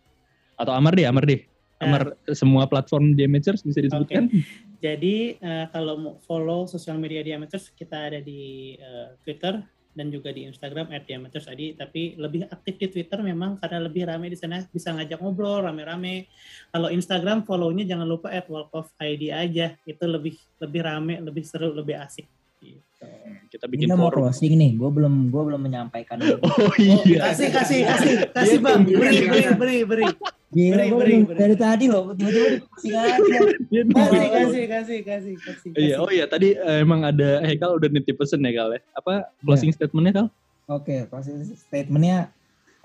Atau 0.57 0.73
Amar 0.73 0.97
deh, 0.97 1.05
Amar 1.05 1.29
deh. 1.29 1.45
Amar 1.81 2.17
uh, 2.17 2.37
semua 2.37 2.65
platform 2.65 3.13
The 3.17 3.29
Amateurs 3.29 3.61
bisa 3.61 3.85
disebutkan. 3.85 4.33
Okay. 4.33 4.43
Jadi 4.81 5.17
uh, 5.41 5.67
kalau 5.73 5.95
mau 5.97 6.15
follow 6.25 6.69
sosial 6.69 7.01
media 7.01 7.25
Diameters 7.25 7.73
kita 7.73 8.13
ada 8.13 8.21
di 8.21 8.77
uh, 8.77 9.17
Twitter 9.25 9.61
dan 9.97 10.13
juga 10.13 10.29
di 10.29 10.45
Instagram 10.45 10.93
@diameters 10.93 11.49
tadi 11.49 11.73
tapi 11.73 12.21
lebih 12.21 12.45
aktif 12.53 12.77
di 12.77 12.87
Twitter 12.93 13.17
memang 13.25 13.57
karena 13.57 13.89
lebih 13.89 14.05
rame 14.05 14.29
di 14.29 14.37
sana 14.37 14.61
bisa 14.69 14.93
ngajak 14.93 15.25
ngobrol 15.25 15.65
rame-rame. 15.65 16.29
Kalau 16.69 16.93
Instagram 16.93 17.49
follow-nya 17.49 17.89
jangan 17.89 18.05
lupa 18.05 18.29
@walkofid 18.45 19.33
aja. 19.33 19.73
Itu 19.89 20.05
lebih 20.05 20.37
lebih 20.61 20.81
rame, 20.85 21.17
lebih 21.25 21.45
seru, 21.49 21.73
lebih 21.73 21.97
asik. 21.97 22.29
Gitu. 22.75 23.07
Kita 23.47 23.65
bikin 23.71 23.87
Ini 23.89 23.95
mau 23.95 24.11
closing 24.11 24.59
nih, 24.59 24.75
gue 24.75 24.91
belum 24.91 25.31
gue 25.31 25.43
belum 25.53 25.61
menyampaikan. 25.63 26.19
Oh 26.43 26.73
iya. 26.81 26.97
Oh, 26.97 27.05
kasih 27.31 27.49
kasih 27.53 27.81
kasih 27.87 28.15
kasih 28.35 28.59
bang, 28.59 28.83
beri 28.83 29.19
beri 29.29 29.45
beri 29.55 29.79
beri. 29.87 30.09
Gila, 30.47 30.79
beri, 30.79 30.91
beri, 30.95 31.17
beri. 31.27 31.39
dari 31.39 31.57
tadi 31.59 31.85
loh, 31.91 32.15
tiba-tiba 32.17 32.49
dikasih 32.81 33.89
kasih, 33.99 34.27
kasih, 34.31 34.65
kasih, 34.65 34.99
kasih, 35.05 35.35
kasih. 35.43 35.71
Iya, 35.75 35.95
oh 36.01 36.09
iya, 36.09 36.25
tadi 36.31 36.55
uh, 36.57 36.79
emang 36.81 37.03
ada 37.03 37.43
Hekal 37.45 37.77
udah 37.77 37.89
nitip 37.91 38.17
pesen 38.17 38.47
ya 38.47 38.53
Kal 38.55 38.79
ya? 38.79 38.81
Apa 38.95 39.29
closing 39.43 39.75
yeah. 39.75 39.77
statementnya 39.77 40.13
Kal? 40.15 40.27
Oke, 40.71 40.83
okay, 40.83 40.99
closing 41.11 41.43
statementnya 41.45 42.31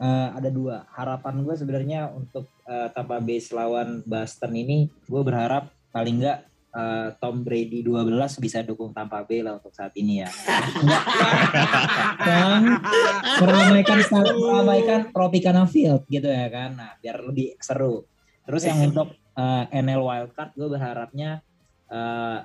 uh, 0.01 0.35
ada 0.35 0.49
dua. 0.49 0.89
Harapan 0.91 1.45
gue 1.45 1.55
sebenarnya 1.55 2.09
untuk 2.11 2.49
uh, 2.65 2.89
Tampa 2.91 3.21
Bay 3.21 3.39
lawan 3.53 4.01
Boston 4.03 4.51
ini, 4.57 4.89
gue 5.05 5.21
berharap 5.21 5.69
paling 5.93 6.17
enggak 6.19 6.50
uh, 6.75 7.13
Tom 7.19 7.43
Brady 7.43 7.83
12 7.83 8.39
bisa 8.39 8.63
dukung 8.63 8.95
Tampa 8.95 9.23
Bay 9.27 9.43
lah 9.43 9.59
untuk 9.59 9.75
saat 9.75 9.91
ini 9.95 10.23
ya. 10.23 10.29
Dan 12.27 12.81
meramaikan 13.43 13.99
meramaikan 14.35 14.99
Tropicana 15.11 15.63
Field 15.67 16.07
gitu 16.07 16.27
ya 16.27 16.47
kan. 16.47 16.75
Nah, 16.75 16.91
biar 16.99 17.21
lebih 17.23 17.55
seru. 17.59 18.07
Terus 18.47 18.63
yang 18.67 18.79
untuk 18.91 19.13
uh, 19.37 19.63
NL 19.69 20.01
Wildcard 20.01 20.51
gue 20.57 20.69
berharapnya 20.71 21.45
uh, 21.91 22.43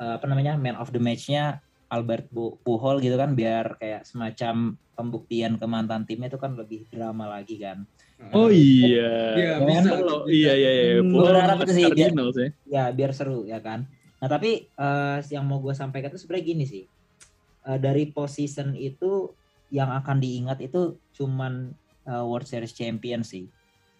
uh, 0.00 0.12
apa 0.18 0.26
namanya 0.26 0.58
man 0.58 0.76
of 0.76 0.90
the 0.90 1.00
match-nya 1.00 1.62
Albert 1.92 2.32
Puhol 2.64 3.04
gitu 3.04 3.20
kan 3.20 3.36
biar 3.36 3.76
kayak 3.76 4.08
semacam 4.08 4.80
pembuktian 4.96 5.60
ke 5.60 5.66
mantan 5.68 6.08
timnya 6.08 6.32
itu 6.32 6.40
kan 6.40 6.56
lebih 6.56 6.88
drama 6.88 7.28
lagi 7.28 7.60
kan. 7.60 7.84
Oh 8.30 8.48
iya. 8.48 9.12
Iya, 9.34 9.54
bisa. 9.66 9.90
Oh, 9.98 10.24
iya 10.30 10.52
iya 10.54 10.70
iya. 10.70 10.84
Hmm, 11.02 11.10
gue 11.10 11.22
berharap 11.26 11.56
itu 11.66 11.72
sih 11.74 11.84
biar, 11.90 12.10
ya 12.70 12.84
biar 12.94 13.10
seru 13.10 13.44
ya 13.44 13.58
kan. 13.58 13.90
Nah 14.22 14.28
tapi 14.30 14.70
uh, 14.78 15.18
yang 15.26 15.42
mau 15.42 15.58
gue 15.58 15.74
sampaikan 15.74 16.14
itu 16.14 16.22
sebenarnya 16.22 16.46
gini 16.46 16.64
sih. 16.64 16.84
Uh, 17.66 17.78
dari 17.78 18.10
position 18.10 18.74
itu 18.78 19.34
yang 19.72 19.90
akan 19.90 20.22
diingat 20.22 20.62
itu 20.62 21.00
cuman 21.16 21.74
uh, 22.06 22.24
World 22.24 22.46
Series 22.46 22.76
Champion 22.76 23.26
sih. 23.26 23.50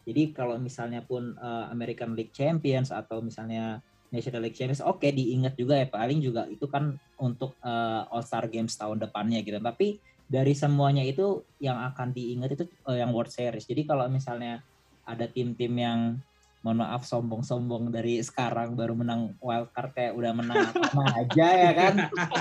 Jadi 0.03 0.35
kalau 0.35 0.59
misalnya 0.59 1.03
pun 1.03 1.35
uh, 1.39 1.71
American 1.71 2.15
League 2.19 2.35
Champions 2.35 2.91
atau 2.91 3.23
misalnya 3.23 3.83
National 4.13 4.45
League 4.45 4.59
Champions 4.59 4.85
oke 4.85 5.01
okay, 5.01 5.11
diingat 5.17 5.57
juga 5.57 5.81
ya 5.81 5.89
paling 5.89 6.21
juga 6.21 6.45
itu 6.53 6.69
kan 6.69 7.01
untuk 7.17 7.57
uh, 7.65 8.05
All 8.13 8.21
Star 8.21 8.45
Games 8.53 8.77
tahun 8.77 9.01
depannya 9.01 9.41
gitu 9.41 9.57
tapi 9.57 10.03
dari 10.27 10.53
semuanya 10.57 11.05
itu 11.05 11.45
yang 11.63 11.79
akan 11.93 12.15
diingat 12.15 12.55
itu 12.57 12.65
uh, 12.89 12.97
yang 12.97 13.11
World 13.11 13.33
Series 13.33 13.67
jadi 13.69 13.87
kalau 13.87 14.07
misalnya 14.09 14.63
ada 15.03 15.27
tim-tim 15.27 15.73
yang 15.75 16.01
mohon 16.63 16.79
maaf 16.79 17.03
sombong-sombong 17.03 17.91
dari 17.91 18.23
sekarang 18.23 18.79
baru 18.79 18.95
menang 18.95 19.35
wild 19.43 19.75
card 19.75 19.91
kayak 19.99 20.15
udah 20.15 20.31
menang 20.31 20.71
apa 20.71 21.03
aja 21.27 21.47
ya 21.59 21.71
kan 21.75 21.95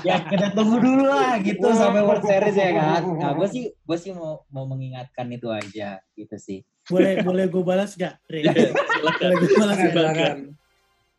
ya 0.05 0.15
kita 0.29 0.53
tunggu 0.53 0.77
dulu 0.77 1.09
lah 1.09 1.41
gitu 1.41 1.65
sampai 1.79 2.05
World 2.05 2.21
Series 2.21 2.53
ya 2.53 2.71
kan 2.77 3.01
nah 3.17 3.33
gue 3.33 3.47
sih 3.49 3.73
gue 3.73 3.97
sih 3.97 4.13
mau 4.13 4.45
mau 4.53 4.69
mengingatkan 4.69 5.25
itu 5.33 5.49
aja 5.49 5.97
gitu 6.13 6.37
sih 6.37 6.61
boleh 6.89 7.21
boleh 7.21 7.45
gue 7.45 7.61
balas 7.61 7.93
gak? 7.93 8.17
boleh 8.25 9.35
gue 9.37 9.49
balas 9.53 9.79
gak? 9.79 10.37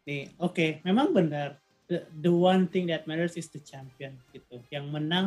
Nih, 0.03 0.35
oke, 0.43 0.55
okay, 0.55 0.71
memang 0.83 1.15
benar. 1.15 1.63
The, 1.87 2.03
the 2.11 2.33
one 2.33 2.67
thing 2.67 2.91
that 2.91 3.07
matters 3.07 3.39
is 3.39 3.47
the 3.55 3.63
champion 3.63 4.19
gitu. 4.35 4.59
Yang 4.75 4.87
menang 4.91 5.27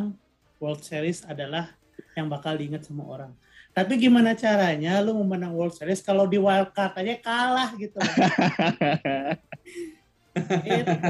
World 0.60 0.82
Series 0.84 1.24
adalah 1.28 1.76
yang 2.16 2.32
bakal 2.32 2.56
diingat 2.56 2.88
semua 2.88 3.08
orang. 3.12 3.32
Tapi 3.76 4.00
gimana 4.00 4.32
caranya 4.40 5.04
lu 5.04 5.20
menang 5.28 5.52
World 5.52 5.76
Series 5.76 6.00
kalau 6.00 6.24
di 6.24 6.40
wild 6.40 6.72
card 6.72 6.96
aja 6.96 7.16
kalah 7.20 7.76
gitu. 7.76 8.00
itu. 10.64 11.08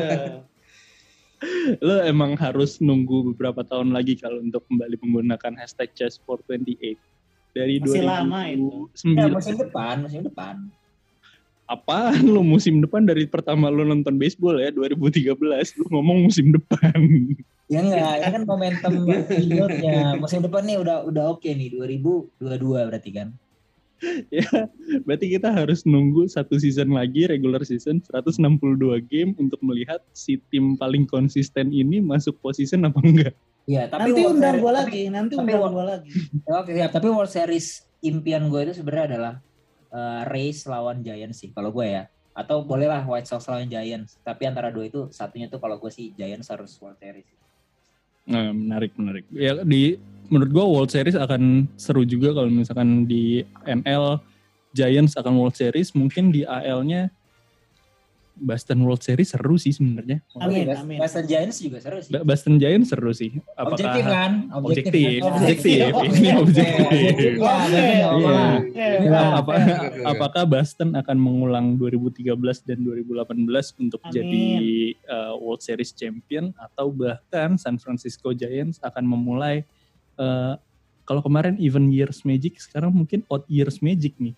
lo 1.78 2.02
emang 2.02 2.34
harus 2.42 2.82
nunggu 2.82 3.34
beberapa 3.34 3.62
tahun 3.62 3.94
lagi 3.94 4.18
kalau 4.18 4.42
untuk 4.42 4.66
kembali 4.66 4.98
menggunakan 4.98 5.62
hashtag 5.62 5.94
chess428 5.94 6.98
dari 7.54 7.78
Masih 7.86 8.02
lama 8.02 8.50
itu. 8.50 8.90
2009 8.98 9.14
Ya, 9.14 9.28
musim 9.30 9.56
depan, 9.62 9.96
musim 10.02 10.22
depan. 10.26 10.56
apaan 11.66 12.22
lo 12.30 12.46
musim 12.46 12.78
depan 12.78 13.06
dari 13.10 13.26
pertama 13.26 13.74
lo 13.74 13.82
nonton 13.82 14.22
baseball 14.22 14.62
ya 14.62 14.70
2013 14.70 15.34
lo 15.82 15.86
ngomong 15.90 16.30
musim 16.30 16.54
depan 16.54 16.94
Ya 17.66 17.82
enggak, 17.82 18.22
ini 18.22 18.30
kan 18.30 18.44
momentum 18.46 18.94
videonya. 19.26 20.14
Musim 20.22 20.46
depan 20.46 20.70
nih 20.70 20.78
udah 20.78 21.10
udah 21.10 21.34
oke 21.34 21.50
nih 21.50 21.74
2022 21.74 22.38
berarti 22.90 23.12
kan. 23.14 23.30
ya 24.28 24.44
berarti 25.08 25.40
kita 25.40 25.50
harus 25.56 25.88
nunggu 25.88 26.28
satu 26.28 26.60
season 26.60 26.92
lagi 26.92 27.32
regular 27.32 27.64
season 27.64 28.04
162 28.04 28.44
game 29.08 29.32
untuk 29.40 29.58
melihat 29.64 30.04
si 30.12 30.36
tim 30.52 30.76
paling 30.76 31.08
konsisten 31.08 31.72
ini 31.72 32.04
masuk 32.04 32.36
position 32.44 32.84
apa 32.84 33.00
enggak 33.00 33.34
Iya, 33.66 33.90
tapi 33.90 34.14
nanti 34.14 34.22
undang 34.30 34.62
gue 34.62 34.74
lagi, 34.74 35.04
nanti 35.10 35.34
tapi 35.34 35.58
undang 35.58 35.74
gue 35.74 35.86
lagi. 35.90 36.10
Oke, 36.46 36.72
siap. 36.78 36.92
Tapi 36.94 37.08
World 37.10 37.34
Series 37.34 37.82
impian 38.06 38.46
gue 38.46 38.62
itu 38.62 38.78
sebenarnya 38.78 39.06
adalah 39.18 39.34
eh, 39.90 40.22
Rays 40.30 40.70
lawan 40.70 41.02
Giants 41.02 41.42
sih 41.42 41.50
kalau 41.50 41.74
gue 41.74 41.90
ya. 41.90 42.06
Atau 42.38 42.62
bolehlah 42.62 43.02
White 43.10 43.26
Sox 43.26 43.50
lawan 43.50 43.66
Giants. 43.66 44.22
Tapi 44.22 44.46
antara 44.46 44.70
dua 44.70 44.86
itu 44.86 45.10
satunya 45.10 45.50
tuh 45.50 45.58
kalau 45.58 45.82
gue 45.82 45.90
sih 45.90 46.14
Giants 46.14 46.46
harus 46.54 46.78
World 46.78 47.02
Series. 47.02 47.26
Nah, 48.26 48.50
menarik 48.52 48.92
menarik. 48.98 49.26
Ya 49.30 49.62
di 49.62 50.02
menurut 50.30 50.50
gua 50.50 50.66
World 50.66 50.92
Series 50.92 51.14
akan 51.14 51.70
seru 51.78 52.02
juga 52.02 52.34
kalau 52.34 52.50
misalkan 52.50 53.06
di 53.06 53.46
NL 53.66 54.18
Giants 54.76 55.16
akan 55.16 55.38
World 55.38 55.56
Series, 55.56 55.94
mungkin 55.94 56.34
di 56.34 56.44
AL-nya 56.44 57.14
Boston 58.36 58.84
World 58.84 59.00
Series 59.00 59.32
seru 59.32 59.56
sih 59.56 59.72
sebenarnya. 59.72 60.20
Amin, 60.38 60.68
amin. 60.68 61.00
Boston 61.00 61.26
Giants 61.26 61.58
juga 61.64 61.80
seru 61.80 62.00
sih. 62.04 62.12
Boston 62.12 62.56
Giants 62.60 62.88
seru 62.92 63.12
sih. 63.16 63.32
objektif 63.56 64.04
kan? 64.04 64.32
Objektif, 64.52 65.20
kan? 65.24 65.32
objektif. 65.40 65.80
Objektif. 65.96 66.20
Ini 66.20 66.30
objektif. 66.36 67.34
Iya. 68.16 68.46
Iya. 68.76 69.20
Apa, 69.40 69.52
apakah 70.04 70.44
Boston 70.44 70.94
akan 71.00 71.18
mengulang 71.18 71.66
2013 71.80 72.36
dan 72.68 72.84
2018 72.84 73.82
untuk 73.82 74.02
Amin. 74.04 74.14
jadi 74.14 74.46
uh, 75.08 75.34
World 75.40 75.64
Series 75.64 75.96
champion 75.96 76.52
atau 76.60 76.92
bahkan 76.92 77.56
San 77.56 77.80
Francisco 77.80 78.36
Giants 78.36 78.84
akan 78.84 79.04
memulai 79.08 79.64
uh, 80.20 80.60
kalau 81.06 81.22
kemarin 81.22 81.56
even 81.62 81.94
years 81.94 82.26
magic 82.26 82.58
sekarang 82.58 82.92
mungkin 82.92 83.22
odd 83.30 83.46
years 83.48 83.80
magic 83.80 84.18
nih 84.18 84.34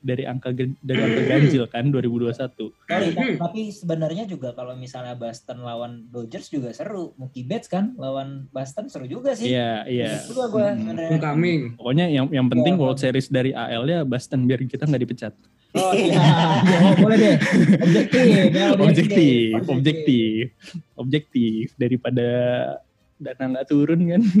dari 0.00 0.24
angka 0.24 0.50
dari 0.56 1.00
angka 1.00 1.22
ganjil 1.28 1.64
kan 1.68 1.92
2021. 1.92 2.72
Sorry, 2.88 3.12
Hmm. 3.12 3.36
tapi 3.36 3.68
sebenarnya 3.68 4.24
juga 4.24 4.50
kalau 4.52 4.72
misalnya 4.72 5.12
Boston 5.12 5.60
lawan 5.60 6.08
Dodgers 6.08 6.48
juga 6.48 6.72
seru. 6.72 7.12
Mookie 7.14 7.44
Betts 7.44 7.68
kan 7.68 7.92
lawan 7.94 8.48
Boston 8.48 8.88
seru 8.88 9.04
juga 9.04 9.36
sih. 9.36 9.52
Iya, 9.52 9.84
iya. 9.84 10.24
Itu 10.24 10.40
gue 10.40 10.66
Hmm. 10.72 10.96
Homecoming. 10.96 11.76
Pokoknya 11.76 12.08
yang 12.08 12.26
yang 12.28 12.48
penting 12.48 12.74
Iya, 12.74 12.80
World 12.80 12.96
Bang. 12.96 13.04
Series 13.04 13.28
dari 13.28 13.52
AL 13.52 13.84
ya 13.84 14.00
Boston 14.02 14.48
biar 14.48 14.58
kita 14.64 14.88
nggak 14.88 15.02
dipecat. 15.04 15.34
Oh 15.70 15.92
iya, 15.94 16.18
oh, 16.82 16.94
boleh 16.98 17.16
deh. 17.16 17.36
Objektif, 17.78 18.26
ya, 18.50 18.66
objektif, 18.74 19.54
objektif, 19.70 20.42
objektif 20.98 21.64
daripada 21.78 22.28
dana 23.20 23.44
nggak 23.54 23.68
turun 23.68 24.00
kan. 24.08 24.22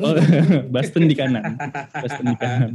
Oh, 0.00 0.16
Boston 0.72 1.10
di 1.10 1.14
kanan, 1.18 1.58
Boston 1.92 2.32
di 2.32 2.36
kanan. 2.40 2.70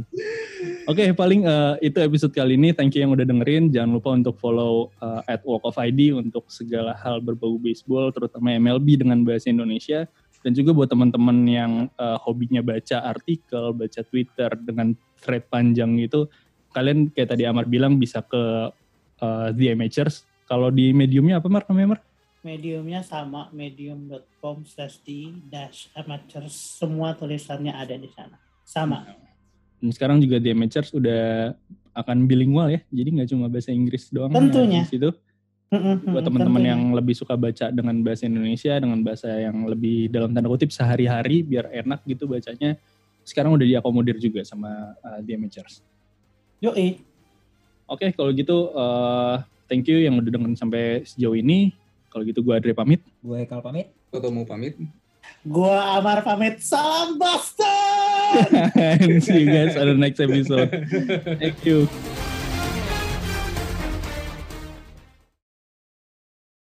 Oke, 0.84 1.16
paling 1.16 1.48
eh, 1.48 1.88
itu 1.88 1.96
episode 1.96 2.36
kali 2.36 2.60
ini. 2.60 2.76
Thank 2.76 2.92
you 2.92 3.08
yang 3.08 3.16
udah 3.16 3.24
dengerin. 3.24 3.72
Jangan 3.72 3.88
lupa 3.96 4.12
untuk 4.12 4.36
follow 4.36 4.92
eh, 5.00 5.32
at 5.32 5.40
Walk 5.40 5.64
of 5.64 5.80
ID 5.80 6.12
untuk 6.12 6.44
segala 6.52 6.92
hal 7.00 7.24
berbau 7.24 7.56
baseball, 7.56 8.12
terutama 8.12 8.52
MLB 8.52 9.00
dengan 9.00 9.24
bahasa 9.24 9.48
Indonesia. 9.48 10.04
Dan 10.44 10.52
juga 10.52 10.76
buat 10.76 10.92
teman-teman 10.92 11.48
yang 11.48 11.72
eh, 11.88 12.18
hobinya 12.20 12.60
baca 12.60 13.00
artikel, 13.00 13.72
baca 13.72 14.00
Twitter 14.04 14.52
dengan 14.60 14.92
thread 15.24 15.48
panjang 15.48 15.96
itu, 15.96 16.28
kalian 16.76 17.08
kayak 17.16 17.32
tadi 17.32 17.48
Amar 17.48 17.64
bilang 17.64 17.96
bisa 17.96 18.20
ke 18.20 18.68
eh, 19.24 19.48
The 19.56 19.72
Amateurs. 19.72 20.28
Kalau 20.44 20.68
di 20.68 20.92
mediumnya 20.92 21.40
apa 21.40 21.48
Mar? 21.48 21.64
Namanya 21.64 21.96
Mar? 21.96 22.00
Mediumnya 22.44 23.00
sama, 23.00 23.48
medium.com 23.56 24.68
slash 24.68 25.00
di 25.00 25.32
dash 25.48 25.88
amateurs. 25.96 26.52
Semua 26.52 27.16
tulisannya 27.16 27.72
ada 27.72 27.96
di 27.96 28.12
sana. 28.12 28.36
Sama. 28.68 29.23
Dan 29.84 29.92
sekarang 29.92 30.16
juga 30.24 30.40
The 30.40 30.56
Amateurs 30.56 30.96
udah 30.96 31.52
akan 31.92 32.24
bilingual 32.24 32.72
ya. 32.72 32.80
Jadi 32.88 33.20
nggak 33.20 33.28
cuma 33.36 33.52
bahasa 33.52 33.68
Inggris 33.68 34.08
doang. 34.08 34.32
yang 34.32 34.48
Tentunya. 34.48 34.82
Di 34.88 34.96
situ. 34.96 35.12
buat 36.06 36.22
teman-teman 36.22 36.62
yang 36.62 36.82
lebih 36.94 37.18
suka 37.18 37.34
baca 37.34 37.66
dengan 37.74 37.98
bahasa 37.98 38.30
Indonesia 38.30 38.78
dengan 38.78 39.02
bahasa 39.02 39.26
yang 39.26 39.66
lebih 39.66 40.06
dalam 40.06 40.30
tanda 40.30 40.46
kutip 40.46 40.70
sehari-hari 40.70 41.42
biar 41.42 41.66
enak 41.66 41.98
gitu 42.06 42.30
bacanya 42.30 42.78
sekarang 43.26 43.58
udah 43.58 43.66
diakomodir 43.66 44.14
juga 44.22 44.46
sama 44.46 44.94
uh, 45.02 45.18
The 45.18 45.34
Amateurs. 45.34 45.82
Yoi. 46.62 47.02
Oke 47.90 48.14
kalau 48.14 48.30
gitu 48.30 48.70
uh, 48.70 49.42
thank 49.66 49.90
you 49.90 49.98
yang 49.98 50.14
udah 50.14 50.30
dengerin 50.30 50.54
sampai 50.54 51.02
sejauh 51.02 51.34
ini. 51.34 51.74
Kalau 52.06 52.22
gitu 52.22 52.40
gue 52.46 52.54
Adri 52.54 52.70
pamit. 52.70 53.02
Gue 53.18 53.42
Kal 53.42 53.58
pamit. 53.58 53.90
Toto 54.14 54.30
mau 54.30 54.46
pamit. 54.46 54.78
Gua 55.44 56.00
Amar 56.00 56.24
pamit. 56.24 56.60
Salam 56.64 57.20
Boston! 57.20 57.83
And 58.74 59.22
see 59.22 59.40
you 59.40 59.46
guys 59.46 59.76
on 59.76 59.86
the 59.86 59.94
next 59.94 60.20
episode. 60.20 60.70
Thank 61.38 61.64
you. 61.64 61.88